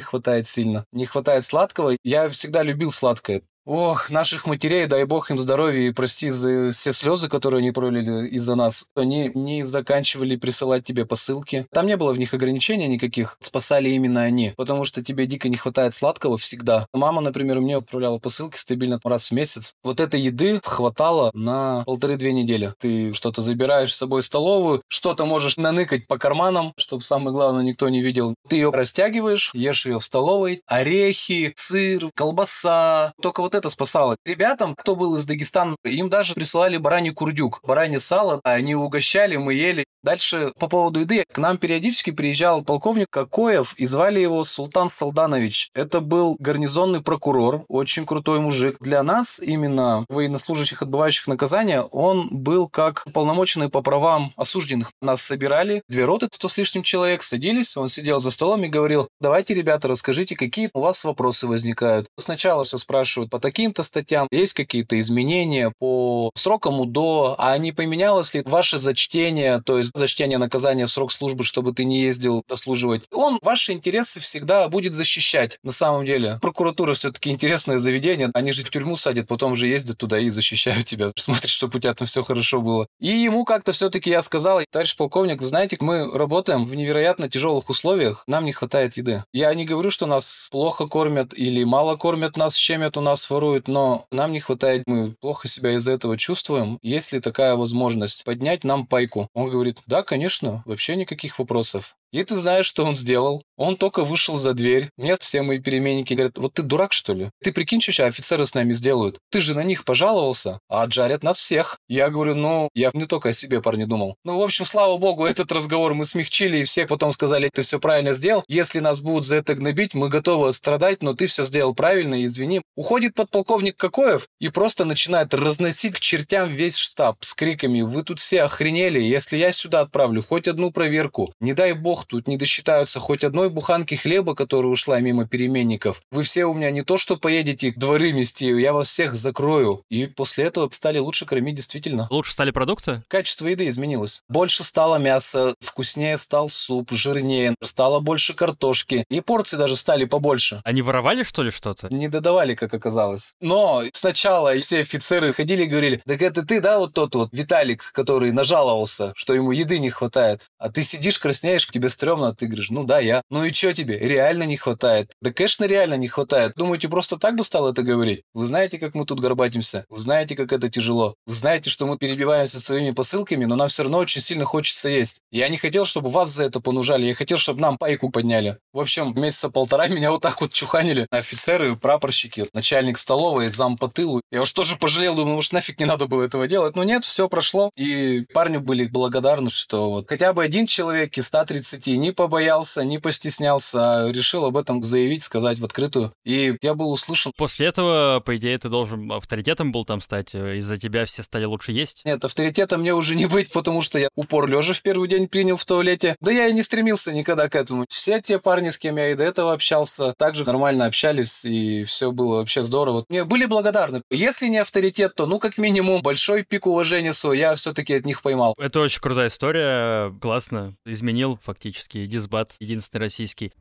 хватает 0.00 0.46
сильно. 0.46 0.84
Не 0.92 1.06
хватает 1.06 1.46
сладкого. 1.46 1.96
Я 2.04 2.28
всегда 2.28 2.62
любил 2.62 2.92
сладкое. 2.92 3.42
Ох, 3.70 4.08
наших 4.08 4.46
матерей, 4.46 4.86
дай 4.86 5.04
бог 5.04 5.30
им 5.30 5.38
здоровья 5.38 5.88
и 5.88 5.92
прости 5.92 6.30
за 6.30 6.70
все 6.70 6.90
слезы, 6.90 7.28
которые 7.28 7.58
они 7.58 7.70
пролили 7.70 8.26
из-за 8.28 8.54
нас. 8.54 8.86
Они 8.96 9.30
не 9.34 9.62
заканчивали 9.62 10.36
присылать 10.36 10.84
тебе 10.84 11.04
посылки. 11.04 11.66
Там 11.70 11.86
не 11.86 11.98
было 11.98 12.14
в 12.14 12.18
них 12.18 12.32
ограничений 12.32 12.88
никаких. 12.88 13.36
Спасали 13.40 13.90
именно 13.90 14.22
они. 14.22 14.54
Потому 14.56 14.86
что 14.86 15.04
тебе 15.04 15.26
дико 15.26 15.50
не 15.50 15.58
хватает 15.58 15.92
сладкого 15.92 16.38
всегда. 16.38 16.86
Мама, 16.94 17.20
например, 17.20 17.60
мне 17.60 17.76
отправляла 17.76 18.18
посылки 18.18 18.56
стабильно 18.56 18.98
раз 19.04 19.30
в 19.30 19.34
месяц. 19.34 19.74
Вот 19.84 20.00
этой 20.00 20.18
еды 20.18 20.62
хватало 20.64 21.30
на 21.34 21.82
полторы-две 21.84 22.32
недели. 22.32 22.72
Ты 22.78 23.12
что-то 23.12 23.42
забираешь 23.42 23.92
с 23.92 23.98
собой 23.98 24.22
в 24.22 24.24
столовую, 24.24 24.80
что-то 24.88 25.26
можешь 25.26 25.58
наныкать 25.58 26.06
по 26.06 26.16
карманам, 26.16 26.72
чтобы 26.78 27.02
самое 27.02 27.32
главное 27.32 27.64
никто 27.64 27.90
не 27.90 28.00
видел. 28.00 28.34
Ты 28.48 28.56
ее 28.56 28.70
растягиваешь, 28.70 29.50
ешь 29.52 29.84
ее 29.84 29.98
в 29.98 30.04
столовой. 30.04 30.62
Орехи, 30.66 31.52
сыр, 31.54 32.10
колбаса. 32.14 33.12
Только 33.20 33.42
вот 33.42 33.57
это 33.58 33.68
спасало. 33.68 34.16
Ребятам, 34.24 34.74
кто 34.74 34.96
был 34.96 35.16
из 35.16 35.24
Дагестана, 35.24 35.76
им 35.84 36.08
даже 36.08 36.34
присылали 36.34 36.76
бараний 36.76 37.12
курдюк, 37.12 37.60
баранье 37.62 37.98
сало, 38.00 38.40
они 38.44 38.74
угощали, 38.74 39.36
мы 39.36 39.54
ели. 39.54 39.84
Дальше 40.08 40.54
по 40.58 40.68
поводу 40.68 41.00
еды. 41.00 41.22
К 41.30 41.36
нам 41.36 41.58
периодически 41.58 42.12
приезжал 42.12 42.64
полковник 42.64 43.08
Кокоев, 43.10 43.74
и 43.76 43.84
звали 43.84 44.20
его 44.20 44.42
Султан 44.42 44.88
Салданович. 44.88 45.68
Это 45.74 46.00
был 46.00 46.34
гарнизонный 46.38 47.02
прокурор, 47.02 47.66
очень 47.68 48.06
крутой 48.06 48.40
мужик. 48.40 48.78
Для 48.80 49.02
нас, 49.02 49.38
именно 49.38 50.06
военнослужащих, 50.08 50.80
отбывающих 50.80 51.26
наказания, 51.26 51.82
он 51.82 52.28
был 52.30 52.70
как 52.70 53.04
полномоченный 53.12 53.68
по 53.68 53.82
правам 53.82 54.32
осужденных. 54.34 54.92
Нас 55.02 55.20
собирали, 55.20 55.82
две 55.90 56.06
роты, 56.06 56.28
сто 56.32 56.48
с 56.48 56.56
лишним 56.56 56.82
человек, 56.82 57.22
садились, 57.22 57.76
он 57.76 57.90
сидел 57.90 58.18
за 58.18 58.30
столом 58.30 58.64
и 58.64 58.68
говорил, 58.68 59.08
давайте, 59.20 59.52
ребята, 59.52 59.88
расскажите, 59.88 60.36
какие 60.36 60.70
у 60.72 60.80
вас 60.80 61.04
вопросы 61.04 61.46
возникают. 61.46 62.06
Сначала 62.16 62.64
все 62.64 62.78
спрашивают 62.78 63.30
по 63.30 63.40
таким-то 63.40 63.82
статьям, 63.82 64.26
есть 64.30 64.54
какие-то 64.54 64.98
изменения 64.98 65.70
по 65.78 66.30
срокам 66.34 66.80
УДО, 66.80 67.34
а 67.36 67.58
не 67.58 67.72
поменялось 67.72 68.32
ли 68.32 68.42
ваше 68.46 68.78
зачтение, 68.78 69.60
то 69.60 69.76
есть 69.76 69.97
зачтение 69.98 70.38
наказания 70.38 70.86
в 70.86 70.90
срок 70.90 71.12
службы, 71.12 71.44
чтобы 71.44 71.72
ты 71.72 71.84
не 71.84 72.00
ездил 72.00 72.42
дослуживать. 72.48 73.02
Он 73.12 73.38
ваши 73.42 73.72
интересы 73.72 74.20
всегда 74.20 74.68
будет 74.68 74.94
защищать. 74.94 75.58
На 75.62 75.72
самом 75.72 76.04
деле, 76.04 76.38
прокуратура 76.40 76.94
все-таки 76.94 77.30
интересное 77.30 77.78
заведение. 77.78 78.30
Они 78.34 78.52
же 78.52 78.62
в 78.64 78.70
тюрьму 78.70 78.96
садят, 78.96 79.28
потом 79.28 79.54
же 79.54 79.66
ездят 79.66 79.98
туда 79.98 80.18
и 80.18 80.28
защищают 80.28 80.84
тебя. 80.84 81.10
Смотрят, 81.16 81.50
чтобы 81.50 81.78
у 81.78 81.80
тебя 81.80 81.94
там 81.94 82.06
все 82.06 82.22
хорошо 82.22 82.60
было. 82.60 82.86
И 83.00 83.08
ему 83.08 83.44
как-то 83.44 83.72
все-таки 83.72 84.10
я 84.10 84.22
сказал, 84.22 84.60
товарищ 84.70 84.96
полковник, 84.96 85.40
вы 85.40 85.46
знаете, 85.46 85.76
мы 85.80 86.10
работаем 86.12 86.64
в 86.64 86.74
невероятно 86.74 87.28
тяжелых 87.28 87.68
условиях, 87.70 88.24
нам 88.26 88.44
не 88.44 88.52
хватает 88.52 88.96
еды. 88.96 89.24
Я 89.32 89.52
не 89.54 89.64
говорю, 89.64 89.90
что 89.90 90.06
нас 90.06 90.48
плохо 90.50 90.86
кормят 90.86 91.32
или 91.34 91.64
мало 91.64 91.96
кормят, 91.96 92.36
нас 92.36 92.54
щемят, 92.54 92.96
у 92.96 93.00
нас 93.00 93.28
воруют, 93.30 93.68
но 93.68 94.06
нам 94.10 94.32
не 94.32 94.40
хватает, 94.40 94.84
мы 94.86 95.14
плохо 95.20 95.48
себя 95.48 95.72
из-за 95.72 95.92
этого 95.92 96.16
чувствуем. 96.16 96.78
Есть 96.82 97.12
ли 97.12 97.20
такая 97.20 97.56
возможность 97.56 98.24
поднять 98.24 98.64
нам 98.64 98.86
пайку? 98.86 99.28
Он 99.34 99.50
говорит, 99.50 99.77
да, 99.86 100.02
конечно, 100.02 100.62
вообще 100.66 100.96
никаких 100.96 101.38
вопросов. 101.38 101.97
И 102.12 102.22
ты 102.24 102.36
знаешь, 102.36 102.66
что 102.66 102.84
он 102.84 102.94
сделал? 102.94 103.42
Он 103.56 103.76
только 103.76 104.04
вышел 104.04 104.34
за 104.36 104.54
дверь. 104.54 104.88
Мне 104.96 105.16
все 105.18 105.42
мои 105.42 105.58
переменники 105.58 106.14
говорят, 106.14 106.38
вот 106.38 106.54
ты 106.54 106.62
дурак, 106.62 106.92
что 106.92 107.12
ли? 107.12 107.30
Ты 107.42 107.52
прикинь, 107.52 107.80
что 107.80 108.06
офицеры 108.06 108.46
с 108.46 108.54
нами 108.54 108.72
сделают? 108.72 109.18
Ты 109.30 109.40
же 109.40 109.54
на 109.54 109.64
них 109.64 109.84
пожаловался, 109.84 110.60
а 110.68 110.82
отжарят 110.82 111.22
нас 111.22 111.38
всех. 111.38 111.78
Я 111.88 112.08
говорю, 112.10 112.34
ну, 112.34 112.68
я 112.74 112.90
не 112.94 113.06
только 113.06 113.30
о 113.30 113.32
себе, 113.32 113.60
парни, 113.60 113.84
думал. 113.84 114.14
Ну, 114.24 114.38
в 114.38 114.42
общем, 114.42 114.64
слава 114.64 114.96
богу, 114.96 115.26
этот 115.26 115.50
разговор 115.52 115.94
мы 115.94 116.04
смягчили, 116.04 116.58
и 116.58 116.64
все 116.64 116.86
потом 116.86 117.12
сказали, 117.12 117.50
ты 117.52 117.62
все 117.62 117.80
правильно 117.80 118.12
сделал. 118.12 118.44
Если 118.48 118.78
нас 118.78 119.00
будут 119.00 119.24
за 119.24 119.36
это 119.36 119.54
гнобить, 119.54 119.94
мы 119.94 120.08
готовы 120.08 120.52
страдать, 120.52 121.02
но 121.02 121.14
ты 121.14 121.26
все 121.26 121.42
сделал 121.42 121.74
правильно, 121.74 122.24
извини. 122.24 122.62
Уходит 122.76 123.14
подполковник 123.14 123.76
Кокоев 123.76 124.28
и 124.38 124.48
просто 124.48 124.84
начинает 124.84 125.34
разносить 125.34 125.94
к 125.94 126.00
чертям 126.00 126.48
весь 126.48 126.76
штаб 126.76 127.16
с 127.20 127.34
криками, 127.34 127.82
вы 127.82 128.04
тут 128.04 128.20
все 128.20 128.42
охренели, 128.42 129.00
если 129.00 129.36
я 129.36 129.52
сюда 129.52 129.80
отправлю 129.80 130.22
хоть 130.22 130.48
одну 130.48 130.70
проверку, 130.70 131.32
не 131.40 131.54
дай 131.54 131.72
бог, 131.72 131.97
тут 132.06 132.28
не 132.28 132.36
досчитаются 132.36 133.00
хоть 133.00 133.24
одной 133.24 133.50
буханки 133.50 133.94
хлеба, 133.94 134.34
которая 134.34 134.70
ушла 134.72 135.00
мимо 135.00 135.26
переменников. 135.26 136.02
Вы 136.10 136.22
все 136.22 136.44
у 136.44 136.54
меня 136.54 136.70
не 136.70 136.82
то, 136.82 136.98
что 136.98 137.16
поедете 137.16 137.72
дворы 137.76 138.12
мести, 138.12 138.44
я 138.44 138.72
вас 138.72 138.88
всех 138.88 139.14
закрою. 139.14 139.84
И 139.88 140.06
после 140.06 140.44
этого 140.44 140.68
стали 140.70 140.98
лучше 140.98 141.26
кормить 141.26 141.56
действительно. 141.56 142.06
Лучше 142.10 142.32
стали 142.32 142.50
продукты? 142.50 143.02
Качество 143.08 143.46
еды 143.46 143.68
изменилось. 143.68 144.22
Больше 144.28 144.64
стало 144.64 144.96
мяса, 144.96 145.54
вкуснее 145.60 146.16
стал 146.16 146.48
суп, 146.48 146.92
жирнее, 146.92 147.54
стало 147.62 148.00
больше 148.00 148.34
картошки. 148.34 149.04
И 149.08 149.20
порции 149.20 149.56
даже 149.56 149.76
стали 149.76 150.04
побольше. 150.04 150.60
Они 150.64 150.82
воровали, 150.82 151.22
что 151.22 151.42
ли, 151.42 151.50
что-то? 151.50 151.92
Не 151.92 152.08
додавали, 152.08 152.54
как 152.54 152.74
оказалось. 152.74 153.32
Но 153.40 153.84
сначала 153.92 154.58
все 154.60 154.80
офицеры 154.80 155.32
ходили 155.32 155.64
и 155.64 155.66
говорили, 155.66 156.02
так 156.04 156.22
это 156.22 156.44
ты, 156.44 156.60
да, 156.60 156.78
вот 156.78 156.94
тот 156.94 157.14
вот 157.14 157.28
Виталик, 157.32 157.92
который 157.92 158.32
нажаловался, 158.32 159.12
что 159.14 159.34
ему 159.34 159.52
еды 159.52 159.78
не 159.78 159.90
хватает. 159.90 160.48
А 160.58 160.70
ты 160.70 160.82
сидишь, 160.82 161.18
краснеешь, 161.18 161.66
тебе 161.66 161.87
стрёмно, 161.90 162.28
а 162.28 162.34
ты 162.34 162.46
говоришь, 162.46 162.70
ну 162.70 162.84
да, 162.84 162.98
я. 163.00 163.22
Ну 163.30 163.44
и 163.44 163.52
что 163.52 163.72
тебе? 163.72 163.98
Реально 163.98 164.44
не 164.44 164.56
хватает. 164.56 165.12
Да, 165.20 165.32
конечно, 165.32 165.64
реально 165.64 165.94
не 165.94 166.08
хватает. 166.08 166.52
Думаете, 166.56 166.88
просто 166.88 167.16
так 167.16 167.36
бы 167.36 167.44
стал 167.44 167.68
это 167.68 167.82
говорить? 167.82 168.22
Вы 168.34 168.46
знаете, 168.46 168.78
как 168.78 168.94
мы 168.94 169.04
тут 169.04 169.20
горбатимся? 169.20 169.84
Вы 169.88 169.98
знаете, 169.98 170.36
как 170.36 170.52
это 170.52 170.68
тяжело? 170.68 171.14
Вы 171.26 171.34
знаете, 171.34 171.70
что 171.70 171.86
мы 171.86 171.98
перебиваемся 171.98 172.60
своими 172.60 172.92
посылками, 172.92 173.44
но 173.44 173.56
нам 173.56 173.68
все 173.68 173.82
равно 173.82 173.98
очень 173.98 174.20
сильно 174.20 174.44
хочется 174.44 174.88
есть. 174.88 175.20
Я 175.30 175.48
не 175.48 175.56
хотел, 175.56 175.84
чтобы 175.84 176.10
вас 176.10 176.30
за 176.30 176.44
это 176.44 176.60
понужали, 176.60 177.06
я 177.06 177.14
хотел, 177.14 177.38
чтобы 177.38 177.60
нам 177.60 177.78
пайку 177.78 178.10
подняли. 178.10 178.58
В 178.72 178.80
общем, 178.80 179.14
месяца 179.14 179.50
полтора 179.50 179.88
меня 179.88 180.10
вот 180.10 180.22
так 180.22 180.40
вот 180.40 180.52
чуханили. 180.52 181.06
Офицеры, 181.10 181.76
прапорщики, 181.76 182.46
начальник 182.52 182.98
столовой, 182.98 183.48
зам 183.48 183.76
по 183.76 183.88
тылу. 183.88 184.20
Я 184.30 184.42
уж 184.42 184.52
тоже 184.52 184.76
пожалел, 184.76 185.14
думаю, 185.14 185.36
уж 185.36 185.52
нафиг 185.52 185.78
не 185.80 185.86
надо 185.86 186.06
было 186.06 186.22
этого 186.22 186.46
делать. 186.48 186.76
Но 186.76 186.84
нет, 186.84 187.04
все 187.04 187.28
прошло. 187.28 187.70
И 187.76 188.26
парни 188.32 188.58
были 188.58 188.86
благодарны, 188.86 189.50
что 189.50 189.90
вот 189.90 190.08
хотя 190.08 190.32
бы 190.32 190.42
один 190.42 190.66
человек 190.66 191.16
из 191.16 191.26
130 191.26 191.77
12 191.78 191.98
не 191.98 192.12
побоялся, 192.12 192.84
не 192.84 192.98
постеснялся, 192.98 194.06
а 194.06 194.12
решил 194.12 194.44
об 194.44 194.56
этом 194.56 194.82
заявить, 194.82 195.22
сказать 195.22 195.58
в 195.58 195.64
открытую. 195.64 196.12
И 196.24 196.56
я 196.62 196.74
был 196.74 196.90
услышан. 196.90 197.32
После 197.36 197.66
этого, 197.66 198.20
по 198.24 198.36
идее, 198.36 198.58
ты 198.58 198.68
должен 198.68 199.10
авторитетом 199.10 199.72
был 199.72 199.84
там 199.84 200.00
стать. 200.00 200.34
Из-за 200.34 200.76
тебя 200.76 201.04
все 201.04 201.22
стали 201.22 201.44
лучше 201.44 201.72
есть? 201.72 202.02
Нет, 202.04 202.24
авторитетом 202.24 202.80
мне 202.80 202.94
уже 202.94 203.14
не 203.14 203.26
быть, 203.26 203.50
потому 203.52 203.80
что 203.80 203.98
я 203.98 204.08
упор 204.14 204.48
лежа 204.48 204.72
в 204.72 204.82
первый 204.82 205.08
день 205.08 205.28
принял 205.28 205.56
в 205.56 205.64
туалете. 205.64 206.16
Да 206.20 206.32
я 206.32 206.48
и 206.48 206.52
не 206.52 206.62
стремился 206.62 207.12
никогда 207.12 207.48
к 207.48 207.54
этому. 207.54 207.86
Все 207.88 208.20
те 208.20 208.38
парни, 208.38 208.70
с 208.70 208.78
кем 208.78 208.96
я 208.96 209.10
и 209.10 209.14
до 209.14 209.24
этого 209.24 209.52
общался, 209.52 210.12
также 210.16 210.44
нормально 210.44 210.86
общались, 210.86 211.44
и 211.44 211.84
все 211.84 212.10
было 212.10 212.36
вообще 212.36 212.62
здорово. 212.62 213.04
Мне 213.08 213.24
были 213.24 213.46
благодарны. 213.46 214.02
Если 214.10 214.48
не 214.48 214.58
авторитет, 214.58 215.14
то, 215.14 215.26
ну, 215.26 215.38
как 215.38 215.58
минимум, 215.58 216.02
большой 216.02 216.44
пик 216.44 216.66
уважения 216.66 217.12
свой 217.12 217.38
я 217.38 217.54
все-таки 217.54 217.94
от 217.94 218.04
них 218.04 218.22
поймал. 218.22 218.54
Это 218.58 218.80
очень 218.80 219.00
крутая 219.00 219.28
история, 219.28 220.12
классно. 220.20 220.74
Изменил 220.84 221.38
фактически 221.42 221.67
дисбат, 221.70 222.54
единственный 222.60 223.00
российский. 223.00 223.52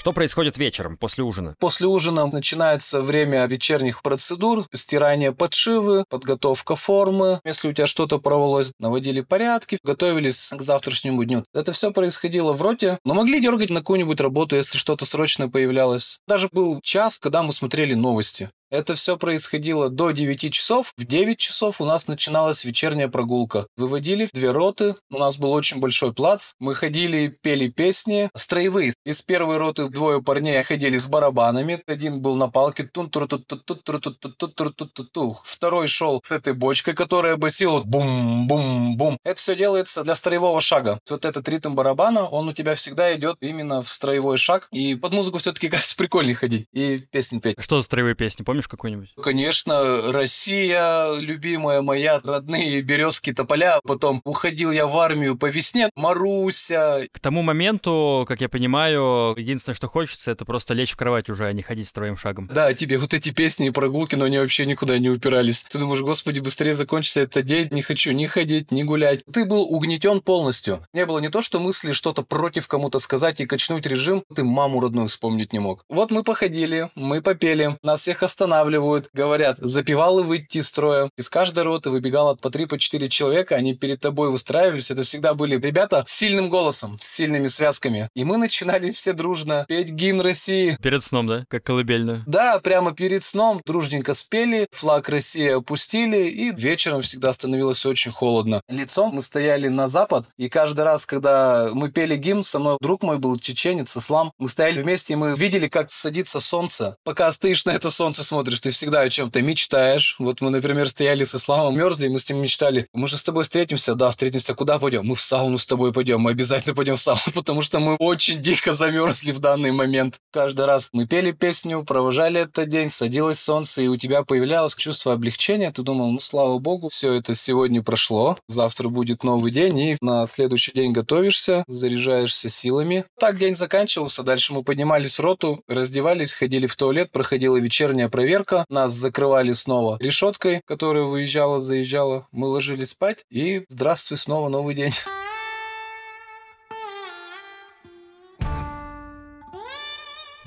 Что 0.00 0.14
происходит 0.14 0.56
вечером 0.56 0.96
после 0.96 1.22
ужина? 1.24 1.54
После 1.58 1.86
ужина 1.86 2.26
начинается 2.26 3.02
время 3.02 3.44
вечерних 3.44 4.02
процедур, 4.02 4.64
стирание 4.72 5.32
подшивы, 5.32 6.06
подготовка 6.08 6.74
формы. 6.74 7.38
Если 7.44 7.68
у 7.68 7.74
тебя 7.74 7.86
что-то 7.86 8.18
порвалось, 8.18 8.72
наводили 8.78 9.20
порядки, 9.20 9.76
готовились 9.84 10.54
к 10.56 10.62
завтрашнему 10.62 11.22
дню. 11.24 11.44
Это 11.52 11.72
все 11.72 11.90
происходило 11.90 12.54
в 12.54 12.62
роте, 12.62 12.98
но 13.04 13.12
могли 13.12 13.42
дергать 13.42 13.68
на 13.68 13.80
какую-нибудь 13.80 14.22
работу, 14.22 14.56
если 14.56 14.78
что-то 14.78 15.04
срочное 15.04 15.48
появлялось. 15.48 16.18
Даже 16.26 16.48
был 16.50 16.80
час, 16.80 17.18
когда 17.18 17.42
мы 17.42 17.52
смотрели 17.52 17.92
новости. 17.92 18.48
Это 18.70 18.94
все 18.94 19.16
происходило 19.16 19.90
до 19.90 20.12
9 20.12 20.52
часов. 20.52 20.92
В 20.96 21.04
9 21.04 21.36
часов 21.38 21.80
у 21.80 21.84
нас 21.84 22.06
начиналась 22.06 22.64
вечерняя 22.64 23.08
прогулка. 23.08 23.66
Выводили 23.76 24.26
в 24.26 24.32
две 24.32 24.52
роты. 24.52 24.94
У 25.10 25.18
нас 25.18 25.36
был 25.36 25.50
очень 25.50 25.80
большой 25.80 26.14
плац. 26.14 26.52
Мы 26.60 26.76
ходили, 26.76 27.36
пели 27.42 27.68
песни. 27.68 28.30
Строевые. 28.36 28.94
Из 29.04 29.22
первой 29.22 29.56
роты 29.56 29.88
двое 29.88 30.22
парней 30.22 30.62
ходили 30.62 30.98
с 30.98 31.06
барабанами. 31.08 31.82
Один 31.88 32.20
был 32.20 32.36
на 32.36 32.48
палке. 32.48 32.84
тун 32.84 33.10
тур 33.10 33.26
ту 33.26 33.40
ту 33.40 33.56
ту 33.56 33.74
ту 33.74 33.92
ту 33.98 34.10
ту 34.12 34.30
ту 34.30 34.70
ту 34.70 34.86
ту 34.86 35.04
ту 35.04 35.36
Второй 35.44 35.88
шел 35.88 36.20
с 36.22 36.30
этой 36.30 36.52
бочкой, 36.52 36.94
которая 36.94 37.36
басила 37.36 37.82
бум-бум-бум. 37.82 39.18
Это 39.24 39.40
все 39.40 39.56
делается 39.56 40.04
для 40.04 40.14
строевого 40.14 40.60
шага. 40.60 41.00
Вот 41.08 41.24
этот 41.24 41.48
ритм 41.48 41.74
барабана, 41.74 42.24
он 42.24 42.48
у 42.48 42.52
тебя 42.52 42.76
всегда 42.76 43.16
идет 43.16 43.36
именно 43.40 43.82
в 43.82 43.90
строевой 43.90 44.36
шаг. 44.36 44.68
И 44.70 44.94
под 44.94 45.12
музыку 45.12 45.38
все-таки 45.38 45.68
кажется 45.70 45.96
прикольнее 45.96 46.36
ходить 46.36 46.68
и 46.72 46.98
песни 47.10 47.40
петь. 47.40 47.56
Что 47.58 47.78
за 47.78 47.82
строевые 47.82 48.14
песни? 48.14 48.44
Помнишь 48.44 48.59
какую-нибудь? 48.68 49.12
Конечно, 49.22 50.12
Россия, 50.12 51.12
любимая 51.18 51.82
моя, 51.82 52.20
родные 52.22 52.82
березки, 52.82 53.32
тополя. 53.32 53.80
Потом 53.84 54.20
уходил 54.24 54.70
я 54.70 54.86
в 54.86 54.96
армию 54.96 55.36
по 55.36 55.46
весне, 55.46 55.90
Маруся. 55.96 57.06
К 57.12 57.20
тому 57.20 57.42
моменту, 57.42 58.24
как 58.28 58.40
я 58.40 58.48
понимаю, 58.48 59.34
единственное, 59.36 59.74
что 59.76 59.88
хочется, 59.88 60.30
это 60.30 60.44
просто 60.44 60.74
лечь 60.74 60.92
в 60.92 60.96
кровать 60.96 61.28
уже, 61.28 61.46
а 61.46 61.52
не 61.52 61.62
ходить 61.62 61.88
строем 61.88 62.16
шагом. 62.16 62.48
Да, 62.52 62.72
тебе 62.74 62.98
вот 62.98 63.14
эти 63.14 63.30
песни 63.30 63.68
и 63.68 63.70
прогулки, 63.70 64.14
но 64.14 64.24
они 64.24 64.38
вообще 64.38 64.66
никуда 64.66 64.98
не 64.98 65.10
упирались. 65.10 65.62
Ты 65.62 65.78
думаешь, 65.78 66.00
господи, 66.00 66.40
быстрее 66.40 66.74
закончится 66.74 67.20
этот 67.20 67.44
день, 67.44 67.68
не 67.70 67.82
хочу 67.82 68.12
ни 68.12 68.26
ходить, 68.26 68.70
ни 68.70 68.82
гулять. 68.82 69.24
Ты 69.32 69.44
был 69.44 69.62
угнетен 69.62 70.20
полностью. 70.20 70.86
Не 70.92 71.06
было 71.06 71.18
не 71.18 71.28
то, 71.28 71.42
что 71.42 71.60
мысли 71.60 71.92
что-то 71.92 72.22
против 72.22 72.68
кому-то 72.68 72.98
сказать 72.98 73.40
и 73.40 73.46
качнуть 73.46 73.86
режим, 73.86 74.24
ты 74.34 74.44
маму 74.44 74.80
родную 74.80 75.08
вспомнить 75.08 75.52
не 75.52 75.58
мог. 75.58 75.84
Вот 75.88 76.10
мы 76.10 76.22
походили, 76.22 76.90
мы 76.94 77.22
попели, 77.22 77.76
нас 77.82 78.00
всех 78.00 78.22
останавливают, 78.50 79.10
говорят, 79.12 79.58
запевалы 79.60 80.24
выйти 80.24 80.58
из 80.58 80.68
строя. 80.68 81.08
Из 81.16 81.30
каждой 81.30 81.62
роты 81.62 81.90
выбегало 81.90 82.34
по 82.34 82.50
три, 82.50 82.66
по 82.66 82.78
четыре 82.78 83.08
человека, 83.08 83.54
они 83.54 83.74
перед 83.74 84.00
тобой 84.00 84.30
выстраивались. 84.30 84.90
Это 84.90 85.02
всегда 85.02 85.34
были 85.34 85.56
ребята 85.60 86.02
с 86.06 86.12
сильным 86.12 86.48
голосом, 86.50 86.96
с 87.00 87.06
сильными 87.06 87.46
связками. 87.46 88.08
И 88.14 88.24
мы 88.24 88.36
начинали 88.38 88.90
все 88.90 89.12
дружно 89.12 89.64
петь 89.68 89.90
гимн 89.90 90.20
России. 90.20 90.76
Перед 90.82 91.04
сном, 91.04 91.28
да? 91.28 91.44
Как 91.48 91.62
колыбельную. 91.62 92.24
Да, 92.26 92.58
прямо 92.58 92.92
перед 92.92 93.22
сном 93.22 93.60
дружненько 93.64 94.14
спели, 94.14 94.66
флаг 94.72 95.08
России 95.08 95.48
опустили, 95.50 96.28
и 96.28 96.50
вечером 96.52 97.02
всегда 97.02 97.32
становилось 97.32 97.86
очень 97.86 98.10
холодно. 98.10 98.62
Лицом 98.68 99.14
мы 99.14 99.22
стояли 99.22 99.68
на 99.68 99.86
запад, 99.86 100.26
и 100.36 100.48
каждый 100.48 100.84
раз, 100.84 101.06
когда 101.06 101.70
мы 101.72 101.90
пели 101.90 102.16
гимн, 102.16 102.42
со 102.42 102.58
мной 102.58 102.78
друг 102.80 103.02
мой 103.02 103.18
был 103.18 103.38
чеченец, 103.38 103.96
ислам, 103.96 104.32
мы 104.38 104.48
стояли 104.48 104.82
вместе, 104.82 105.12
и 105.12 105.16
мы 105.16 105.36
видели, 105.36 105.68
как 105.68 105.90
садится 105.90 106.40
солнце. 106.40 106.96
Пока 107.04 107.30
стоишь 107.30 107.64
на 107.64 107.70
это 107.70 107.90
солнце, 107.90 108.24
смотришь, 108.24 108.39
ты 108.44 108.70
всегда 108.70 109.00
о 109.00 109.10
чем-то 109.10 109.42
мечтаешь. 109.42 110.16
Вот 110.18 110.40
мы, 110.40 110.50
например, 110.50 110.88
стояли 110.88 111.24
с 111.24 111.34
исламом, 111.34 111.76
мерзли, 111.76 112.08
мы 112.08 112.18
с 112.18 112.28
ним 112.28 112.40
мечтали. 112.42 112.86
Мы 112.92 113.08
же 113.08 113.16
с 113.16 113.22
тобой 113.22 113.44
встретимся, 113.44 113.94
да, 113.94 114.10
встретимся, 114.10 114.54
куда 114.54 114.78
пойдем? 114.78 115.06
Мы 115.06 115.14
в 115.14 115.20
сауну 115.20 115.58
с 115.58 115.66
тобой 115.66 115.92
пойдем, 115.92 116.20
мы 116.20 116.30
обязательно 116.30 116.74
пойдем 116.74 116.96
в 116.96 117.00
сауну, 117.00 117.20
потому 117.34 117.62
что 117.62 117.80
мы 117.80 117.96
очень 117.96 118.40
дико 118.40 118.74
замерзли 118.74 119.32
в 119.32 119.38
данный 119.40 119.72
момент. 119.72 120.18
Каждый 120.32 120.66
раз 120.66 120.90
мы 120.92 121.06
пели 121.06 121.32
песню, 121.32 121.84
провожали 121.84 122.42
этот 122.42 122.68
день, 122.68 122.88
садилось 122.88 123.40
солнце, 123.40 123.82
и 123.82 123.88
у 123.88 123.96
тебя 123.96 124.22
появлялось 124.22 124.74
чувство 124.74 125.12
облегчения. 125.12 125.70
Ты 125.70 125.82
думал, 125.82 126.10
ну, 126.12 126.18
слава 126.18 126.58
богу, 126.58 126.88
все 126.88 127.12
это 127.12 127.34
сегодня 127.34 127.82
прошло, 127.82 128.38
завтра 128.48 128.88
будет 128.88 129.24
новый 129.24 129.50
день, 129.50 129.78
и 129.78 129.96
на 130.00 130.26
следующий 130.26 130.72
день 130.72 130.92
готовишься, 130.92 131.64
заряжаешься 131.66 132.48
силами. 132.48 133.04
Так 133.18 133.38
день 133.38 133.54
заканчивался, 133.54 134.22
дальше 134.22 134.52
мы 134.52 134.62
поднимались 134.62 135.18
в 135.18 135.20
роту, 135.20 135.62
раздевались, 135.68 136.32
ходили 136.32 136.66
в 136.66 136.76
туалет, 136.76 137.10
проходила 137.12 137.56
вечерняя 137.56 138.08
проверка, 138.08 138.29
нас 138.68 138.92
закрывали 138.92 139.52
снова 139.52 139.98
решеткой, 140.00 140.62
которая 140.64 141.04
выезжала, 141.04 141.58
заезжала, 141.58 142.28
мы 142.32 142.46
ложились 142.46 142.90
спать, 142.90 143.24
и 143.30 143.64
здравствуй, 143.68 144.16
снова 144.18 144.48
новый 144.48 144.74
день. 144.74 144.92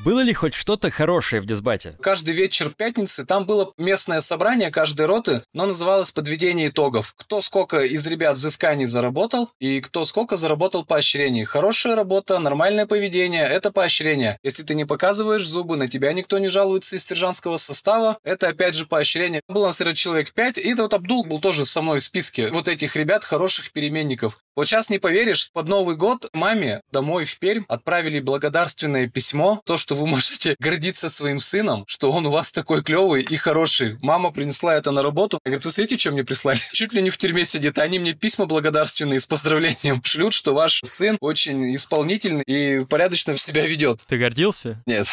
Было 0.03 0.19
ли 0.19 0.33
хоть 0.33 0.53
что-то 0.53 0.91
хорошее 0.91 1.41
в 1.41 1.45
дисбате? 1.45 1.95
Каждый 2.01 2.33
вечер 2.33 2.69
пятницы 2.69 3.25
там 3.25 3.45
было 3.45 3.71
местное 3.77 4.19
собрание 4.19 4.69
каждой 4.69 5.05
роты, 5.05 5.43
но 5.53 5.65
называлось 5.65 6.11
подведение 6.11 6.67
итогов. 6.67 7.13
Кто 7.15 7.39
сколько 7.39 7.79
из 7.83 8.05
ребят 8.05 8.35
взысканий 8.35 8.83
заработал 8.83 9.49
и 9.59 9.79
кто 9.79 10.03
сколько 10.03 10.35
заработал 10.35 10.83
поощрений. 10.83 11.45
Хорошая 11.45 11.95
работа, 11.95 12.37
нормальное 12.39 12.85
поведение– 12.85 13.43
это 13.49 13.71
поощрение. 13.71 14.37
Если 14.43 14.63
ты 14.63 14.75
не 14.75 14.83
показываешь 14.83 15.47
зубы, 15.47 15.77
на 15.77 15.87
тебя 15.87 16.11
никто 16.11 16.37
не 16.37 16.49
жалуется 16.49 16.97
из 16.97 17.05
сержантского 17.05 17.55
состава, 17.55 18.17
это 18.25 18.49
опять 18.49 18.75
же 18.75 18.85
поощрение. 18.85 19.39
Было 19.47 19.67
нас 19.67 19.81
человек 19.93 20.33
5, 20.33 20.57
и 20.57 20.73
вот 20.73 20.93
Абдул 20.93 21.23
был 21.23 21.39
тоже 21.39 21.63
со 21.63 21.81
мной 21.81 21.99
в 21.99 22.03
списке 22.03 22.49
вот 22.49 22.67
этих 22.67 22.97
ребят, 22.97 23.23
хороших 23.23 23.71
переменников. 23.71 24.39
Вот 24.55 24.67
сейчас 24.67 24.91
не 24.91 24.99
поверишь, 24.99 25.49
под 25.51 25.67
Новый 25.67 25.95
год 25.95 26.29
маме 26.31 26.81
домой 26.91 27.25
в 27.25 27.39
Пермь 27.39 27.63
отправили 27.67 28.19
благодарственное 28.19 29.07
письмо, 29.09 29.59
то, 29.65 29.77
что 29.77 29.95
вы 29.95 30.05
можете 30.13 30.55
гордиться 30.59 31.09
своим 31.09 31.39
сыном, 31.39 31.85
что 31.87 32.11
он 32.11 32.27
у 32.27 32.31
вас 32.31 32.51
такой 32.51 32.83
клевый 32.83 33.23
и 33.23 33.35
хороший. 33.35 33.97
Мама 34.03 34.31
принесла 34.31 34.75
это 34.75 34.91
на 34.91 35.01
работу. 35.01 35.39
Я 35.43 35.51
говорю, 35.53 35.63
вы 35.63 35.71
смотрите, 35.71 35.97
что 35.97 36.11
мне 36.11 36.23
прислали? 36.23 36.59
Чуть 36.71 36.93
ли 36.93 37.01
не 37.01 37.09
в 37.09 37.17
тюрьме 37.17 37.45
сидит, 37.45 37.79
а 37.79 37.81
они 37.81 37.97
мне 37.97 38.13
письма 38.13 38.45
благодарственные 38.45 39.19
с 39.19 39.25
поздравлением 39.25 40.01
шлют, 40.03 40.33
что 40.33 40.53
ваш 40.53 40.81
сын 40.83 41.17
очень 41.19 41.75
исполнительный 41.75 42.43
и 42.43 42.85
порядочно 42.85 43.35
себя 43.37 43.65
ведет. 43.65 44.03
Ты 44.07 44.19
гордился? 44.19 44.83
Нет. 44.85 45.07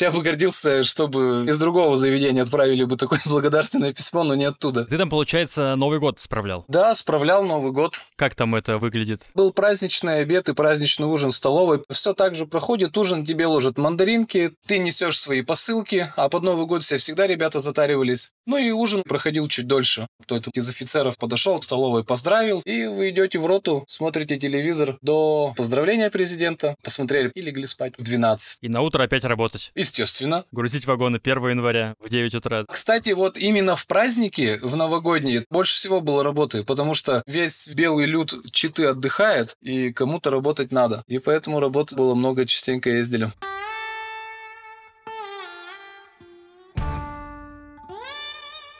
Я 0.00 0.10
бы 0.10 0.20
гордился, 0.22 0.82
чтобы 0.82 1.44
из 1.46 1.58
другого 1.58 1.96
заведения 1.96 2.42
отправили 2.42 2.82
бы 2.82 2.96
такое 2.96 3.20
благодарственное 3.24 3.92
письмо, 3.92 4.24
но 4.24 4.34
не 4.34 4.46
оттуда. 4.46 4.84
Ты 4.86 4.98
там, 4.98 5.10
получается, 5.10 5.76
Новый 5.76 6.00
год 6.00 6.18
справлял? 6.18 6.64
Да, 6.66 6.92
справлял 6.96 7.44
Новый 7.44 7.70
год. 7.70 8.00
Как 8.16 8.34
там 8.34 8.56
это 8.56 8.79
выглядит? 8.80 9.22
Был 9.34 9.52
праздничный 9.52 10.20
обед 10.20 10.48
и 10.48 10.54
праздничный 10.54 11.06
ужин 11.06 11.30
в 11.30 11.36
столовой. 11.36 11.82
Все 11.90 12.14
так 12.14 12.34
же 12.34 12.46
проходит 12.46 12.96
ужин, 12.98 13.24
тебе 13.24 13.46
ложат 13.46 13.78
мандаринки, 13.78 14.52
ты 14.66 14.78
несешь 14.78 15.18
свои 15.18 15.42
посылки, 15.42 16.10
а 16.16 16.28
под 16.28 16.42
Новый 16.42 16.66
год 16.66 16.82
все 16.82 16.96
всегда 16.96 17.26
ребята 17.26 17.60
затаривались. 17.60 18.32
Ну 18.46 18.56
и 18.56 18.70
ужин 18.70 19.02
проходил 19.02 19.48
чуть 19.48 19.66
дольше. 19.66 20.06
Кто-то 20.22 20.50
из 20.54 20.68
офицеров 20.68 21.16
подошел 21.18 21.58
к 21.58 21.64
столовой, 21.64 22.04
поздравил, 22.04 22.62
и 22.64 22.86
вы 22.86 23.10
идете 23.10 23.38
в 23.38 23.46
роту, 23.46 23.84
смотрите 23.86 24.38
телевизор 24.38 24.98
до 25.02 25.54
поздравления 25.56 26.10
президента, 26.10 26.74
посмотрели 26.82 27.30
и 27.34 27.40
легли 27.40 27.66
спать 27.66 27.94
в 27.96 28.02
12. 28.02 28.58
И 28.62 28.68
на 28.68 28.82
утро 28.82 29.02
опять 29.02 29.24
работать? 29.24 29.70
Естественно. 29.74 30.44
Грузить 30.52 30.86
вагоны 30.86 31.20
1 31.22 31.48
января 31.48 31.94
в 32.00 32.08
9 32.08 32.34
утра. 32.34 32.64
Кстати, 32.68 33.10
вот 33.10 33.36
именно 33.36 33.76
в 33.76 33.86
праздники, 33.86 34.58
в 34.62 34.76
новогодние, 34.76 35.44
больше 35.50 35.74
всего 35.74 36.00
было 36.00 36.24
работы, 36.24 36.64
потому 36.64 36.94
что 36.94 37.22
весь 37.26 37.68
белый 37.68 38.06
люд 38.06 38.34
Читы 38.70 38.86
отдыхает, 38.86 39.56
и 39.60 39.92
кому-то 39.92 40.30
работать 40.30 40.70
надо. 40.70 41.02
И 41.08 41.18
поэтому 41.18 41.58
работы 41.58 41.96
было 41.96 42.14
много, 42.14 42.46
частенько 42.46 42.88
ездили. 42.88 43.32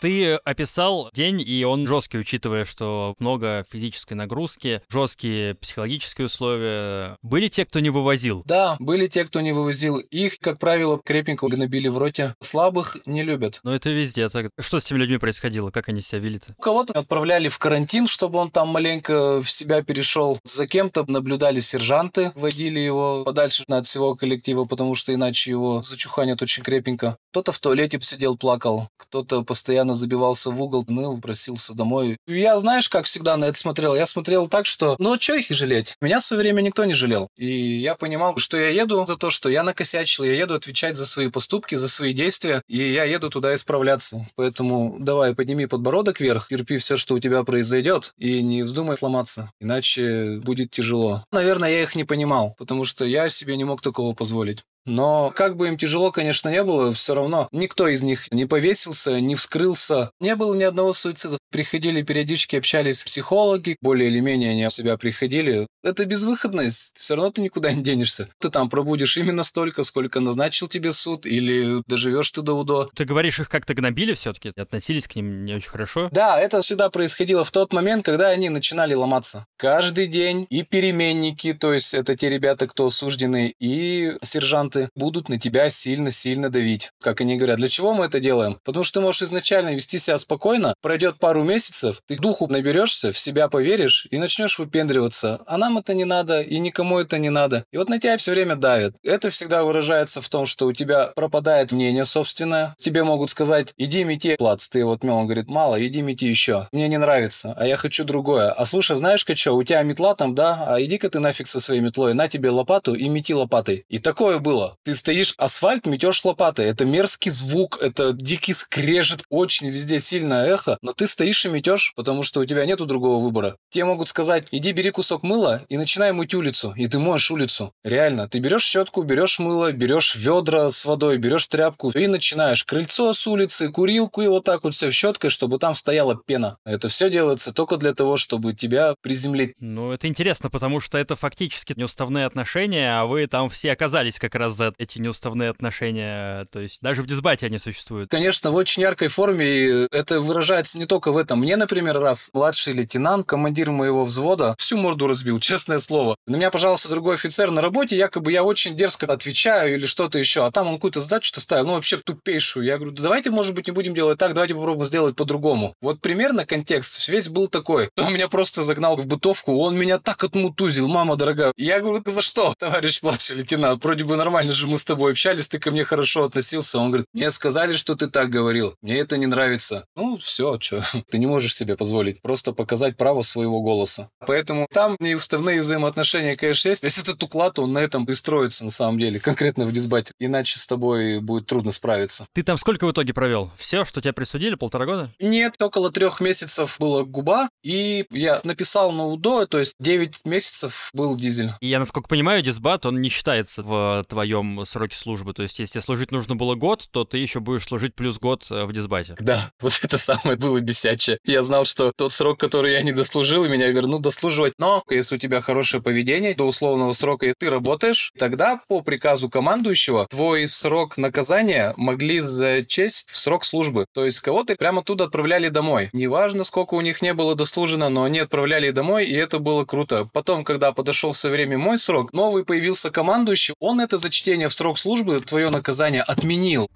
Ты 0.01 0.35
описал 0.35 1.11
день, 1.13 1.43
и 1.47 1.63
он 1.65 1.87
жесткий, 1.87 2.19
учитывая, 2.19 2.65
что 2.65 3.15
много 3.19 3.67
физической 3.71 4.15
нагрузки, 4.15 4.81
жесткие 4.89 5.57
психологические 5.57 6.27
условия. 6.27 7.19
Были 7.21 7.49
те, 7.49 7.67
кто 7.67 7.81
не 7.81 7.91
вывозил? 7.91 8.43
Да, 8.47 8.77
были 8.79 9.09
те, 9.09 9.25
кто 9.25 9.43
не 9.43 9.53
вывозил. 9.53 9.99
Их, 9.99 10.39
как 10.41 10.59
правило, 10.59 10.99
крепенько 11.05 11.47
гнобили 11.49 11.89
в 11.89 11.99
роте. 11.99 12.35
Слабых 12.41 12.97
не 13.05 13.23
любят. 13.23 13.61
Но 13.63 13.75
это 13.75 13.91
везде 13.91 14.31
так. 14.31 14.51
Что 14.59 14.81
с 14.81 14.85
теми 14.85 14.99
людьми 14.99 15.19
происходило? 15.19 15.71
Как 15.71 15.91
они 15.91 16.01
себя 16.01 16.21
вели-то? 16.21 16.55
Кого-то 16.61 16.99
отправляли 16.99 17.49
в 17.49 17.59
карантин, 17.59 18.07
чтобы 18.07 18.39
он 18.39 18.51
там 18.51 18.69
маленько 18.69 19.43
в 19.43 19.51
себя 19.51 19.83
перешел. 19.83 20.39
За 20.45 20.67
кем-то 20.67 21.05
наблюдали 21.09 21.61
сержанты, 21.61 22.33
водили 22.35 22.81
его 22.81 23.23
подальше 23.25 23.65
от 23.69 23.85
всего 23.85 24.15
коллектива, 24.15 24.65
потому 24.65 24.95
что 24.95 25.13
иначе 25.13 25.51
его 25.51 25.83
зачуханят 25.83 26.41
очень 26.41 26.63
крепенько. 26.63 27.19
Кто-то 27.33 27.53
в 27.53 27.59
туалете 27.59 27.99
сидел, 28.01 28.39
плакал, 28.39 28.89
кто-то 28.97 29.43
постоянно 29.43 29.90
забивался 29.95 30.51
в 30.51 30.63
угол, 30.63 30.85
ныл, 30.89 31.21
просился 31.21 31.75
домой. 31.75 32.17
Я, 32.27 32.59
знаешь, 32.59 32.89
как 32.89 33.07
всегда 33.07 33.37
на 33.37 33.47
это 33.47 33.59
смотрел? 33.59 33.95
Я 33.95 34.07
смотрел 34.07 34.49
так, 34.49 34.67
что, 34.67 34.97
ну, 34.99 35.19
что 35.21 35.35
их 35.35 35.49
жалеть? 35.51 35.97
Меня 36.01 36.21
в 36.21 36.25
свое 36.25 36.43
время 36.43 36.61
никто 36.61 36.85
не 36.85 36.95
жалел. 36.95 37.29
И 37.37 37.47
я 37.79 37.95
понимал, 37.95 38.37
что 38.37 38.57
я 38.57 38.69
еду 38.69 39.05
за 39.07 39.17
то, 39.17 39.31
что 39.31 39.49
я 39.49 39.63
накосячил, 39.63 40.25
я 40.25 40.35
еду 40.35 40.55
отвечать 40.55 40.97
за 40.97 41.07
свои 41.07 41.29
поступки, 41.29 41.75
за 41.75 41.89
свои 41.89 42.13
действия, 42.13 42.63
и 42.69 42.79
я 42.79 43.05
еду 43.05 43.31
туда 43.31 43.55
исправляться. 43.55 44.29
Поэтому 44.37 44.97
давай, 44.99 45.35
подними 45.35 45.67
подбородок 45.67 46.21
вверх, 46.21 46.49
терпи 46.49 46.79
все, 46.79 46.97
что 46.97 47.15
у 47.15 47.19
тебя 47.19 47.43
произойдет, 47.45 48.13
и 48.19 48.43
не 48.43 48.63
вздумай 48.63 48.97
сломаться, 48.97 49.51
иначе 49.61 50.41
будет 50.45 50.71
тяжело. 50.71 51.25
Наверное, 51.33 51.71
я 51.71 51.83
их 51.83 51.95
не 51.95 52.05
понимал, 52.05 52.55
потому 52.59 52.85
что 52.85 53.05
я 53.05 53.29
себе 53.29 53.57
не 53.57 53.65
мог 53.65 53.81
такого 53.83 54.15
позволить. 54.15 54.65
Но 54.87 55.31
как 55.35 55.57
бы 55.57 55.69
им 55.69 55.77
тяжело, 55.77 56.11
конечно, 56.11 56.49
не 56.49 56.63
было, 56.63 56.93
все 56.93 57.15
равно 57.15 57.49
никто 57.53 57.89
из 57.89 58.03
них 58.03 58.31
не 58.33 58.47
повесился, 58.47 59.21
не 59.21 59.35
вскрылся. 59.35 60.11
Не 60.21 60.37
было 60.37 60.55
ни 60.55 60.63
одного 60.63 60.93
суицида. 60.93 61.39
Приходили 61.51 62.03
периодически, 62.03 62.57
общались 62.57 63.05
психологи, 63.05 63.77
более 63.81 64.09
или 64.09 64.21
менее 64.21 64.53
они 64.53 64.67
в 64.67 64.73
себя 64.73 64.97
приходили. 64.97 65.67
Это 65.83 66.05
безвыходность, 66.05 66.97
все 66.97 67.17
равно 67.17 67.31
ты 67.31 67.43
никуда 67.43 67.73
не 67.73 67.83
денешься. 67.83 68.29
Ты 68.39 68.51
там 68.51 68.69
пробудешь 68.69 69.17
именно 69.17 69.43
столько, 69.43 69.83
сколько 69.83 70.21
назначил 70.21 70.69
тебе 70.69 70.93
суд, 70.93 71.27
или 71.27 71.83
доживешь 71.87 72.31
ты 72.31 72.43
до 72.43 72.55
УДО. 72.55 72.91
Ты 72.95 73.05
говоришь, 73.05 73.41
их 73.41 73.49
как-то 73.49 73.75
гнобили 73.75 74.15
все-таки? 74.15 74.53
Относились 74.57 75.09
к 75.09 75.17
ним 75.17 75.45
не 75.45 75.55
очень 75.55 75.71
хорошо? 75.71 76.09
Да, 76.13 76.39
это 76.39 76.61
всегда 76.61 76.91
происходило 76.91 77.45
в 77.45 77.51
тот 77.51 77.73
момент, 77.73 78.05
когда 78.05 78.29
они 78.29 78.49
начинали 78.49 78.95
ломаться. 78.95 79.47
Каждый 79.57 80.07
день 80.07 80.47
и 80.51 80.63
переменники, 80.63 81.53
то 81.53 81.73
есть 81.73 81.95
это 81.95 82.17
те 82.17 82.29
ребята, 82.29 82.67
кто 82.67 82.87
осуждены, 82.87 83.55
и 83.59 84.13
сержант 84.23 84.70
клиенты 84.71 84.91
будут 84.95 85.29
на 85.29 85.39
тебя 85.39 85.71
сильно-сильно 85.71 86.51
давить. 86.51 86.91
Как 87.01 87.21
они 87.21 87.37
говорят, 87.37 87.59
для 87.59 87.69
чего 87.69 87.95
мы 87.95 88.07
это 88.07 88.21
делаем? 88.21 88.59
Потому 88.65 88.85
что 88.85 89.01
ты 89.01 89.05
можешь 89.05 89.23
изначально 89.23 89.75
вести 89.75 89.99
себя 89.99 90.19
спокойно, 90.19 90.75
пройдет 90.81 91.19
пару 91.19 91.45
месяцев, 91.45 92.01
ты 92.07 92.17
духу 92.17 92.47
наберешься, 92.47 93.13
в 93.13 93.19
себя 93.19 93.49
поверишь 93.49 94.07
и 94.11 94.19
начнешь 94.19 94.59
выпендриваться. 94.59 95.41
А 95.47 95.59
нам 95.59 95.79
это 95.79 95.95
не 95.95 96.05
надо, 96.05 96.41
и 96.41 96.59
никому 96.59 96.99
это 96.99 97.19
не 97.19 97.31
надо. 97.31 97.65
И 97.73 97.77
вот 97.77 97.89
на 97.89 97.99
тебя 97.99 98.17
все 98.17 98.33
время 98.33 98.57
давят. 98.57 98.95
Это 99.03 99.31
всегда 99.31 99.65
выражается 99.65 100.21
в 100.21 100.29
том, 100.29 100.47
что 100.47 100.67
у 100.67 100.73
тебя 100.73 101.13
пропадает 101.15 101.73
мнение 101.73 102.05
собственное. 102.05 102.75
Тебе 102.79 103.05
могут 103.05 103.31
сказать, 103.31 103.75
иди 103.77 104.05
мети 104.05 104.37
плац. 104.37 104.69
Ты 104.69 104.85
вот 104.85 105.03
мел, 105.03 105.17
он 105.17 105.27
говорит, 105.27 105.49
мало, 105.49 105.85
иди 105.85 106.03
мети 106.03 106.27
еще. 106.27 106.69
Мне 106.73 106.89
не 106.89 106.99
нравится, 106.99 107.55
а 107.57 107.67
я 107.67 107.77
хочу 107.77 108.05
другое. 108.05 108.53
А 108.53 108.67
слушай, 108.67 108.97
знаешь-ка 108.97 109.35
что, 109.35 109.57
у 109.57 109.63
тебя 109.63 109.83
метла 109.83 110.15
там, 110.15 110.35
да? 110.35 110.65
А 110.67 110.81
иди-ка 110.81 111.09
ты 111.11 111.19
нафиг 111.19 111.47
со 111.47 111.61
своей 111.61 111.81
метлой, 111.81 112.15
на 112.15 112.29
тебе 112.29 112.51
лопату 112.51 112.95
и 112.95 113.09
мети 113.09 113.35
лопатой. 113.35 113.85
И 113.89 113.99
такое 113.99 114.39
было 114.39 114.60
было. 114.61 114.77
Ты 114.85 114.95
стоишь, 114.95 115.35
асфальт 115.39 115.87
метешь 115.87 116.25
лопатой. 116.25 116.67
Это 116.67 116.85
мерзкий 116.85 117.31
звук, 117.31 117.79
это 117.81 118.13
дикий 118.13 118.53
скрежет, 118.53 119.23
очень 119.31 119.69
везде 119.69 120.01
сильное 120.01 120.47
эхо, 120.47 120.79
но 120.83 120.93
ты 120.93 121.07
стоишь 121.07 121.45
и 121.47 121.49
метешь, 121.49 121.93
потому 121.97 122.23
что 122.23 122.41
у 122.41 122.45
тебя 122.45 122.67
нету 122.67 122.87
другого 122.87 123.23
выбора. 123.23 123.57
Тебе 123.71 123.85
могут 123.85 124.09
сказать, 124.09 124.47
иди 124.51 124.73
бери 124.73 124.91
кусок 124.91 125.23
мыла 125.23 125.63
и 125.69 125.77
начинай 125.77 126.13
мыть 126.13 126.35
улицу, 126.35 126.75
и 126.77 126.87
ты 126.87 126.99
моешь 126.99 127.31
улицу. 127.31 127.73
Реально, 127.85 128.29
ты 128.29 128.39
берешь 128.39 128.65
щетку, 128.65 129.03
берешь 129.03 129.39
мыло, 129.39 129.73
берешь 129.73 130.15
ведра 130.15 130.71
с 130.71 130.85
водой, 130.85 131.19
берешь 131.19 131.47
тряпку 131.47 131.91
и 131.91 132.07
начинаешь 132.07 132.65
крыльцо 132.65 133.13
с 133.13 133.27
улицы, 133.27 133.71
курилку 133.71 134.23
и 134.23 134.29
вот 134.29 134.45
так 134.45 134.65
вот 134.65 134.75
все 134.75 134.91
щеткой, 134.91 135.31
чтобы 135.31 135.59
там 135.59 135.75
стояла 135.75 136.17
пена. 136.27 136.57
Это 136.65 136.89
все 136.89 137.11
делается 137.11 137.55
только 137.55 137.77
для 137.77 137.95
того, 137.95 138.17
чтобы 138.17 138.55
тебя 138.55 138.95
приземлить. 139.03 139.55
Ну, 139.59 139.93
это 139.93 140.09
интересно, 140.09 140.51
потому 140.51 140.81
что 140.81 140.99
это 140.99 141.17
фактически 141.17 141.75
неуставные 141.77 142.27
отношения, 142.27 143.01
а 143.01 143.07
вы 143.07 143.27
там 143.27 143.49
все 143.49 143.73
оказались 143.73 144.19
как 144.19 144.35
раз 144.35 144.50
за 144.53 144.73
эти 144.79 144.99
неуставные 144.99 145.51
отношения. 145.51 146.47
То 146.53 146.61
есть 146.61 146.79
даже 146.81 147.03
в 147.03 147.07
дисбате 147.07 147.47
они 147.47 147.59
существуют. 147.59 148.11
Конечно, 148.11 148.51
в 148.51 148.55
очень 148.55 148.83
яркой 148.83 149.09
форме, 149.09 149.87
это 149.91 150.21
выражается 150.21 150.79
не 150.79 150.87
только 150.87 151.13
в 151.13 151.17
этом. 151.17 151.41
Мне, 151.41 151.57
например, 151.57 151.99
раз 151.99 152.31
младший 152.33 152.73
лейтенант, 152.73 153.27
командир 153.27 153.71
моего 153.71 154.05
взвода, 154.05 154.55
всю 154.59 154.77
морду 154.77 155.07
разбил, 155.07 155.39
честное 155.41 155.79
слово. 155.79 156.17
На 156.27 156.37
меня, 156.37 156.51
пожалуйста, 156.51 156.89
другой 156.89 157.15
офицер 157.15 157.51
на 157.51 157.61
работе, 157.61 157.97
якобы 157.97 158.33
я 158.33 158.45
очень 158.45 158.77
дерзко 158.77 159.07
отвечаю 159.07 159.75
или 159.75 159.87
что-то 159.87 160.19
еще, 160.19 160.45
а 160.45 160.51
там 160.51 160.69
он 160.69 160.75
какую-то 160.75 161.01
задачу-то 161.01 161.41
ставил, 161.41 161.67
ну 161.67 161.73
вообще 161.75 161.97
тупейшую. 161.99 162.65
Я 162.65 162.77
говорю, 162.77 162.93
да 162.93 163.03
давайте, 163.03 163.31
может 163.31 163.55
быть, 163.55 163.67
не 163.67 163.73
будем 163.73 163.95
делать 163.95 164.19
так, 164.19 164.35
давайте 164.35 164.55
попробуем 164.55 164.87
сделать 164.87 165.17
по-другому. 165.17 165.75
Вот 165.81 166.01
примерно 166.01 166.47
контекст 166.47 167.09
весь 167.09 167.29
был 167.29 167.49
такой. 167.49 167.91
Он 167.97 168.13
меня 168.13 168.29
просто 168.29 168.63
загнал 168.63 168.97
в 168.97 169.07
бытовку, 169.07 169.57
он 169.61 169.77
меня 169.77 169.99
так 169.99 170.25
отмутузил, 170.25 170.89
мама 170.89 171.17
дорогая. 171.17 171.53
Я 171.57 171.81
говорю, 171.81 172.03
за 172.07 172.23
что, 172.23 172.55
товарищ 172.59 173.03
младший 173.03 173.37
лейтенант? 173.37 173.83
Вроде 173.85 174.05
бы 174.05 174.17
нормально 174.17 174.40
нормально 174.41 174.55
же 174.55 174.67
мы 174.67 174.79
с 174.79 174.85
тобой 174.85 175.13
общались, 175.13 175.49
ты 175.49 175.59
ко 175.59 175.71
мне 175.71 175.85
хорошо 175.85 176.25
относился. 176.25 176.79
Он 176.79 176.89
говорит, 176.89 177.07
мне 177.13 177.31
сказали, 177.31 177.75
что 177.75 177.95
ты 177.95 178.07
так 178.07 178.31
говорил, 178.31 178.75
мне 178.81 178.99
это 178.99 179.19
не 179.19 179.27
нравится. 179.27 179.85
Ну, 179.97 180.17
все, 180.17 180.59
что, 180.59 180.83
ты 181.11 181.19
не 181.19 181.27
можешь 181.27 181.55
себе 181.55 181.77
позволить 181.77 182.23
просто 182.23 182.53
показать 182.53 182.97
право 182.97 183.21
своего 183.21 183.61
голоса. 183.61 184.09
Поэтому 184.27 184.67
там 184.73 184.97
неуставные 184.99 185.61
взаимоотношения, 185.61 186.37
конечно, 186.37 186.69
есть. 186.69 186.83
Весь 186.83 186.99
этот 186.99 187.23
уклад, 187.23 187.59
он 187.59 187.73
на 187.73 187.81
этом 187.81 188.05
и 188.07 188.15
строится 188.15 188.65
на 188.65 188.71
самом 188.71 188.99
деле, 188.99 189.21
конкретно 189.21 189.67
в 189.67 189.73
дисбате. 189.73 190.15
Иначе 190.19 190.59
с 190.59 190.67
тобой 190.67 191.21
будет 191.21 191.47
трудно 191.47 191.73
справиться. 191.73 192.27
Ты 192.33 192.43
там 192.43 192.57
сколько 192.57 192.87
в 192.87 192.93
итоге 192.93 193.13
провел? 193.13 193.51
Все, 193.59 193.85
что 193.85 194.01
тебя 194.01 194.15
присудили, 194.15 194.55
полтора 194.55 194.87
года? 194.87 195.13
Нет, 195.21 195.61
около 195.61 195.91
трех 195.91 196.21
месяцев 196.21 196.77
было 196.79 197.05
губа, 197.05 197.51
и 197.63 198.07
я 198.11 198.41
написал 198.45 198.93
на 198.93 199.07
УДО, 199.07 199.47
то 199.47 199.59
есть 199.59 199.75
9 199.81 200.25
месяцев 200.25 200.91
был 200.95 201.15
дизель. 201.15 201.53
И 201.61 201.69
я, 201.69 201.79
насколько 201.79 202.09
понимаю, 202.09 202.43
дисбат, 202.43 202.87
он 202.87 203.03
не 203.03 203.11
считается 203.11 203.63
в 203.63 204.05
твоем 204.09 204.30
сроке 204.65 204.97
службы. 204.97 205.35
То 205.35 205.43
есть, 205.43 205.59
если 205.59 205.81
служить 205.81 206.11
нужно 206.11 206.37
было 206.37 206.55
год, 206.55 206.89
то 206.91 207.05
ты 207.05 207.19
еще 207.19 207.41
будешь 207.41 207.65
служить 207.65 207.95
плюс 207.95 208.19
год 208.19 208.47
э, 208.51 208.65
в 208.65 208.73
дисбате. 208.73 209.17
Да, 209.19 209.51
вот 209.61 209.79
это 209.83 209.99
самое 209.99 210.37
было 210.37 210.61
бесячее. 210.61 211.19
Я 211.25 211.43
знал, 211.43 211.65
что 211.65 211.93
тот 211.97 212.13
срок, 212.13 212.39
который 212.39 212.73
я 212.73 212.83
не 212.83 212.93
дослужил, 212.93 213.47
меня 213.49 213.69
вернут 213.69 214.03
дослуживать. 214.03 214.55
Но 214.59 214.83
если 214.89 215.17
у 215.17 215.19
тебя 215.19 215.41
хорошее 215.41 215.83
поведение, 215.83 216.35
до 216.35 216.45
условного 216.45 216.93
срока 216.93 217.27
и 217.27 217.35
ты 217.37 217.51
работаешь, 217.51 218.13
тогда 218.19 218.61
по 218.69 218.83
приказу 218.83 219.29
командующего 219.29 220.07
твой 220.09 220.47
срок 220.47 220.97
наказания 220.97 221.75
могли 221.77 222.21
зачесть 222.21 223.11
в 223.11 223.17
срок 223.17 223.45
службы. 223.45 223.87
То 223.93 224.05
есть 224.05 224.21
кого-то 224.21 224.55
прямо 224.57 224.83
туда 224.83 225.05
отправляли 225.05 225.49
домой. 225.49 225.91
Неважно, 225.93 226.45
сколько 226.45 226.75
у 226.75 226.81
них 226.81 227.03
не 227.03 227.15
было 227.15 227.35
дослужено, 227.35 227.89
но 227.89 228.05
они 228.05 228.21
отправляли 228.21 228.71
домой, 228.71 229.07
и 229.07 229.15
это 229.15 229.39
было 229.39 229.65
круто. 229.65 230.09
Потом, 230.13 230.45
когда 230.45 230.73
подошел 230.73 231.13
все 231.13 231.29
время 231.29 231.59
мой 231.59 231.79
срок, 231.79 232.13
новый 232.13 232.45
появился 232.45 232.91
командующий, 232.91 233.55
он 233.59 233.81
это 233.81 233.99
за 233.99 234.11
чтение 234.21 234.51
в 234.51 234.53
срок 234.53 234.77
службы, 234.77 235.19
твое 235.21 235.49
наказание 235.49 236.03
отменил. 236.03 236.69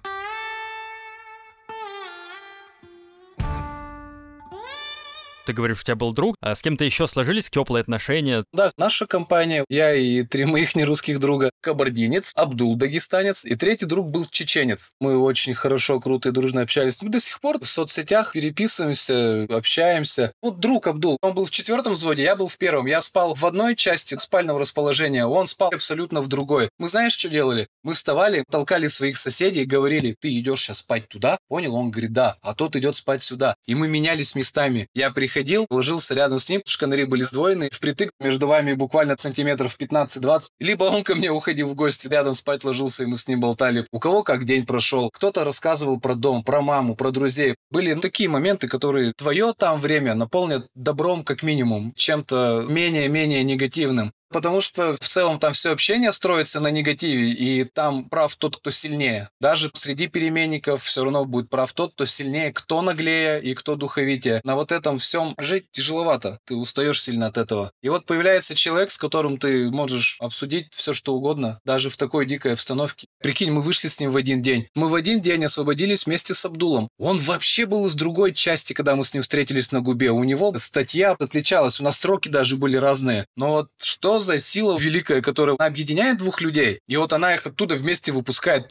Ты 5.45 5.53
говоришь, 5.53 5.81
у 5.81 5.83
тебя 5.83 5.95
был 5.95 6.11
друг, 6.11 6.35
а 6.41 6.55
с 6.55 6.61
кем-то 6.63 6.83
еще 6.83 7.07
сложились 7.07 7.49
теплые 7.51 7.81
отношения? 7.81 8.45
Да, 8.51 8.71
наша 8.77 9.05
компания, 9.05 9.63
я 9.69 9.93
и 9.93 10.23
три 10.23 10.45
моих 10.45 10.75
нерусских 10.75 11.19
друга, 11.19 11.51
кабардинец, 11.61 12.31
Абдул 12.35 12.75
дагестанец, 12.75 13.45
и 13.45 13.53
третий 13.53 13.85
друг 13.85 14.09
был 14.09 14.25
чеченец. 14.25 14.93
Мы 14.99 15.17
очень 15.17 15.53
хорошо, 15.53 15.99
круто 15.99 16.29
и 16.29 16.31
дружно 16.31 16.61
общались. 16.61 16.99
Мы 17.03 17.09
до 17.09 17.19
сих 17.19 17.39
пор 17.41 17.59
в 17.59 17.67
соцсетях 17.67 18.33
переписываемся, 18.33 19.43
общаемся. 19.51 20.33
Вот 20.41 20.59
друг 20.59 20.87
Абдул, 20.87 21.19
он 21.21 21.35
был 21.35 21.45
в 21.45 21.51
четвертом 21.51 21.93
взводе, 21.93 22.23
я 22.23 22.35
был 22.35 22.47
в 22.47 22.57
первом. 22.57 22.87
Я 22.87 22.99
спал 23.01 23.35
в 23.35 23.45
одной 23.45 23.75
части 23.75 24.17
спального 24.17 24.59
расположения, 24.59 25.27
он 25.27 25.45
спал 25.45 25.69
абсолютно 25.71 26.21
в 26.21 26.27
другой. 26.27 26.69
Мы 26.79 26.87
знаешь, 26.89 27.13
что 27.13 27.29
делали? 27.29 27.67
Мы 27.83 27.93
вставали, 27.93 28.43
толкали 28.49 28.87
своих 28.87 29.17
соседей, 29.17 29.65
говорили, 29.65 30.15
ты 30.19 30.39
идешь 30.39 30.61
сейчас 30.61 30.79
спать 30.79 31.07
туда, 31.07 31.37
понял? 31.49 31.75
Он 31.75 31.91
говорит, 31.91 32.13
да, 32.13 32.37
а 32.41 32.55
тот 32.55 32.75
идет 32.75 32.95
спать 32.95 33.21
сюда. 33.21 33.55
И 33.67 33.75
мы 33.75 33.87
менялись 33.87 34.33
местами. 34.33 34.87
Я 34.95 35.11
приходил 35.11 35.34
приходил, 35.35 35.65
ложился 35.69 36.15
рядом 36.15 36.39
с 36.39 36.49
ним, 36.49 36.61
шканари 36.65 37.03
были 37.03 37.23
сдвоены, 37.23 37.69
впритык 37.69 38.11
между 38.21 38.47
вами 38.47 38.71
буквально 38.71 39.15
сантиметров 39.17 39.75
15-20. 39.77 40.43
Либо 40.59 40.85
он 40.85 41.03
ко 41.03 41.13
мне 41.13 41.29
уходил 41.29 41.67
в 41.67 41.75
гости, 41.75 42.07
рядом 42.07 42.31
спать 42.31 42.63
ложился, 42.63 43.03
и 43.03 43.05
мы 43.05 43.17
с 43.17 43.27
ним 43.27 43.41
болтали. 43.41 43.85
У 43.91 43.99
кого 43.99 44.23
как 44.23 44.45
день 44.45 44.65
прошел. 44.65 45.09
Кто-то 45.11 45.43
рассказывал 45.43 45.99
про 45.99 46.15
дом, 46.15 46.41
про 46.41 46.61
маму, 46.61 46.95
про 46.95 47.11
друзей. 47.11 47.55
Были 47.69 47.91
ну, 47.91 47.99
такие 47.99 48.29
моменты, 48.29 48.69
которые 48.69 49.11
твое 49.17 49.53
там 49.57 49.81
время 49.81 50.15
наполнят 50.15 50.67
добром 50.73 51.25
как 51.25 51.43
минимум, 51.43 51.91
чем-то 51.95 52.67
менее-менее 52.69 53.43
негативным. 53.43 54.13
Потому 54.29 54.61
что 54.61 54.95
в 54.95 55.07
целом 55.07 55.39
там 55.39 55.53
все 55.53 55.71
общение 55.71 56.11
строится 56.11 56.59
на 56.59 56.69
негативе, 56.69 57.31
и 57.31 57.63
там 57.63 58.09
прав 58.09 58.35
тот, 58.35 58.57
кто 58.57 58.69
сильнее. 58.69 59.29
Даже 59.39 59.71
среди 59.73 60.07
переменников 60.07 60.83
все 60.83 61.03
равно 61.03 61.25
будет 61.25 61.49
прав 61.49 61.71
тот, 61.73 61.93
кто 61.93 62.05
сильнее, 62.05 62.51
кто 62.51 62.81
наглее 62.81 63.41
и 63.41 63.53
кто 63.53 63.75
духовитее. 63.75 64.41
На 64.43 64.55
вот 64.55 64.71
этом 64.71 64.97
всем 64.99 65.35
жить 65.37 65.67
тяжеловато. 65.71 66.39
Ты 66.45 66.55
устаешь 66.55 67.01
сильно 67.01 67.27
от 67.27 67.37
этого. 67.37 67.71
И 67.81 67.89
вот 67.89 68.05
появляется 68.05 68.55
человек, 68.55 68.91
с 68.91 68.97
которым 68.97 69.37
ты 69.37 69.69
можешь 69.69 70.17
обсудить 70.19 70.67
все, 70.73 70.93
что 70.93 71.15
угодно, 71.15 71.59
даже 71.65 71.89
в 71.89 71.97
такой 71.97 72.25
дикой 72.25 72.53
обстановке. 72.53 73.07
Прикинь, 73.21 73.51
мы 73.51 73.61
вышли 73.61 73.87
с 73.87 73.99
ним 73.99 74.11
в 74.11 74.17
один 74.17 74.41
день. 74.41 74.67
Мы 74.75 74.87
в 74.87 74.95
один 74.95 75.21
день 75.21 75.45
освободились 75.45 76.05
вместе 76.05 76.33
с 76.33 76.45
Абдулом. 76.45 76.89
Он 76.97 77.19
вообще 77.19 77.65
был 77.65 77.85
из 77.85 77.95
другой 77.95 78.33
части, 78.33 78.73
когда 78.73 78.95
мы 78.95 79.03
с 79.03 79.13
ним 79.13 79.23
встретились 79.23 79.71
на 79.71 79.81
губе. 79.81 80.11
У 80.11 80.23
него 80.23 80.53
статья 80.57 81.11
отличалась, 81.11 81.79
у 81.79 81.83
нас 81.83 81.99
сроки 81.99 82.29
даже 82.29 82.57
были 82.57 82.77
разные. 82.77 83.25
Но 83.35 83.51
вот 83.51 83.69
что 83.77 84.19
за 84.25 84.39
сила 84.39 84.77
великая, 84.77 85.21
которая 85.21 85.55
объединяет 85.55 86.17
двух 86.17 86.41
людей, 86.41 86.81
и 86.87 86.97
вот 86.97 87.13
она 87.13 87.33
их 87.33 87.45
оттуда 87.45 87.75
вместе 87.75 88.11
выпускает. 88.11 88.69